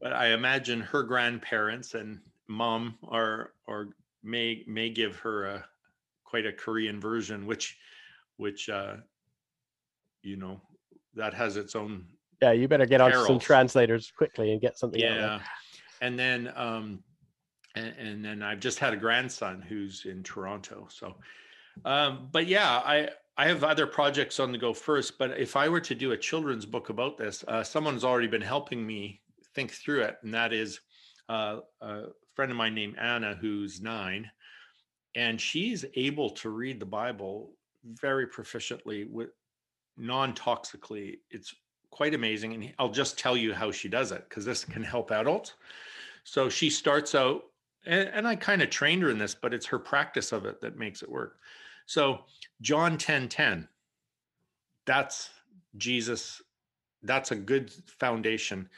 But 0.00 0.12
I 0.12 0.28
imagine 0.28 0.80
her 0.80 1.02
grandparents 1.02 1.94
and 1.94 2.20
mom 2.48 2.98
are 3.06 3.52
or 3.66 3.90
may 4.22 4.64
may 4.66 4.90
give 4.90 5.16
her 5.16 5.44
a 5.44 5.64
quite 6.32 6.46
a 6.46 6.52
Korean 6.52 6.98
version, 6.98 7.44
which 7.44 7.76
which 8.38 8.70
uh, 8.70 8.94
you 10.22 10.36
know 10.36 10.62
that 11.14 11.34
has 11.34 11.58
its 11.58 11.76
own. 11.76 12.06
Yeah, 12.40 12.52
you 12.52 12.68
better 12.68 12.86
get 12.86 13.02
on 13.02 13.12
some 13.26 13.38
translators 13.38 14.10
quickly 14.16 14.50
and 14.50 14.60
get 14.60 14.78
something. 14.78 14.98
Yeah, 14.98 15.40
and 16.00 16.18
then 16.18 16.50
um, 16.56 17.04
and, 17.74 17.94
and, 17.98 18.24
then 18.24 18.42
I've 18.42 18.60
just 18.60 18.78
had 18.78 18.94
a 18.94 18.96
grandson 18.96 19.60
who's 19.60 20.06
in 20.06 20.22
Toronto. 20.22 20.88
So, 20.90 21.16
um, 21.84 22.30
but 22.32 22.46
yeah, 22.46 22.80
I 22.82 23.10
I 23.36 23.46
have 23.48 23.62
other 23.62 23.86
projects 23.86 24.40
on 24.40 24.52
the 24.52 24.58
go 24.58 24.72
first. 24.72 25.18
But 25.18 25.38
if 25.38 25.54
I 25.54 25.68
were 25.68 25.82
to 25.82 25.94
do 25.94 26.12
a 26.12 26.16
children's 26.16 26.64
book 26.64 26.88
about 26.88 27.18
this, 27.18 27.44
uh, 27.46 27.62
someone's 27.62 28.04
already 28.04 28.28
been 28.28 28.40
helping 28.40 28.86
me 28.86 29.20
think 29.54 29.70
through 29.70 30.04
it, 30.04 30.16
and 30.22 30.32
that 30.32 30.54
is 30.54 30.80
uh, 31.28 31.58
a 31.82 32.04
friend 32.34 32.50
of 32.50 32.56
mine 32.56 32.74
named 32.74 32.96
Anna, 32.98 33.36
who's 33.38 33.82
nine 33.82 34.30
and 35.14 35.40
she's 35.40 35.84
able 35.94 36.30
to 36.30 36.50
read 36.50 36.80
the 36.80 36.86
bible 36.86 37.50
very 37.84 38.26
proficiently 38.26 39.10
with 39.10 39.30
non-toxically. 39.96 41.18
It's 41.30 41.54
quite 41.90 42.14
amazing 42.14 42.54
and 42.54 42.72
i'll 42.78 42.88
just 42.88 43.18
tell 43.18 43.36
you 43.36 43.52
how 43.52 43.70
she 43.70 43.86
does 43.86 44.12
it 44.12 44.24
because 44.26 44.44
this 44.46 44.64
can 44.64 44.82
help 44.82 45.10
adults. 45.12 45.54
So 46.24 46.48
she 46.48 46.70
starts 46.70 47.14
out 47.14 47.44
and, 47.84 48.08
and 48.08 48.26
i 48.26 48.34
kind 48.34 48.62
of 48.62 48.70
trained 48.70 49.02
her 49.02 49.10
in 49.10 49.18
this 49.18 49.34
but 49.34 49.52
it's 49.52 49.66
her 49.66 49.78
practice 49.78 50.32
of 50.32 50.46
it 50.46 50.60
that 50.60 50.78
makes 50.78 51.02
it 51.02 51.10
work. 51.10 51.36
So 51.86 52.24
john 52.62 52.96
10 52.96 53.28
10 53.28 53.68
that's 54.86 55.30
jesus 55.76 56.40
that's 57.02 57.32
a 57.32 57.36
good 57.36 57.70
foundation. 57.86 58.68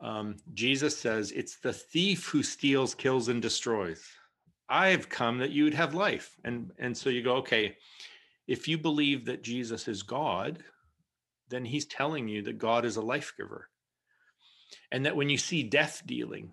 Um, 0.00 0.36
jesus 0.54 0.96
says 0.96 1.30
it's 1.32 1.56
the 1.56 1.72
thief 1.72 2.26
who 2.26 2.42
steals 2.42 2.94
kills 2.94 3.28
and 3.28 3.40
destroys 3.40 4.04
I've 4.68 5.08
come 5.08 5.38
that 5.38 5.50
you 5.50 5.64
would 5.64 5.74
have 5.74 5.94
life. 5.94 6.36
And 6.44 6.70
and 6.78 6.96
so 6.96 7.10
you 7.10 7.22
go, 7.22 7.36
okay, 7.36 7.76
if 8.46 8.68
you 8.68 8.78
believe 8.78 9.24
that 9.26 9.42
Jesus 9.42 9.88
is 9.88 10.02
God, 10.02 10.62
then 11.48 11.64
he's 11.64 11.86
telling 11.86 12.28
you 12.28 12.42
that 12.42 12.58
God 12.58 12.84
is 12.84 12.96
a 12.96 13.02
life 13.02 13.32
giver. 13.36 13.68
And 14.92 15.04
that 15.06 15.16
when 15.16 15.30
you 15.30 15.38
see 15.38 15.62
death 15.62 16.02
dealing, 16.06 16.52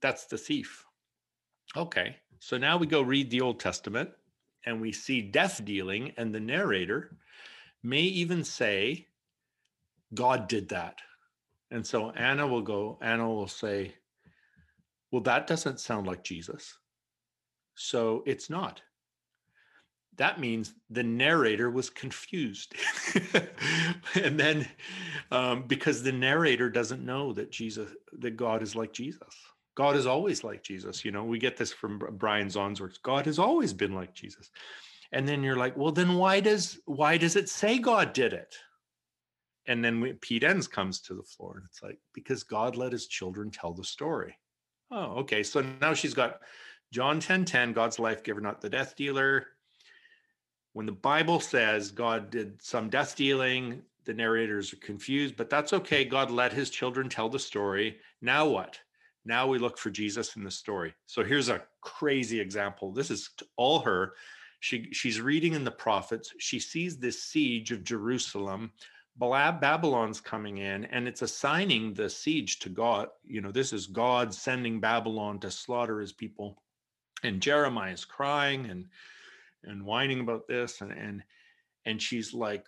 that's 0.00 0.26
the 0.26 0.38
thief. 0.38 0.84
Okay. 1.76 2.16
So 2.40 2.56
now 2.56 2.76
we 2.76 2.86
go 2.86 3.02
read 3.02 3.30
the 3.30 3.40
Old 3.40 3.60
Testament 3.60 4.10
and 4.64 4.80
we 4.80 4.92
see 4.92 5.22
death 5.22 5.64
dealing, 5.64 6.12
and 6.16 6.34
the 6.34 6.40
narrator 6.40 7.16
may 7.82 8.02
even 8.02 8.44
say, 8.44 9.06
God 10.14 10.48
did 10.48 10.68
that. 10.70 10.98
And 11.70 11.86
so 11.86 12.10
Anna 12.10 12.46
will 12.46 12.62
go, 12.62 12.98
Anna 13.00 13.28
will 13.28 13.48
say, 13.48 13.94
Well, 15.10 15.22
that 15.22 15.46
doesn't 15.46 15.80
sound 15.80 16.06
like 16.06 16.24
Jesus. 16.24 16.76
So 17.78 18.22
it's 18.26 18.50
not. 18.50 18.82
That 20.16 20.40
means 20.40 20.74
the 20.90 21.04
narrator 21.04 21.70
was 21.70 21.90
confused. 21.90 22.74
and 24.14 24.38
then, 24.38 24.68
um, 25.30 25.62
because 25.68 26.02
the 26.02 26.12
narrator 26.12 26.68
doesn't 26.68 27.06
know 27.06 27.32
that 27.34 27.52
Jesus, 27.52 27.90
that 28.18 28.36
God 28.36 28.62
is 28.62 28.74
like 28.74 28.92
Jesus. 28.92 29.32
God 29.76 29.94
is 29.94 30.06
always 30.06 30.42
like 30.42 30.64
Jesus. 30.64 31.04
You 31.04 31.12
know, 31.12 31.22
we 31.22 31.38
get 31.38 31.56
this 31.56 31.72
from 31.72 32.02
Brian 32.14 32.48
Zahnd's 32.48 32.80
works. 32.80 32.98
God 32.98 33.26
has 33.26 33.38
always 33.38 33.72
been 33.72 33.94
like 33.94 34.12
Jesus. 34.12 34.50
And 35.12 35.26
then 35.26 35.44
you're 35.44 35.56
like, 35.56 35.76
well, 35.76 35.92
then 35.92 36.16
why 36.16 36.40
does 36.40 36.80
why 36.84 37.16
does 37.16 37.36
it 37.36 37.48
say 37.48 37.78
God 37.78 38.12
did 38.12 38.32
it? 38.32 38.56
And 39.66 39.84
then 39.84 40.00
we, 40.00 40.14
Pete 40.14 40.42
Enns 40.42 40.66
comes 40.66 41.00
to 41.02 41.14
the 41.14 41.22
floor, 41.22 41.58
and 41.58 41.64
it's 41.64 41.82
like 41.82 41.98
because 42.12 42.42
God 42.42 42.74
let 42.74 42.90
His 42.90 43.06
children 43.06 43.50
tell 43.50 43.72
the 43.72 43.84
story. 43.84 44.36
Oh, 44.90 45.18
okay. 45.20 45.42
So 45.42 45.62
now 45.80 45.94
she's 45.94 46.14
got 46.14 46.40
John 46.90 47.20
10 47.20 47.44
10, 47.44 47.72
God's 47.72 47.98
life 47.98 48.22
giver, 48.22 48.40
not 48.40 48.60
the 48.60 48.70
death 48.70 48.96
dealer. 48.96 49.46
When 50.72 50.86
the 50.86 50.92
Bible 50.92 51.40
says 51.40 51.90
God 51.90 52.30
did 52.30 52.62
some 52.62 52.88
death 52.88 53.16
dealing, 53.16 53.82
the 54.04 54.14
narrators 54.14 54.72
are 54.72 54.76
confused, 54.76 55.36
but 55.36 55.50
that's 55.50 55.72
okay. 55.72 56.04
God 56.04 56.30
let 56.30 56.52
his 56.52 56.70
children 56.70 57.08
tell 57.08 57.28
the 57.28 57.38
story. 57.38 57.98
Now 58.22 58.48
what? 58.48 58.78
Now 59.24 59.46
we 59.46 59.58
look 59.58 59.76
for 59.76 59.90
Jesus 59.90 60.36
in 60.36 60.44
the 60.44 60.50
story. 60.50 60.94
So 61.04 61.22
here's 61.22 61.50
a 61.50 61.62
crazy 61.82 62.40
example. 62.40 62.92
This 62.92 63.10
is 63.10 63.28
all 63.56 63.80
her. 63.80 64.14
She 64.60 64.88
she's 64.92 65.20
reading 65.20 65.52
in 65.52 65.64
the 65.64 65.70
prophets. 65.70 66.32
She 66.38 66.58
sees 66.58 66.96
this 66.96 67.22
siege 67.22 67.70
of 67.70 67.84
Jerusalem. 67.84 68.72
Babylon's 69.18 70.20
coming 70.20 70.58
in, 70.58 70.84
and 70.86 71.06
it's 71.06 71.22
assigning 71.22 71.92
the 71.92 72.08
siege 72.08 72.60
to 72.60 72.68
God. 72.68 73.08
You 73.24 73.40
know, 73.40 73.50
this 73.50 73.72
is 73.72 73.86
God 73.86 74.32
sending 74.32 74.80
Babylon 74.80 75.40
to 75.40 75.50
slaughter 75.50 76.00
his 76.00 76.12
people. 76.12 76.62
And 77.22 77.40
Jeremiah 77.40 77.92
is 77.92 78.04
crying 78.04 78.66
and 78.70 78.86
and 79.64 79.84
whining 79.84 80.20
about 80.20 80.46
this, 80.46 80.80
and 80.80 80.92
and 80.92 81.22
and 81.84 82.00
she's 82.00 82.32
like, 82.32 82.64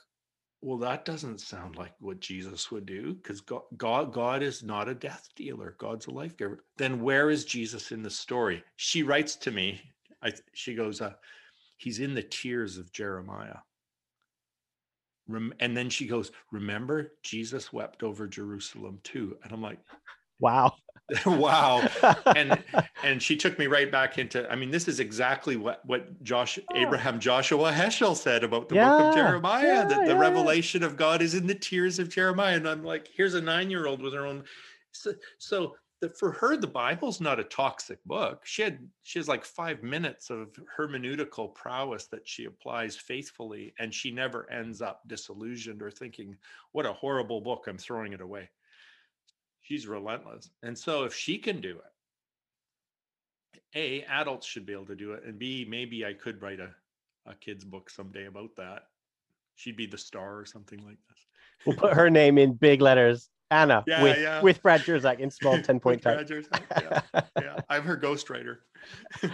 well, 0.63 0.79
that 0.79 1.05
doesn't 1.05 1.41
sound 1.41 1.77
like 1.77 1.95
what 2.01 2.21
Jesus 2.21 2.71
would 2.71 2.85
do 2.85 3.15
because 3.15 3.41
God, 3.41 3.63
God, 3.77 4.13
God 4.13 4.43
is 4.43 4.63
not 4.63 4.89
a 4.89 4.95
death 4.95 5.29
dealer. 5.35 5.75
God's 5.79 6.07
a 6.07 6.11
life 6.11 6.37
giver. 6.37 6.65
Then 6.77 7.01
where 7.01 7.31
is 7.31 7.45
Jesus 7.45 7.93
in 7.93 8.03
the 8.03 8.11
story? 8.11 8.63
She 8.77 9.03
writes 9.03 9.37
to 9.37 9.51
me. 9.51 9.81
I, 10.23 10.33
she 10.53 10.75
goes, 10.75 11.01
uh, 11.01 11.15
he's 11.79 12.01
in 12.01 12.15
the 12.15 12.23
tears 12.23 12.77
of 12.77 12.93
Jeremiah. 12.93 13.57
Rem- 15.29 15.55
and 15.61 15.75
then 15.75 15.89
she 15.89 16.07
goes, 16.07 16.31
remember, 16.53 17.13
Jesus 17.23 17.73
wept 17.73 18.03
over 18.03 18.27
Jerusalem 18.27 19.01
too. 19.03 19.39
And 19.43 19.53
I'm 19.53 19.63
like, 19.63 19.79
wow. 20.41 20.75
wow. 21.27 21.87
And 22.37 22.63
and 23.03 23.23
she 23.23 23.37
took 23.37 23.59
me 23.59 23.67
right 23.67 23.91
back 23.91 24.19
into 24.19 24.51
i 24.51 24.55
mean 24.55 24.71
this 24.71 24.89
is 24.89 25.01
exactly 25.01 25.57
what 25.57 25.85
what 25.87 26.23
josh 26.23 26.59
oh. 26.59 26.77
abraham 26.77 27.19
joshua 27.19 27.73
heschel 27.73 28.15
said 28.15 28.45
about 28.45 28.69
the 28.69 28.75
yeah, 28.75 28.89
book 28.89 29.01
of 29.09 29.15
jeremiah 29.15 29.67
yeah, 29.67 29.85
that 29.85 30.07
the 30.07 30.13
yeah. 30.13 30.19
revelation 30.19 30.83
of 30.83 30.97
god 30.97 31.23
is 31.23 31.35
in 31.35 31.47
the 31.47 31.55
tears 31.55 31.99
of 31.99 32.09
jeremiah. 32.09 32.57
And 32.57 32.69
i'm 32.69 32.85
like 32.85 33.09
here's 33.15 33.35
a 33.35 33.41
nine 33.41 33.71
year 33.71 33.87
old 33.87 34.03
with 34.03 34.13
her 34.15 34.27
own 34.27 34.45
so, 34.93 35.15
so 35.39 35.75
that 36.01 36.19
for 36.19 36.33
her 36.33 36.57
the 36.57 36.67
bible's 36.67 37.21
not 37.21 37.39
a 37.39 37.45
toxic 37.45 38.03
book. 38.05 38.41
She 38.45 38.63
had 38.63 38.79
she 39.03 39.19
has 39.19 39.29
like 39.29 39.45
five 39.45 39.83
minutes 39.83 40.31
of 40.31 40.59
hermeneutical 40.77 41.55
prowess 41.55 42.07
that 42.07 42.27
she 42.27 42.47
applies 42.47 42.97
faithfully 42.97 43.75
and 43.79 43.93
she 43.93 44.11
never 44.11 44.51
ends 44.51 44.81
up 44.81 45.03
disillusioned 45.07 45.83
or 45.83 45.91
thinking 45.91 46.37
what 46.73 46.87
a 46.87 46.93
horrible 46.93 47.41
book 47.41 47.67
i'm 47.69 47.79
throwing 47.79 48.13
it 48.13 48.21
away 48.21 48.49
she's 49.71 49.87
relentless. 49.87 50.51
And 50.65 50.77
so 50.77 51.05
if 51.05 51.15
she 51.15 51.39
can 51.39 51.61
do 51.61 51.79
it, 53.55 53.63
A, 53.77 54.03
adults 54.11 54.47
should 54.47 54.67
be 54.67 54.73
able 54.73 54.87
to 54.87 54.97
do 54.97 55.13
it. 55.13 55.23
And 55.25 55.39
B, 55.39 55.65
maybe 55.69 56.05
I 56.05 56.13
could 56.13 56.43
write 56.43 56.59
a, 56.59 56.71
a 57.27 57.35
kid's 57.37 57.65
book 57.65 57.89
someday 57.89 58.27
about 58.27 58.57
that. 58.57 58.87
She'd 59.55 59.77
be 59.77 59.87
the 59.87 59.99
star 59.99 60.39
or 60.39 60.45
something 60.45 60.81
like 60.85 60.99
this. 61.09 61.27
We'll 61.65 61.77
put 61.77 61.95
her 61.95 62.11
name 62.11 62.37
in 62.39 62.55
big 62.55 62.81
letters. 62.81 63.29
Anna 63.53 63.83
yeah, 63.87 64.03
with, 64.03 64.19
yeah. 64.19 64.41
with 64.43 64.63
Brad 64.63 64.81
Jersak 64.83 65.19
in 65.19 65.29
small 65.29 65.61
10 65.61 65.81
point 65.81 66.03
type. 66.03 66.29
yeah, 66.31 67.01
yeah. 67.41 67.61
I'm 67.69 67.83
her 67.83 67.97
ghostwriter. 67.97 68.59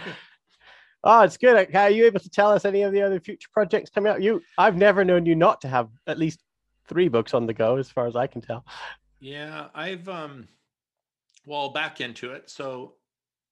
oh, 1.03 1.21
it's 1.21 1.37
good. 1.37 1.75
Are 1.75 1.89
you 1.89 2.05
able 2.05 2.19
to 2.19 2.29
tell 2.29 2.51
us 2.51 2.65
any 2.65 2.81
of 2.81 2.91
the 2.91 3.01
other 3.03 3.19
future 3.19 3.47
projects 3.53 3.91
coming 3.91 4.11
out? 4.11 4.21
You, 4.21 4.41
I've 4.57 4.75
never 4.75 5.05
known 5.05 5.27
you 5.27 5.35
not 5.35 5.61
to 5.61 5.67
have 5.67 5.89
at 6.07 6.17
least 6.17 6.43
three 6.87 7.09
books 7.09 7.35
on 7.35 7.45
the 7.45 7.53
go, 7.53 7.77
as 7.77 7.91
far 7.91 8.07
as 8.07 8.15
I 8.15 8.25
can 8.25 8.41
tell. 8.41 8.65
Yeah, 9.19 9.69
I've 9.73 10.07
um 10.09 10.47
well 11.45 11.69
back 11.69 12.01
into 12.01 12.31
it. 12.31 12.49
So 12.49 12.95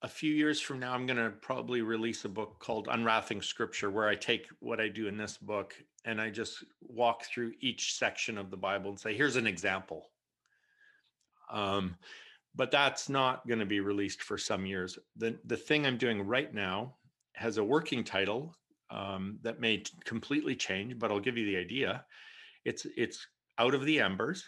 a 0.01 0.07
few 0.07 0.34
years 0.34 0.59
from 0.61 0.80
now 0.80 0.93
I'm 0.93 1.05
going 1.07 1.18
to 1.18 1.32
probably 1.32 1.82
release 1.82 2.26
a 2.26 2.30
book 2.30 2.59
called 2.59 2.88
Unwrapping 2.91 3.41
Scripture 3.41 3.89
where 3.89 4.07
I 4.07 4.16
take 4.16 4.47
what 4.59 4.80
I 4.80 4.89
do 4.89 5.07
in 5.07 5.18
this 5.18 5.38
book 5.38 5.74
and 6.03 6.22
I 6.22 6.30
just 6.30 6.63
walk 6.82 7.24
through 7.26 7.53
each 7.61 7.95
section 7.95 8.38
of 8.38 8.51
the 8.51 8.57
Bible 8.57 8.91
and 8.91 8.99
say 8.99 9.16
here's 9.16 9.38
an 9.38 9.47
example. 9.47 10.11
Um 11.51 11.97
but 12.55 12.72
that's 12.72 13.09
not 13.09 13.45
going 13.47 13.59
to 13.59 13.66
be 13.66 13.82
released 13.82 14.24
for 14.24 14.38
some 14.38 14.66
years. 14.66 14.97
The 15.18 15.39
the 15.45 15.57
thing 15.57 15.86
I'm 15.86 15.97
doing 15.97 16.26
right 16.26 16.53
now 16.53 16.95
has 17.34 17.57
a 17.57 17.63
working 17.63 18.03
title 18.03 18.55
um, 18.89 19.39
that 19.41 19.59
may 19.59 19.78
t- 19.78 19.91
completely 20.05 20.55
change, 20.55 20.97
but 20.97 21.11
I'll 21.11 21.20
give 21.20 21.38
you 21.38 21.45
the 21.45 21.57
idea. 21.57 22.05
It's 22.63 22.86
it's 22.95 23.28
out 23.59 23.74
of 23.76 23.84
the 23.84 23.99
embers 23.99 24.45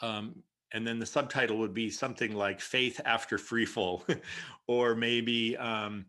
um, 0.00 0.42
and 0.72 0.86
then 0.86 0.98
the 0.98 1.06
subtitle 1.06 1.58
would 1.58 1.74
be 1.74 1.90
something 1.90 2.34
like 2.34 2.60
"Faith 2.60 3.00
After 3.04 3.38
Freefall," 3.38 4.02
or 4.66 4.94
maybe 4.94 5.56
um, 5.56 6.06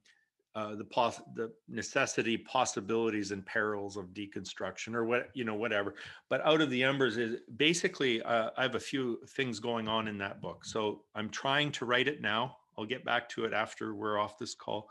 uh, 0.55 0.75
the 0.75 0.83
pos- 0.83 1.21
the 1.35 1.51
necessity, 1.67 2.37
possibilities, 2.37 3.31
and 3.31 3.45
perils 3.45 3.95
of 3.97 4.07
deconstruction, 4.07 4.93
or 4.93 5.05
what 5.05 5.29
you 5.33 5.43
know, 5.43 5.55
whatever. 5.55 5.95
But 6.29 6.45
out 6.45 6.61
of 6.61 6.69
the 6.69 6.83
embers 6.83 7.17
is 7.17 7.39
basically 7.55 8.21
uh, 8.23 8.49
I 8.57 8.63
have 8.63 8.75
a 8.75 8.79
few 8.79 9.19
things 9.29 9.59
going 9.59 9.87
on 9.87 10.07
in 10.07 10.17
that 10.17 10.41
book, 10.41 10.65
so 10.65 11.03
I'm 11.15 11.29
trying 11.29 11.71
to 11.73 11.85
write 11.85 12.07
it 12.07 12.21
now. 12.21 12.57
I'll 12.77 12.85
get 12.85 13.05
back 13.05 13.29
to 13.29 13.45
it 13.45 13.53
after 13.53 13.93
we're 13.93 14.19
off 14.19 14.37
this 14.37 14.55
call. 14.55 14.89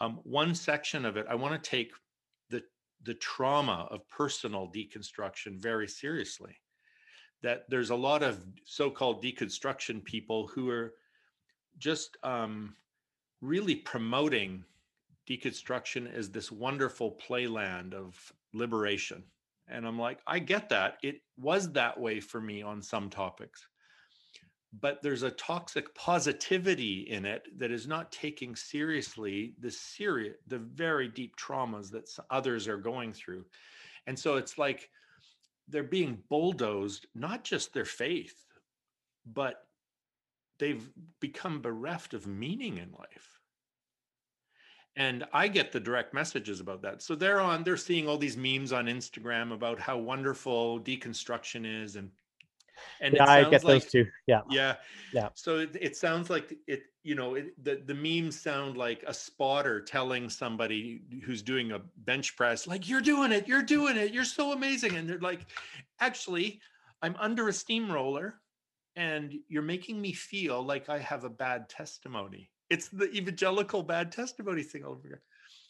Um, 0.00 0.20
one 0.24 0.54
section 0.54 1.04
of 1.04 1.16
it, 1.16 1.26
I 1.28 1.34
want 1.34 1.62
to 1.62 1.70
take 1.70 1.92
the 2.50 2.62
the 3.04 3.14
trauma 3.14 3.88
of 3.90 4.06
personal 4.08 4.70
deconstruction 4.74 5.58
very 5.58 5.88
seriously 5.88 6.56
that 7.42 7.64
there's 7.68 7.90
a 7.90 7.96
lot 7.96 8.22
of 8.22 8.44
so-called 8.64 9.22
deconstruction 9.22 10.04
people 10.04 10.46
who 10.48 10.68
are 10.70 10.94
just 11.78 12.16
um, 12.22 12.74
really 13.40 13.74
promoting 13.74 14.64
deconstruction 15.28 16.12
as 16.12 16.30
this 16.30 16.50
wonderful 16.50 17.16
playland 17.26 17.94
of 17.94 18.32
liberation. 18.52 19.22
And 19.68 19.86
i'm 19.86 19.98
like 19.98 20.18
i 20.26 20.38
get 20.38 20.68
that. 20.70 20.98
It 21.02 21.22
was 21.38 21.72
that 21.72 21.98
way 21.98 22.20
for 22.20 22.40
me 22.40 22.62
on 22.62 22.82
some 22.82 23.08
topics. 23.08 23.66
But 24.80 25.02
there's 25.02 25.24
a 25.24 25.32
toxic 25.32 25.92
positivity 25.94 27.06
in 27.08 27.24
it 27.24 27.48
that 27.58 27.72
is 27.72 27.88
not 27.88 28.12
taking 28.12 28.54
seriously 28.54 29.54
the 29.58 29.70
serious 29.70 30.36
the 30.46 30.58
very 30.58 31.08
deep 31.08 31.36
traumas 31.36 31.90
that 31.90 32.08
others 32.30 32.68
are 32.68 32.78
going 32.78 33.12
through. 33.12 33.44
And 34.06 34.18
so 34.18 34.36
it's 34.36 34.58
like 34.58 34.90
they're 35.70 35.82
being 35.82 36.18
bulldozed 36.28 37.06
not 37.14 37.44
just 37.44 37.72
their 37.72 37.84
faith 37.84 38.46
but 39.26 39.66
they've 40.58 40.90
become 41.20 41.60
bereft 41.60 42.14
of 42.14 42.26
meaning 42.26 42.78
in 42.78 42.92
life. 42.92 43.40
And 44.96 45.24
i 45.32 45.48
get 45.48 45.72
the 45.72 45.80
direct 45.80 46.12
messages 46.12 46.60
about 46.60 46.82
that. 46.82 47.00
So 47.02 47.14
they're 47.14 47.40
on 47.40 47.64
they're 47.64 47.76
seeing 47.76 48.08
all 48.08 48.18
these 48.18 48.36
memes 48.36 48.72
on 48.72 48.86
instagram 48.86 49.52
about 49.52 49.80
how 49.80 49.98
wonderful 49.98 50.80
deconstruction 50.80 51.64
is 51.64 51.96
and 51.96 52.10
and 53.00 53.14
yeah, 53.14 53.28
I 53.28 53.42
get 53.42 53.64
like, 53.64 53.82
those 53.82 53.90
too. 53.90 54.06
Yeah. 54.26 54.40
Yeah. 54.50 54.76
Yeah. 55.12 55.28
So 55.34 55.58
it, 55.58 55.76
it 55.80 55.96
sounds 55.96 56.30
like 56.30 56.56
it, 56.66 56.82
you 57.02 57.14
know, 57.14 57.34
it, 57.34 57.52
the, 57.64 57.82
the 57.86 57.94
memes 57.94 58.38
sound 58.38 58.76
like 58.76 59.02
a 59.06 59.14
spotter 59.14 59.80
telling 59.80 60.28
somebody 60.28 61.02
who's 61.24 61.42
doing 61.42 61.72
a 61.72 61.80
bench 61.98 62.36
press, 62.36 62.66
like, 62.66 62.88
you're 62.88 63.00
doing 63.00 63.32
it, 63.32 63.48
you're 63.48 63.62
doing 63.62 63.96
it, 63.96 64.12
you're 64.12 64.24
so 64.24 64.52
amazing. 64.52 64.96
And 64.96 65.08
they're 65.08 65.18
like, 65.18 65.46
actually, 66.00 66.60
I'm 67.02 67.16
under 67.18 67.48
a 67.48 67.52
steamroller 67.52 68.40
and 68.96 69.34
you're 69.48 69.62
making 69.62 70.00
me 70.00 70.12
feel 70.12 70.62
like 70.62 70.88
I 70.88 70.98
have 70.98 71.24
a 71.24 71.30
bad 71.30 71.68
testimony. 71.68 72.50
It's 72.68 72.88
the 72.88 73.10
evangelical 73.12 73.82
bad 73.82 74.12
testimony 74.12 74.62
thing 74.62 74.84
over 74.84 75.00
here. 75.02 75.22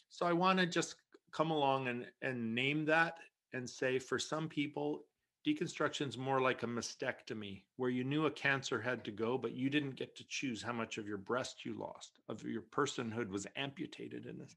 So 0.09 0.25
I 0.25 0.33
want 0.33 0.59
to 0.59 0.65
just 0.65 0.95
come 1.31 1.51
along 1.51 1.87
and, 1.87 2.05
and 2.21 2.53
name 2.53 2.83
that 2.85 3.19
and 3.53 3.69
say 3.69 3.99
for 3.99 4.19
some 4.19 4.49
people 4.49 5.05
Deconstruction 5.45 6.07
is 6.07 6.17
more 6.17 6.39
like 6.39 6.61
a 6.61 6.67
mastectomy, 6.67 7.63
where 7.77 7.89
you 7.89 8.03
knew 8.03 8.27
a 8.27 8.31
cancer 8.31 8.79
had 8.79 9.03
to 9.05 9.11
go, 9.11 9.37
but 9.37 9.53
you 9.53 9.69
didn't 9.71 9.95
get 9.95 10.15
to 10.15 10.23
choose 10.29 10.61
how 10.61 10.73
much 10.73 10.99
of 10.99 11.07
your 11.07 11.17
breast 11.17 11.65
you 11.65 11.73
lost, 11.79 12.19
of 12.29 12.43
your 12.43 12.61
personhood 12.61 13.29
was 13.29 13.47
amputated 13.55 14.27
in 14.27 14.37
this. 14.37 14.55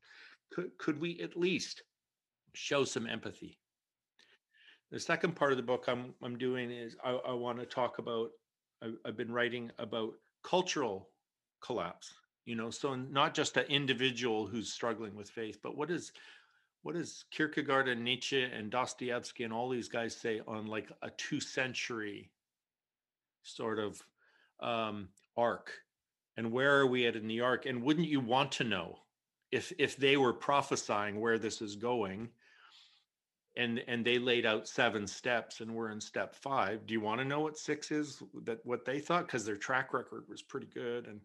Could, 0.53 0.77
could 0.77 1.01
we 1.01 1.21
at 1.21 1.39
least 1.39 1.83
show 2.53 2.85
some 2.85 3.07
empathy? 3.07 3.59
The 4.91 5.01
second 5.01 5.35
part 5.35 5.53
of 5.53 5.57
the 5.57 5.63
book 5.63 5.85
I'm, 5.89 6.15
I'm 6.23 6.37
doing 6.37 6.71
is 6.71 6.97
I, 7.03 7.13
I 7.13 7.33
want 7.33 7.59
to 7.61 7.67
talk 7.67 7.99
about, 7.99 8.31
I, 8.83 8.91
I've 9.07 9.17
been 9.17 9.33
writing 9.33 9.71
about 9.79 10.13
cultural 10.43 11.09
collapse, 11.63 12.13
you 12.45 12.57
know, 12.57 12.69
so 12.69 12.95
not 12.95 13.33
just 13.33 13.57
an 13.57 13.65
individual 13.71 14.47
who's 14.47 14.71
struggling 14.71 15.15
with 15.15 15.31
faith, 15.31 15.59
but 15.63 15.79
what 15.79 15.91
is 15.91 16.13
what 16.85 16.95
does 16.95 17.25
Kierkegaard 17.33 17.89
and 17.89 18.05
Nietzsche 18.05 18.43
and 18.43 18.71
Dostoevsky 18.71 19.43
and 19.43 19.53
all 19.53 19.69
these 19.69 19.89
guys 19.89 20.15
say 20.15 20.41
on 20.47 20.67
like 20.67 20.89
a 21.03 21.11
two 21.11 21.41
century 21.41 22.31
sort 23.43 23.81
of 23.81 24.01
um, 24.61 25.09
arc 25.37 25.73
and 26.37 26.51
where 26.51 26.79
are 26.79 26.87
we 26.87 27.07
at 27.07 27.17
in 27.17 27.27
the 27.27 27.41
arc? 27.41 27.67
And 27.67 27.83
wouldn't 27.83 28.09
you 28.09 28.21
want 28.21 28.53
to 28.53 28.65
know 28.65 28.99
if 29.53 29.73
if 29.79 29.97
they 29.97 30.17
were 30.17 30.33
prophesying 30.33 31.21
where 31.21 31.39
this 31.39 31.63
is 31.63 31.77
going? 31.77 32.29
And 33.57 33.81
and 33.87 34.05
they 34.05 34.19
laid 34.19 34.47
out 34.47 34.67
seven 34.67 35.07
steps, 35.07 35.61
and 35.61 35.73
we're 35.73 35.91
in 35.91 36.01
step 36.01 36.35
five. 36.35 36.87
Do 36.87 36.95
you 36.95 37.01
want 37.01 37.21
to 37.21 37.25
know 37.25 37.41
what 37.41 37.57
six 37.57 37.93
is? 37.93 38.21
That 38.43 38.59
what 38.65 38.85
they 38.85 38.99
thought 38.99 39.27
because 39.27 39.45
their 39.45 39.57
track 39.57 39.95
record 39.95 40.25
was 40.29 40.43
pretty 40.43 40.67
good, 40.75 41.07
and 41.07 41.21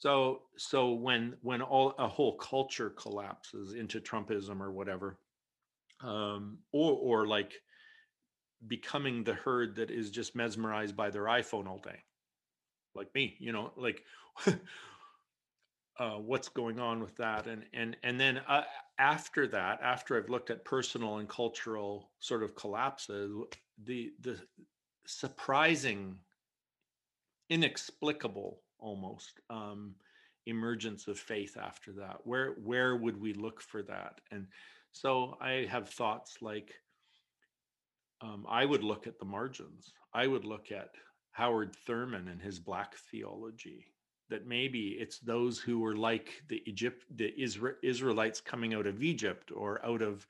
so 0.00 0.40
so 0.56 0.92
when 0.92 1.36
when 1.42 1.60
all 1.60 1.94
a 1.98 2.08
whole 2.08 2.36
culture 2.38 2.88
collapses 2.88 3.74
into 3.74 4.00
Trumpism 4.00 4.60
or 4.60 4.72
whatever, 4.72 5.18
um, 6.02 6.58
or 6.72 6.92
or 6.92 7.26
like 7.26 7.52
becoming 8.66 9.22
the 9.22 9.34
herd 9.34 9.76
that 9.76 9.90
is 9.90 10.10
just 10.10 10.34
mesmerized 10.34 10.96
by 10.96 11.10
their 11.10 11.24
iPhone 11.24 11.66
all 11.68 11.78
day, 11.78 11.98
like 12.94 13.14
me, 13.14 13.36
you 13.40 13.52
know, 13.52 13.72
like 13.76 14.02
uh, 15.98 16.16
what's 16.16 16.48
going 16.48 16.80
on 16.80 17.00
with 17.00 17.14
that, 17.16 17.46
and 17.46 17.64
and 17.74 17.94
and 18.02 18.18
then 18.18 18.38
uh, 18.48 18.62
after 18.98 19.46
that, 19.48 19.80
after 19.82 20.16
I've 20.16 20.30
looked 20.30 20.48
at 20.48 20.64
personal 20.64 21.18
and 21.18 21.28
cultural 21.28 22.10
sort 22.20 22.42
of 22.42 22.54
collapses, 22.54 23.30
the 23.84 24.12
the 24.22 24.38
surprising, 25.04 26.16
inexplicable 27.50 28.62
almost 28.80 29.40
um, 29.50 29.94
emergence 30.46 31.06
of 31.08 31.18
faith 31.18 31.56
after 31.60 31.92
that. 31.92 32.18
Where 32.24 32.54
where 32.64 32.96
would 32.96 33.20
we 33.20 33.32
look 33.34 33.60
for 33.60 33.82
that? 33.84 34.20
And 34.30 34.46
so 34.92 35.36
i 35.40 35.66
have 35.70 35.88
thoughts 35.88 36.38
like 36.40 36.74
um, 38.20 38.44
i 38.48 38.64
would 38.64 38.82
look 38.82 39.06
at 39.06 39.18
the 39.18 39.24
margins. 39.24 39.92
I 40.12 40.26
would 40.26 40.44
look 40.44 40.72
at 40.72 40.90
howard 41.32 41.74
thurman 41.86 42.28
and 42.28 42.42
his 42.42 42.58
black 42.58 42.96
theology 43.10 43.86
that 44.28 44.46
maybe 44.46 44.96
it's 45.00 45.18
those 45.20 45.58
who 45.58 45.78
were 45.78 45.96
like 45.96 46.42
the 46.48 46.62
egypt 46.66 47.04
the 47.16 47.32
Isra- 47.40 47.76
israelites 47.82 48.40
coming 48.40 48.74
out 48.74 48.86
of 48.86 49.02
egypt 49.02 49.52
or 49.54 49.84
out 49.86 50.02
of 50.02 50.26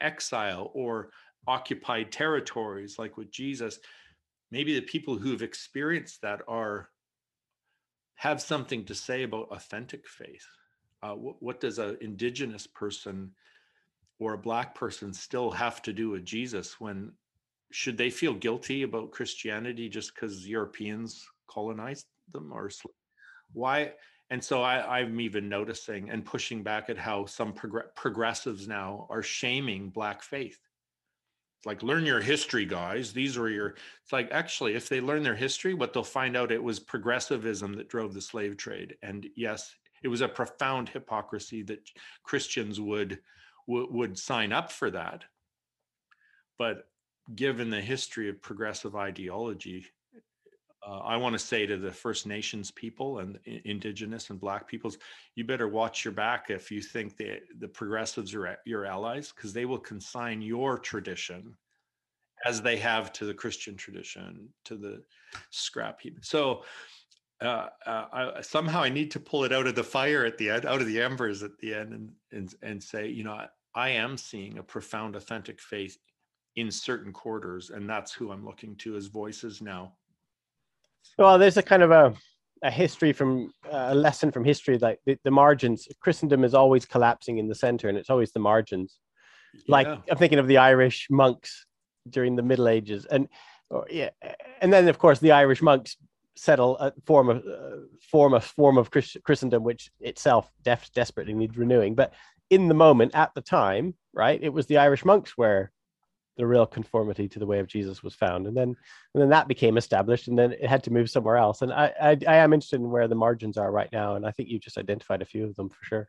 exile 0.00 0.70
or 0.74 1.10
occupied 1.46 2.10
territories 2.12 2.98
like 2.98 3.16
with 3.16 3.30
jesus. 3.30 3.78
Maybe 4.50 4.74
the 4.74 4.86
people 4.86 5.18
who 5.18 5.30
have 5.32 5.42
experienced 5.42 6.22
that 6.22 6.40
are 6.48 6.88
have 8.18 8.42
something 8.42 8.84
to 8.84 8.94
say 8.96 9.22
about 9.22 9.48
authentic 9.52 10.06
faith. 10.08 10.44
Uh, 11.04 11.14
what, 11.14 11.40
what 11.40 11.60
does 11.60 11.78
an 11.78 11.96
indigenous 12.00 12.66
person 12.66 13.30
or 14.18 14.34
a 14.34 14.38
black 14.38 14.74
person 14.74 15.12
still 15.12 15.52
have 15.52 15.80
to 15.82 15.92
do 15.92 16.10
with 16.10 16.24
Jesus 16.24 16.80
when 16.80 17.12
should 17.70 17.96
they 17.96 18.10
feel 18.10 18.34
guilty 18.34 18.82
about 18.82 19.12
Christianity 19.12 19.88
just 19.88 20.14
because 20.14 20.48
Europeans 20.48 21.28
colonized 21.48 22.06
them 22.32 22.50
or 22.52 22.70
why? 23.52 23.92
And 24.30 24.42
so 24.42 24.62
I, 24.62 24.98
I'm 24.98 25.20
even 25.20 25.48
noticing 25.48 26.10
and 26.10 26.24
pushing 26.24 26.64
back 26.64 26.90
at 26.90 26.98
how 26.98 27.24
some 27.26 27.52
prog- 27.52 27.94
progressives 27.94 28.66
now 28.66 29.06
are 29.10 29.22
shaming 29.22 29.90
black 29.90 30.22
faith 30.24 30.58
like 31.64 31.82
learn 31.82 32.06
your 32.06 32.20
history 32.20 32.64
guys. 32.64 33.12
These 33.12 33.36
were 33.36 33.48
your 33.48 33.74
it's 34.02 34.12
like 34.12 34.28
actually 34.30 34.74
if 34.74 34.88
they 34.88 35.00
learn 35.00 35.22
their 35.22 35.34
history 35.34 35.74
what 35.74 35.92
they'll 35.92 36.04
find 36.04 36.36
out 36.36 36.52
it 36.52 36.62
was 36.62 36.78
progressivism 36.78 37.74
that 37.74 37.88
drove 37.88 38.14
the 38.14 38.20
slave 38.20 38.56
trade. 38.56 38.96
And 39.02 39.26
yes 39.36 39.74
it 40.02 40.08
was 40.08 40.20
a 40.20 40.28
profound 40.28 40.88
hypocrisy 40.88 41.62
that 41.64 41.80
christians 42.22 42.80
would 42.80 43.18
w- 43.66 43.88
would 43.90 44.18
sign 44.18 44.52
up 44.52 44.70
for 44.70 44.90
that. 44.90 45.24
But 46.58 46.88
given 47.34 47.70
the 47.70 47.80
history 47.80 48.28
of 48.28 48.40
progressive 48.40 48.96
ideology 48.96 49.86
uh, 50.86 50.98
I 50.98 51.16
want 51.16 51.34
to 51.34 51.38
say 51.38 51.66
to 51.66 51.76
the 51.76 51.90
First 51.90 52.26
Nations 52.26 52.70
people 52.70 53.18
and 53.18 53.38
Indigenous 53.64 54.30
and 54.30 54.40
Black 54.40 54.68
peoples, 54.68 54.98
you 55.34 55.44
better 55.44 55.68
watch 55.68 56.04
your 56.04 56.12
back 56.12 56.50
if 56.50 56.70
you 56.70 56.80
think 56.80 57.16
the 57.16 57.40
the 57.58 57.68
progressives 57.68 58.34
are 58.34 58.58
your 58.64 58.86
allies, 58.86 59.32
because 59.34 59.52
they 59.52 59.64
will 59.64 59.78
consign 59.78 60.40
your 60.40 60.78
tradition, 60.78 61.56
as 62.44 62.62
they 62.62 62.76
have 62.76 63.12
to 63.14 63.24
the 63.24 63.34
Christian 63.34 63.76
tradition, 63.76 64.48
to 64.64 64.76
the 64.76 65.02
scrap 65.50 66.00
heap. 66.00 66.18
So. 66.22 66.64
Uh, 67.40 67.68
uh, 67.86 68.06
I, 68.12 68.40
somehow 68.40 68.82
I 68.82 68.88
need 68.88 69.12
to 69.12 69.20
pull 69.20 69.44
it 69.44 69.52
out 69.52 69.68
of 69.68 69.76
the 69.76 69.84
fire 69.84 70.24
at 70.24 70.36
the 70.38 70.50
end, 70.50 70.66
out 70.66 70.80
of 70.80 70.88
the 70.88 71.00
embers 71.00 71.44
at 71.44 71.56
the 71.60 71.72
end, 71.72 71.92
and 71.92 72.10
and 72.32 72.52
and 72.62 72.82
say, 72.82 73.06
you 73.06 73.22
know, 73.22 73.30
I, 73.30 73.46
I 73.76 73.90
am 73.90 74.16
seeing 74.16 74.58
a 74.58 74.62
profound, 74.64 75.14
authentic 75.14 75.60
faith 75.60 75.96
in 76.56 76.68
certain 76.72 77.12
quarters, 77.12 77.70
and 77.70 77.88
that's 77.88 78.12
who 78.12 78.32
I'm 78.32 78.44
looking 78.44 78.74
to 78.78 78.96
as 78.96 79.06
voices 79.06 79.62
now 79.62 79.92
well, 81.16 81.38
there's 81.38 81.56
a 81.56 81.62
kind 81.62 81.82
of 81.82 81.90
a, 81.90 82.14
a 82.62 82.70
history 82.70 83.12
from 83.12 83.52
uh, 83.72 83.88
a 83.90 83.94
lesson 83.94 84.30
from 84.32 84.44
history, 84.44 84.78
like 84.78 84.98
the, 85.06 85.16
the, 85.24 85.30
margins. 85.30 85.88
Christendom 86.00 86.44
is 86.44 86.54
always 86.54 86.84
collapsing 86.84 87.38
in 87.38 87.48
the 87.48 87.54
center, 87.54 87.88
and 87.88 87.96
it's 87.96 88.10
always 88.10 88.32
the 88.32 88.40
margins. 88.40 88.98
Yeah. 89.54 89.60
Like 89.68 89.86
I'm 89.86 90.18
thinking 90.18 90.38
of 90.38 90.46
the 90.46 90.58
Irish 90.58 91.06
monks 91.10 91.66
during 92.08 92.36
the 92.36 92.42
Middle 92.42 92.68
Ages, 92.68 93.06
and 93.06 93.28
or, 93.70 93.86
yeah, 93.90 94.10
and 94.60 94.72
then 94.72 94.88
of 94.88 94.98
course 94.98 95.18
the 95.18 95.32
Irish 95.32 95.62
monks 95.62 95.96
settle 96.36 96.78
a 96.78 96.92
form 97.04 97.28
of 97.28 97.38
uh, 97.38 97.86
form 98.10 98.34
a 98.34 98.40
form 98.40 98.78
of 98.78 98.90
Christ- 98.90 99.18
Christendom, 99.24 99.64
which 99.64 99.90
itself 100.00 100.50
def- 100.62 100.92
desperately 100.92 101.34
needs 101.34 101.56
renewing. 101.56 101.94
But 101.94 102.12
in 102.50 102.68
the 102.68 102.74
moment, 102.74 103.14
at 103.14 103.34
the 103.34 103.42
time, 103.42 103.94
right, 104.12 104.42
it 104.42 104.52
was 104.52 104.66
the 104.66 104.78
Irish 104.78 105.04
monks 105.04 105.32
where 105.36 105.70
the 106.38 106.46
real 106.46 106.64
conformity 106.64 107.28
to 107.28 107.38
the 107.38 107.46
way 107.46 107.58
of 107.58 107.66
Jesus 107.66 108.02
was 108.02 108.14
found, 108.14 108.46
and 108.46 108.56
then 108.56 108.68
and 108.68 109.22
then 109.22 109.28
that 109.28 109.48
became 109.48 109.76
established, 109.76 110.28
and 110.28 110.38
then 110.38 110.52
it 110.52 110.66
had 110.66 110.84
to 110.84 110.92
move 110.92 111.10
somewhere 111.10 111.36
else. 111.36 111.62
And 111.62 111.72
I 111.72 111.92
I, 112.00 112.18
I 112.26 112.36
am 112.36 112.52
interested 112.52 112.80
in 112.80 112.90
where 112.90 113.08
the 113.08 113.14
margins 113.14 113.58
are 113.58 113.70
right 113.70 113.90
now, 113.92 114.14
and 114.14 114.24
I 114.24 114.30
think 114.30 114.48
you 114.48 114.58
just 114.58 114.78
identified 114.78 115.20
a 115.20 115.26
few 115.26 115.44
of 115.44 115.56
them 115.56 115.68
for 115.68 115.84
sure. 115.84 116.08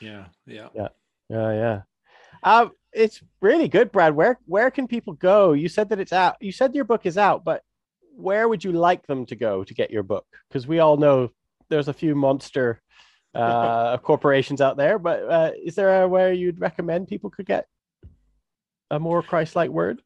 Yeah, 0.00 0.24
yeah, 0.46 0.68
yeah, 0.74 0.88
yeah, 1.28 1.52
yeah. 1.52 1.80
Um, 2.42 2.72
it's 2.92 3.22
really 3.40 3.68
good, 3.68 3.92
Brad. 3.92 4.16
Where 4.16 4.38
where 4.46 4.70
can 4.70 4.88
people 4.88 5.12
go? 5.12 5.52
You 5.52 5.68
said 5.68 5.90
that 5.90 6.00
it's 6.00 6.12
out. 6.12 6.36
You 6.40 6.50
said 6.50 6.74
your 6.74 6.84
book 6.84 7.04
is 7.04 7.18
out, 7.18 7.44
but 7.44 7.62
where 8.16 8.48
would 8.48 8.64
you 8.64 8.72
like 8.72 9.06
them 9.06 9.26
to 9.26 9.36
go 9.36 9.64
to 9.64 9.74
get 9.74 9.90
your 9.90 10.02
book? 10.02 10.26
Because 10.48 10.66
we 10.66 10.80
all 10.80 10.96
know 10.96 11.30
there's 11.68 11.88
a 11.88 11.92
few 11.92 12.14
monster 12.14 12.80
uh, 13.34 13.96
corporations 14.02 14.60
out 14.60 14.76
there, 14.76 14.98
but 14.98 15.22
uh, 15.30 15.50
is 15.62 15.74
there 15.74 16.02
a 16.02 16.08
where 16.08 16.32
you'd 16.32 16.60
recommend 16.60 17.06
people 17.06 17.30
could 17.30 17.46
get 17.46 17.66
a 18.90 18.98
more 18.98 19.22
Christ-like 19.22 19.70
word? 19.70 20.02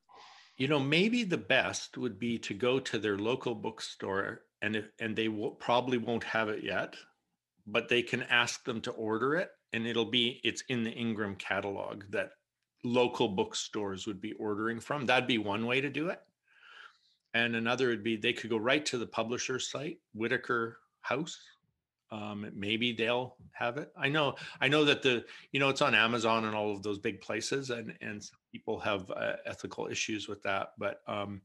You 0.57 0.69
know, 0.69 0.81
maybe 0.81 1.25
the 1.25 1.39
best 1.39 1.97
would 1.99 2.19
be 2.19 2.39
to 2.41 2.55
go 2.55 2.79
to 2.79 2.99
their 2.99 3.19
local 3.19 3.55
bookstore, 3.55 4.43
and 4.61 4.77
if, 4.77 4.85
and 5.01 5.17
they 5.17 5.29
will, 5.29 5.53
probably 5.53 5.99
won't 5.99 6.25
have 6.25 6.49
it 6.49 6.63
yet, 6.63 6.95
but 7.67 7.89
they 7.89 8.03
can 8.03 8.23
ask 8.25 8.65
them 8.65 8.81
to 8.83 8.91
order 8.93 9.35
it, 9.37 9.51
and 9.73 9.87
it'll 9.87 10.11
be 10.11 10.41
it's 10.45 10.63
in 10.69 10.85
the 10.85 10.93
Ingram 10.93 11.37
catalog 11.37 12.05
that 12.11 12.31
local 12.85 13.29
bookstores 13.29 14.07
would 14.07 14.21
be 14.21 14.33
ordering 14.35 14.81
from. 14.81 15.07
That'd 15.07 15.29
be 15.29 15.39
one 15.39 15.67
way 15.67 15.81
to 15.81 15.89
do 15.89 16.09
it. 16.09 16.21
And 17.35 17.57
another 17.57 17.89
would 17.89 18.03
be 18.03 18.17
they 18.17 18.33
could 18.33 18.51
go 18.51 18.59
right 18.59 18.85
to 18.87 18.99
the 18.99 19.07
publisher's 19.07 19.71
site, 19.71 19.99
Whitaker 20.13 20.79
House, 21.01 21.39
um, 22.13 22.51
maybe 22.55 22.93
they'll 22.93 23.37
have 23.53 23.79
it. 23.79 23.91
I 23.97 24.11
know, 24.11 24.37
I 24.61 24.69
know 24.69 24.85
that 24.85 25.03
the, 25.03 25.25
you 25.51 25.59
know, 25.59 25.71
it's 25.71 25.81
on 25.81 25.95
Amazon 25.95 26.45
and 26.45 26.55
all 26.55 26.71
of 26.71 26.83
those 26.83 26.99
big 26.99 27.23
places, 27.23 27.71
and 27.71 27.95
and 28.03 28.23
people 28.53 28.79
have 28.81 29.11
uh, 29.11 29.37
ethical 29.47 29.89
issues 29.89 30.29
with 30.29 30.43
that. 30.43 30.75
But 30.79 31.01
um, 31.09 31.41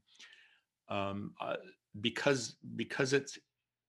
um, 0.90 1.32
uh, 1.40 1.56
because 2.02 2.56
because 2.76 3.14
it's 3.14 3.38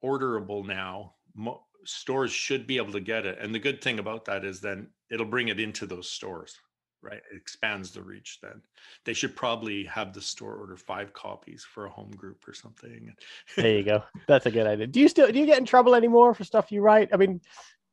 orderable 0.03 0.65
now, 0.65 1.15
mo- 1.35 1.63
stores 1.83 2.31
should 2.31 2.65
be 2.65 2.77
able 2.77 2.93
to 2.93 3.01
get 3.01 3.25
it. 3.25 3.37
And 3.39 3.53
the 3.53 3.59
good 3.59 3.81
thing 3.81 3.99
about 3.99 4.23
that 4.25 4.45
is 4.45 4.61
then 4.61 4.87
it'll 5.11 5.25
bring 5.25 5.49
it 5.49 5.59
into 5.59 5.85
those 5.85 6.09
stores 6.09 6.55
right 7.01 7.21
it 7.31 7.37
expands 7.37 7.91
the 7.91 8.01
reach 8.01 8.39
then. 8.41 8.61
They 9.05 9.13
should 9.13 9.35
probably 9.35 9.85
have 9.85 10.13
the 10.13 10.21
store 10.21 10.55
order 10.55 10.77
five 10.77 11.13
copies 11.13 11.63
for 11.63 11.85
a 11.85 11.89
home 11.89 12.11
group 12.11 12.47
or 12.47 12.53
something. 12.53 13.13
There 13.55 13.77
you 13.77 13.83
go. 13.83 14.03
That's 14.27 14.45
a 14.45 14.51
good 14.51 14.67
idea. 14.67 14.87
Do 14.87 14.99
you 14.99 15.07
still 15.07 15.31
do 15.31 15.39
you 15.39 15.45
get 15.45 15.59
in 15.59 15.65
trouble 15.65 15.95
anymore 15.95 16.33
for 16.33 16.43
stuff 16.43 16.71
you 16.71 16.81
write? 16.81 17.09
I 17.13 17.17
mean 17.17 17.41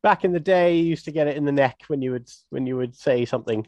back 0.02 0.24
in 0.24 0.32
the 0.32 0.40
day 0.40 0.76
you 0.76 0.84
used 0.84 1.04
to 1.04 1.12
get 1.12 1.26
it 1.26 1.36
in 1.36 1.44
the 1.44 1.52
neck 1.52 1.82
when 1.88 2.02
you 2.02 2.12
would 2.12 2.28
when 2.50 2.66
you 2.66 2.76
would 2.76 2.94
say 2.94 3.24
something 3.24 3.66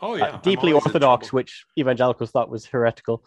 oh 0.00 0.14
yeah. 0.16 0.24
Uh, 0.26 0.36
deeply 0.38 0.72
orthodox 0.72 1.32
which 1.32 1.64
evangelicals 1.78 2.30
thought 2.30 2.50
was 2.50 2.66
heretical. 2.66 3.24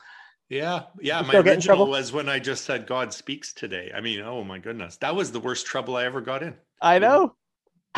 Yeah. 0.50 0.84
Yeah 1.00 1.22
my 1.22 1.36
original 1.36 1.88
was 1.88 2.12
when 2.12 2.30
i 2.30 2.40
just 2.40 2.66
said 2.66 2.88
god 2.88 3.14
speaks 3.14 3.54
today. 3.54 3.92
I 3.96 4.02
mean 4.02 4.22
oh 4.22 4.44
my 4.44 4.60
goodness. 4.60 4.98
That 4.98 5.16
was 5.16 5.32
the 5.32 5.40
worst 5.40 5.66
trouble 5.66 5.96
i 5.96 6.06
ever 6.06 6.22
got 6.22 6.44
in. 6.44 6.56
I 6.82 7.00
know. 7.00 7.36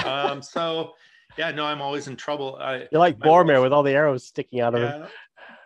Um 0.04 0.42
so 0.56 0.94
yeah, 1.38 1.52
no, 1.52 1.66
I'm 1.66 1.82
always 1.82 2.08
in 2.08 2.16
trouble. 2.16 2.58
I, 2.60 2.88
You're 2.92 3.00
like 3.00 3.20
Boromir 3.20 3.62
with 3.62 3.74
all 3.74 3.84
the 3.84 3.92
arrows 3.92 4.26
sticking 4.26 4.62
out 4.62 4.76
of 4.76 4.82
yeah, 4.82 4.98
him. 4.98 5.08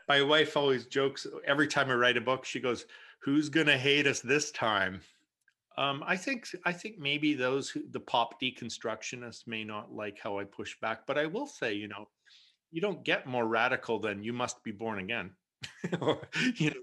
My 0.08 0.22
wife 0.22 0.56
always 0.56 0.86
jokes 0.86 1.28
every 1.46 1.68
time 1.68 1.90
I 1.90 1.96
write 1.96 2.18
a 2.18 2.22
book. 2.22 2.46
She 2.46 2.60
goes, 2.60 2.86
"Who's 3.20 3.50
gonna 3.50 3.78
hate 3.78 4.08
us 4.08 4.22
this 4.22 4.52
time?" 4.52 5.02
Um, 5.78 6.04
I 6.08 6.18
think 6.18 6.48
I 6.66 6.74
think 6.74 6.98
maybe 6.98 7.34
those 7.34 7.70
who, 7.70 7.82
the 7.92 8.00
pop 8.00 8.42
deconstructionists 8.42 9.46
may 9.46 9.64
not 9.64 9.94
like 9.94 10.18
how 10.22 10.40
I 10.40 10.44
push 10.46 10.76
back, 10.82 11.06
but 11.06 11.18
I 11.18 11.28
will 11.28 11.46
say, 11.46 11.74
you 11.74 11.88
know, 11.88 12.08
you 12.72 12.82
don't 12.82 13.04
get 13.04 13.28
more 13.28 13.46
radical 13.46 14.00
than 14.00 14.24
you 14.24 14.34
must 14.34 14.64
be 14.64 14.72
born 14.72 15.00
again. 15.00 15.32
or, 16.02 16.20
you 16.56 16.72
know, 16.72 16.82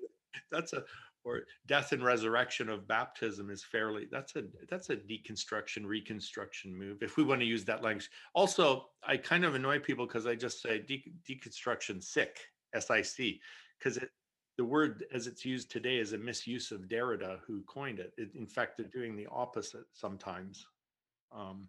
that's 0.50 0.72
a 0.72 0.84
or 1.24 1.42
death 1.66 1.92
and 1.92 2.04
resurrection 2.04 2.68
of 2.68 2.86
baptism 2.86 3.50
is 3.50 3.64
fairly 3.64 4.06
that's 4.10 4.36
a 4.36 4.44
that's 4.68 4.90
a 4.90 4.96
deconstruction 4.96 5.84
reconstruction 5.84 6.76
move 6.76 7.02
if 7.02 7.16
we 7.16 7.24
want 7.24 7.40
to 7.40 7.46
use 7.46 7.64
that 7.64 7.82
language. 7.82 8.10
Also 8.34 8.86
i 9.06 9.16
kind 9.16 9.44
of 9.44 9.54
annoy 9.54 9.78
people 9.78 10.06
because 10.06 10.26
i 10.26 10.34
just 10.34 10.62
say 10.62 10.80
de- 10.80 11.12
deconstruction 11.28 12.02
sick 12.02 12.38
sic 12.74 13.40
because 13.78 13.98
the 14.56 14.64
word 14.64 15.04
as 15.12 15.26
it's 15.26 15.44
used 15.44 15.70
today 15.70 15.96
is 15.96 16.12
a 16.12 16.18
misuse 16.18 16.70
of 16.70 16.82
derrida 16.82 17.38
who 17.46 17.62
coined 17.62 17.98
it, 17.98 18.12
it 18.16 18.30
in 18.34 18.46
fact 18.46 18.76
they're 18.76 18.86
doing 18.86 19.16
the 19.16 19.26
opposite 19.30 19.86
sometimes. 19.92 20.66
Um, 21.32 21.66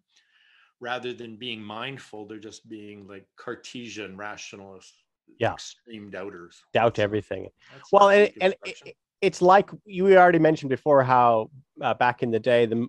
rather 0.82 1.14
than 1.14 1.38
being 1.38 1.64
mindful 1.64 2.28
they're 2.28 2.38
just 2.38 2.68
being 2.70 3.08
like 3.08 3.26
cartesian 3.38 4.16
rationalists 4.18 5.06
yeah. 5.40 5.54
extreme 5.54 6.10
doubters. 6.10 6.64
Doubt 6.74 7.00
everything. 7.00 7.50
well 7.92 8.10
and, 8.10 8.32
and 8.42 8.56
it, 8.66 8.96
it's 9.26 9.42
like 9.42 9.70
you 9.86 10.16
already 10.18 10.40
mentioned 10.40 10.70
before 10.70 11.04
how 11.04 11.50
uh, 11.82 11.94
back 11.96 12.22
in 12.22 12.32
the 12.32 12.40
day 12.40 12.66
the 12.66 12.88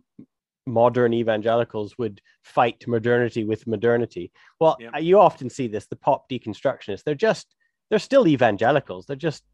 modern 0.67 1.15
evangelicals 1.15 1.97
would 1.97 2.21
fight 2.43 2.85
modernity 2.87 3.45
with 3.45 3.67
modernity. 3.67 4.31
Well 4.61 4.77
yeah. 4.79 4.99
you 4.99 5.19
often 5.19 5.49
see 5.49 5.67
this 5.67 5.87
the 5.87 5.97
pop 5.97 6.29
deconstructionists. 6.29 7.05
They're 7.05 7.15
just 7.15 7.55
they're 7.89 7.99
still 7.99 8.29
evangelicals. 8.29 9.07
They're 9.07 9.17
just 9.17 9.45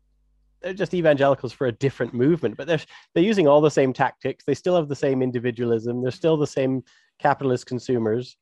they're 0.60 0.74
just 0.74 0.94
evangelicals 0.94 1.52
for 1.52 1.66
a 1.66 1.72
different 1.72 2.14
movement 2.14 2.56
but 2.56 2.66
they're 2.66 2.80
they're 3.14 3.24
using 3.24 3.46
all 3.46 3.60
the 3.60 3.70
same 3.70 3.92
tactics. 3.92 4.44
They 4.44 4.54
still 4.54 4.76
have 4.76 4.88
the 4.88 4.96
same 4.96 5.22
individualism. 5.22 6.02
They're 6.02 6.10
still 6.10 6.36
the 6.36 6.46
same 6.46 6.82
capitalist 7.20 7.66
consumers. 7.66 8.36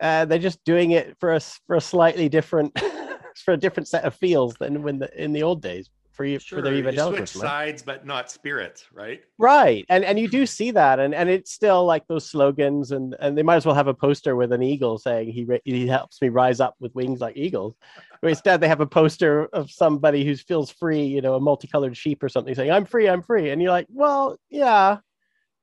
Uh, 0.00 0.24
they're 0.24 0.38
just 0.38 0.62
doing 0.64 0.92
it 0.92 1.16
for 1.18 1.34
a 1.34 1.40
for 1.66 1.76
a 1.76 1.80
slightly 1.80 2.28
different 2.28 2.78
for 3.44 3.54
a 3.54 3.56
different 3.56 3.88
set 3.88 4.04
of 4.04 4.14
feels 4.14 4.54
than 4.60 4.82
when 4.82 4.98
the 4.98 5.22
in 5.22 5.32
the 5.32 5.42
old 5.42 5.62
days 5.62 5.90
for 6.12 6.24
you 6.24 6.38
sure, 6.38 6.58
for 6.58 6.62
their 6.62 6.74
evangelicals. 6.74 7.30
switch 7.30 7.42
sides, 7.42 7.82
but 7.82 8.06
not 8.06 8.30
spirits, 8.30 8.84
right? 8.92 9.22
Right, 9.38 9.84
and 9.88 10.04
and 10.04 10.18
you 10.18 10.28
do 10.28 10.46
see 10.46 10.70
that, 10.72 11.00
and 11.00 11.14
and 11.14 11.28
it's 11.28 11.52
still 11.52 11.84
like 11.84 12.06
those 12.06 12.28
slogans, 12.28 12.92
and 12.92 13.16
and 13.20 13.36
they 13.36 13.42
might 13.42 13.56
as 13.56 13.66
well 13.66 13.74
have 13.74 13.88
a 13.88 13.94
poster 13.94 14.36
with 14.36 14.52
an 14.52 14.62
eagle 14.62 14.98
saying 14.98 15.32
he 15.32 15.46
he 15.64 15.86
helps 15.86 16.20
me 16.20 16.28
rise 16.28 16.60
up 16.60 16.76
with 16.80 16.94
wings 16.94 17.20
like 17.20 17.36
eagles. 17.36 17.74
But 18.20 18.28
instead, 18.28 18.60
they 18.60 18.68
have 18.68 18.80
a 18.80 18.86
poster 18.86 19.46
of 19.46 19.70
somebody 19.70 20.24
who 20.24 20.36
feels 20.36 20.70
free, 20.70 21.02
you 21.02 21.20
know, 21.20 21.34
a 21.34 21.40
multicolored 21.40 21.96
sheep 21.96 22.22
or 22.22 22.28
something, 22.28 22.54
saying 22.54 22.70
"I'm 22.70 22.84
free, 22.84 23.08
I'm 23.08 23.22
free," 23.22 23.50
and 23.50 23.60
you're 23.60 23.72
like, 23.72 23.86
well, 23.90 24.38
yeah, 24.50 24.98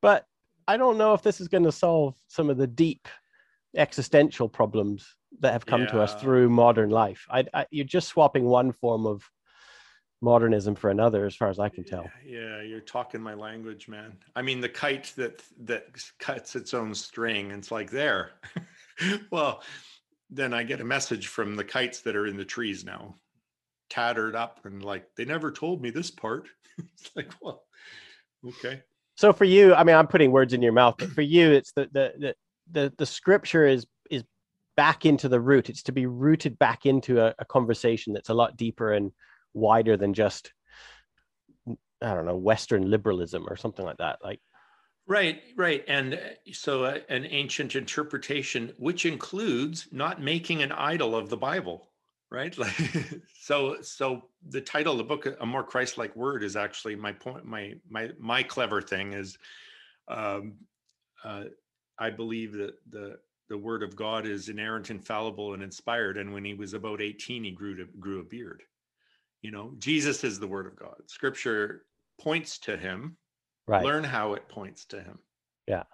but 0.02 0.26
I 0.68 0.76
don't 0.76 0.98
know 0.98 1.14
if 1.14 1.22
this 1.22 1.40
is 1.40 1.48
going 1.48 1.64
to 1.64 1.72
solve 1.72 2.14
some 2.28 2.50
of 2.50 2.56
the 2.56 2.66
deep 2.66 3.08
existential 3.76 4.48
problems 4.48 5.16
that 5.40 5.52
have 5.52 5.66
come 5.66 5.82
yeah. 5.82 5.88
to 5.88 6.00
us 6.00 6.14
through 6.20 6.48
modern 6.50 6.90
life. 6.90 7.26
I, 7.30 7.44
I, 7.54 7.66
you're 7.70 7.84
just 7.84 8.08
swapping 8.08 8.44
one 8.44 8.72
form 8.72 9.06
of 9.06 9.22
modernism 10.20 10.74
for 10.74 10.90
another, 10.90 11.26
as 11.26 11.34
far 11.34 11.48
as 11.48 11.58
I 11.58 11.68
can 11.68 11.84
tell. 11.84 12.10
Yeah, 12.24 12.62
you're 12.62 12.80
talking 12.80 13.20
my 13.20 13.34
language, 13.34 13.88
man. 13.88 14.16
I 14.36 14.42
mean, 14.42 14.60
the 14.60 14.68
kite 14.68 15.12
that 15.16 15.42
that 15.64 15.86
cuts 16.18 16.56
its 16.56 16.74
own 16.74 16.94
string, 16.94 17.50
it's 17.50 17.70
like 17.70 17.90
there. 17.90 18.32
well, 19.30 19.62
then 20.30 20.52
I 20.52 20.62
get 20.62 20.80
a 20.80 20.84
message 20.84 21.28
from 21.28 21.56
the 21.56 21.64
kites 21.64 22.00
that 22.02 22.16
are 22.16 22.26
in 22.26 22.36
the 22.36 22.44
trees 22.44 22.84
now, 22.84 23.16
tattered 23.88 24.36
up, 24.36 24.60
and 24.64 24.84
like 24.84 25.06
they 25.16 25.24
never 25.24 25.50
told 25.50 25.80
me 25.80 25.90
this 25.90 26.10
part. 26.10 26.48
it's 26.78 27.10
like, 27.16 27.32
well, 27.40 27.64
okay. 28.46 28.82
So 29.16 29.32
for 29.32 29.44
you, 29.44 29.74
I 29.74 29.84
mean, 29.84 29.96
I'm 29.96 30.06
putting 30.06 30.32
words 30.32 30.52
in 30.52 30.62
your 30.62 30.72
mouth, 30.72 30.96
but 30.98 31.10
for 31.10 31.22
you, 31.22 31.50
it's 31.50 31.72
the 31.72 31.88
the 31.92 32.12
the 32.18 32.34
the, 32.72 32.92
the 32.98 33.06
scripture 33.06 33.66
is 33.66 33.86
is 34.10 34.24
back 34.76 35.06
into 35.06 35.28
the 35.28 35.40
root. 35.40 35.70
It's 35.70 35.82
to 35.84 35.92
be 35.92 36.06
rooted 36.06 36.58
back 36.58 36.84
into 36.84 37.20
a, 37.20 37.34
a 37.38 37.44
conversation 37.46 38.12
that's 38.12 38.28
a 38.28 38.34
lot 38.34 38.56
deeper 38.56 38.92
and 38.92 39.12
wider 39.54 39.96
than 39.96 40.14
just 40.14 40.52
I 42.02 42.14
don't 42.14 42.26
know 42.26 42.36
Western 42.36 42.90
liberalism 42.90 43.46
or 43.48 43.56
something 43.56 43.84
like 43.84 43.98
that. 43.98 44.18
Like 44.22 44.40
Right, 45.10 45.42
right. 45.56 45.84
And 45.88 46.14
uh, 46.14 46.18
so 46.52 46.84
uh, 46.84 46.98
an 47.08 47.26
ancient 47.28 47.74
interpretation, 47.74 48.72
which 48.78 49.06
includes 49.06 49.88
not 49.90 50.22
making 50.22 50.62
an 50.62 50.70
idol 50.70 51.16
of 51.16 51.28
the 51.28 51.36
Bible, 51.36 51.88
right? 52.30 52.56
Like, 52.58 53.20
so, 53.40 53.82
so 53.82 54.22
the 54.48 54.60
title 54.60 54.92
of 54.92 54.98
the 54.98 55.04
book, 55.04 55.26
A 55.40 55.44
More 55.44 55.64
Christ-like 55.64 56.14
Word 56.14 56.44
is 56.44 56.54
actually 56.54 56.94
my 56.94 57.10
point. 57.10 57.44
My, 57.44 57.74
my, 57.88 58.10
my 58.20 58.44
clever 58.44 58.80
thing 58.80 59.12
is, 59.12 59.36
um, 60.06 60.54
uh, 61.24 61.46
I 61.98 62.10
believe 62.10 62.52
that 62.52 62.74
the, 62.88 63.18
the 63.48 63.58
word 63.58 63.82
of 63.82 63.96
God 63.96 64.26
is 64.26 64.48
inerrant, 64.48 64.90
infallible, 64.90 65.54
and 65.54 65.62
inspired. 65.62 66.18
And 66.18 66.32
when 66.32 66.44
he 66.44 66.54
was 66.54 66.72
about 66.72 67.02
18, 67.02 67.42
he 67.42 67.50
grew 67.50 67.74
to, 67.76 67.86
grew 67.98 68.20
a 68.20 68.24
beard. 68.24 68.62
You 69.42 69.50
know, 69.50 69.72
Jesus 69.78 70.24
is 70.24 70.38
the 70.38 70.46
word 70.46 70.66
of 70.66 70.76
God. 70.76 70.96
Scripture 71.06 71.82
points 72.20 72.58
to 72.60 72.76
him. 72.76 73.16
Right. 73.66 73.84
Learn 73.84 74.04
how 74.04 74.34
it 74.34 74.48
points 74.48 74.84
to 74.86 75.00
him. 75.00 75.18
Yeah. 75.66 75.84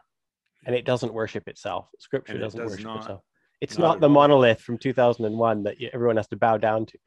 And 0.65 0.75
it 0.75 0.85
doesn't 0.85 1.13
worship 1.13 1.47
itself. 1.49 1.89
Scripture 1.99 2.33
and 2.33 2.41
doesn't 2.41 2.61
does 2.61 2.71
worship 2.73 2.87
not, 2.87 2.99
itself. 2.99 3.21
It's 3.61 3.79
not, 3.79 3.87
not 3.87 4.01
the 4.01 4.09
monolith 4.09 4.61
from 4.61 4.77
2001 4.77 5.63
that 5.63 5.77
everyone 5.93 6.17
has 6.17 6.29
to 6.29 6.37
bow 6.37 6.59
down 6.59 6.87
to. 6.87 6.99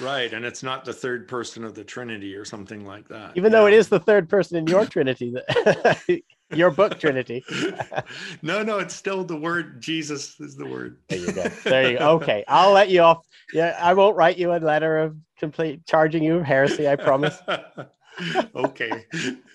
Right. 0.00 0.32
And 0.32 0.44
it's 0.44 0.62
not 0.62 0.84
the 0.84 0.92
third 0.92 1.28
person 1.28 1.64
of 1.64 1.74
the 1.74 1.84
Trinity 1.84 2.34
or 2.34 2.44
something 2.44 2.86
like 2.86 3.08
that. 3.08 3.32
Even 3.36 3.52
yeah. 3.52 3.58
though 3.58 3.66
it 3.66 3.74
is 3.74 3.88
the 3.88 4.00
third 4.00 4.28
person 4.28 4.56
in 4.56 4.66
your 4.66 4.86
Trinity, 4.86 5.34
your 6.54 6.70
book 6.70 6.98
Trinity. 6.98 7.44
no, 8.42 8.62
no, 8.62 8.78
it's 8.78 8.94
still 8.94 9.24
the 9.24 9.36
word 9.36 9.82
Jesus 9.82 10.38
is 10.40 10.56
the 10.56 10.66
word. 10.66 10.98
There 11.08 11.18
you 11.18 11.32
go. 11.32 11.48
There 11.64 11.90
you 11.90 11.98
go. 11.98 12.10
Okay. 12.12 12.44
I'll 12.48 12.72
let 12.72 12.88
you 12.88 13.00
off. 13.02 13.26
Yeah. 13.52 13.76
I 13.78 13.92
won't 13.94 14.16
write 14.16 14.38
you 14.38 14.54
a 14.54 14.58
letter 14.58 14.98
of 14.98 15.16
complete 15.38 15.86
charging 15.86 16.22
you 16.22 16.36
of 16.36 16.44
heresy, 16.44 16.88
I 16.88 16.96
promise. 16.96 17.38
okay. 18.54 19.06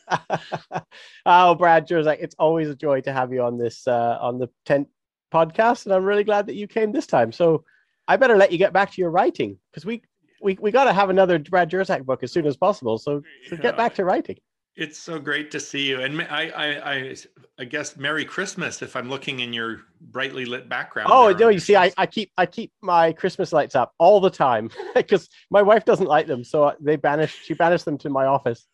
oh, 1.25 1.55
Brad 1.55 1.87
Jersak, 1.87 2.17
it's 2.19 2.35
always 2.39 2.69
a 2.69 2.75
joy 2.75 3.01
to 3.01 3.13
have 3.13 3.33
you 3.33 3.41
on 3.41 3.57
this 3.57 3.87
uh, 3.87 4.17
on 4.21 4.39
the 4.39 4.49
tent 4.65 4.87
podcast, 5.33 5.85
and 5.85 5.93
I'm 5.93 6.03
really 6.03 6.23
glad 6.23 6.47
that 6.47 6.55
you 6.55 6.67
came 6.67 6.91
this 6.91 7.07
time. 7.07 7.31
So 7.31 7.63
I 8.07 8.17
better 8.17 8.37
let 8.37 8.51
you 8.51 8.57
get 8.57 8.73
back 8.73 8.91
to 8.91 9.01
your 9.01 9.11
writing 9.11 9.57
because 9.71 9.85
we 9.85 10.01
we 10.41 10.57
we 10.61 10.71
got 10.71 10.85
to 10.85 10.93
have 10.93 11.09
another 11.09 11.39
Brad 11.39 11.69
Jersak 11.69 12.05
book 12.05 12.23
as 12.23 12.31
soon 12.31 12.45
as 12.45 12.57
possible. 12.57 12.97
So, 12.97 13.21
so 13.47 13.57
get 13.57 13.77
back 13.77 13.95
to 13.95 14.05
writing. 14.05 14.37
It's 14.75 14.97
so 14.97 15.19
great 15.19 15.51
to 15.51 15.59
see 15.59 15.87
you, 15.87 16.01
and 16.01 16.19
I, 16.23 16.49
I, 16.49 16.93
I, 16.93 17.15
I 17.59 17.65
guess 17.65 17.95
Merry 17.95 18.25
Christmas 18.25 18.81
if 18.81 18.95
I'm 18.95 19.07
looking 19.07 19.41
in 19.41 19.53
your 19.53 19.81
brightly 20.01 20.45
lit 20.45 20.67
background. 20.67 21.11
Oh 21.11 21.31
no, 21.31 21.49
you 21.49 21.59
see, 21.59 21.75
I, 21.75 21.91
I 21.95 22.07
keep, 22.07 22.31
I 22.39 22.47
keep 22.47 22.71
my 22.81 23.13
Christmas 23.13 23.53
lights 23.53 23.75
up 23.75 23.93
all 23.99 24.19
the 24.19 24.31
time 24.31 24.71
because 24.95 25.29
my 25.51 25.61
wife 25.61 25.85
doesn't 25.85 26.07
like 26.07 26.25
them, 26.25 26.43
so 26.43 26.73
they 26.79 26.95
banish, 26.95 27.39
she 27.43 27.53
banished 27.53 27.85
them 27.85 27.99
to 27.99 28.09
my 28.09 28.25
office. 28.25 28.65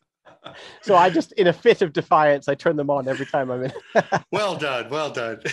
So 0.82 0.96
I 0.96 1.10
just, 1.10 1.34
in 1.34 1.48
a 1.48 1.54
fit 1.54 1.82
of 1.82 1.92
defiance, 1.92 2.48
I 2.48 2.56
turn 2.56 2.78
them 2.78 2.90
on 2.90 3.10
every 3.10 3.26
time 3.26 3.52
I'm 3.52 3.64
in. 3.66 3.74
well 4.32 4.56
done, 4.56 4.90
well 4.90 5.12
done. 5.12 5.42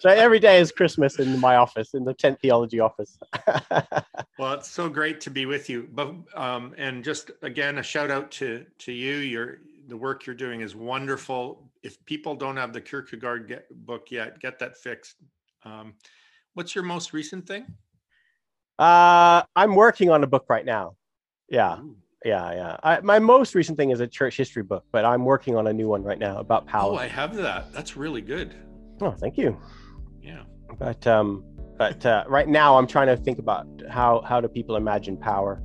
so 0.00 0.10
every 0.10 0.38
day 0.38 0.58
is 0.60 0.72
Christmas 0.72 1.18
in 1.18 1.38
my 1.40 1.56
office, 1.56 1.94
in 1.94 2.04
the 2.04 2.14
tent 2.14 2.40
theology 2.40 2.80
office. 2.80 3.18
well, 4.38 4.54
it's 4.54 4.70
so 4.70 4.88
great 4.88 5.20
to 5.22 5.30
be 5.30 5.46
with 5.46 5.68
you. 5.68 5.88
But 5.92 6.14
um, 6.34 6.74
and 6.76 7.04
just 7.04 7.30
again, 7.42 7.78
a 7.78 7.82
shout 7.82 8.10
out 8.10 8.30
to 8.32 8.64
to 8.78 8.92
you. 8.92 9.16
Your 9.16 9.58
the 9.88 9.96
work 9.96 10.26
you're 10.26 10.36
doing 10.36 10.60
is 10.60 10.74
wonderful. 10.74 11.70
If 11.82 12.04
people 12.04 12.34
don't 12.34 12.56
have 12.56 12.72
the 12.72 12.80
Kierkegaard 12.80 13.48
get, 13.48 13.86
book 13.86 14.10
yet, 14.10 14.40
get 14.40 14.58
that 14.58 14.76
fixed. 14.76 15.16
Um, 15.64 15.94
what's 16.54 16.74
your 16.74 16.84
most 16.84 17.12
recent 17.12 17.46
thing? 17.46 17.66
Uh, 18.78 19.42
I'm 19.54 19.74
working 19.74 20.10
on 20.10 20.22
a 20.24 20.26
book 20.26 20.46
right 20.48 20.64
now. 20.64 20.96
Yeah. 21.48 21.78
Ooh. 21.78 21.96
Yeah, 22.24 22.52
yeah. 22.52 22.76
I, 22.82 23.00
my 23.00 23.20
most 23.20 23.54
recent 23.54 23.78
thing 23.78 23.90
is 23.90 24.00
a 24.00 24.06
church 24.06 24.36
history 24.36 24.64
book, 24.64 24.84
but 24.90 25.04
I'm 25.04 25.24
working 25.24 25.54
on 25.54 25.68
a 25.68 25.72
new 25.72 25.86
one 25.86 26.02
right 26.02 26.18
now 26.18 26.38
about 26.38 26.66
power. 26.66 26.92
Oh, 26.92 26.96
I 26.96 27.06
have 27.06 27.36
that. 27.36 27.72
That's 27.72 27.96
really 27.96 28.20
good. 28.20 28.52
Oh, 29.00 29.12
thank 29.12 29.36
you. 29.36 29.56
Yeah. 30.22 30.42
But 30.78 31.06
um, 31.06 31.44
but 31.78 32.04
uh, 32.04 32.24
right 32.28 32.48
now 32.48 32.78
I'm 32.78 32.86
trying 32.86 33.08
to 33.08 33.16
think 33.16 33.38
about 33.38 33.66
how 33.90 34.22
how 34.22 34.40
do 34.40 34.48
people 34.48 34.76
imagine 34.76 35.16
power, 35.16 35.62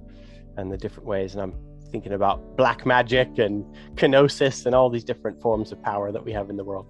and 0.57 0.71
the 0.71 0.77
different 0.77 1.07
ways, 1.07 1.33
and 1.33 1.41
I'm 1.41 1.53
thinking 1.91 2.13
about 2.13 2.55
black 2.55 2.85
magic 2.85 3.37
and 3.37 3.65
kenosis 3.95 4.65
and 4.65 4.73
all 4.73 4.89
these 4.89 5.03
different 5.03 5.41
forms 5.41 5.71
of 5.71 5.81
power 5.81 6.11
that 6.11 6.23
we 6.23 6.31
have 6.31 6.49
in 6.49 6.57
the 6.57 6.63
world. 6.63 6.87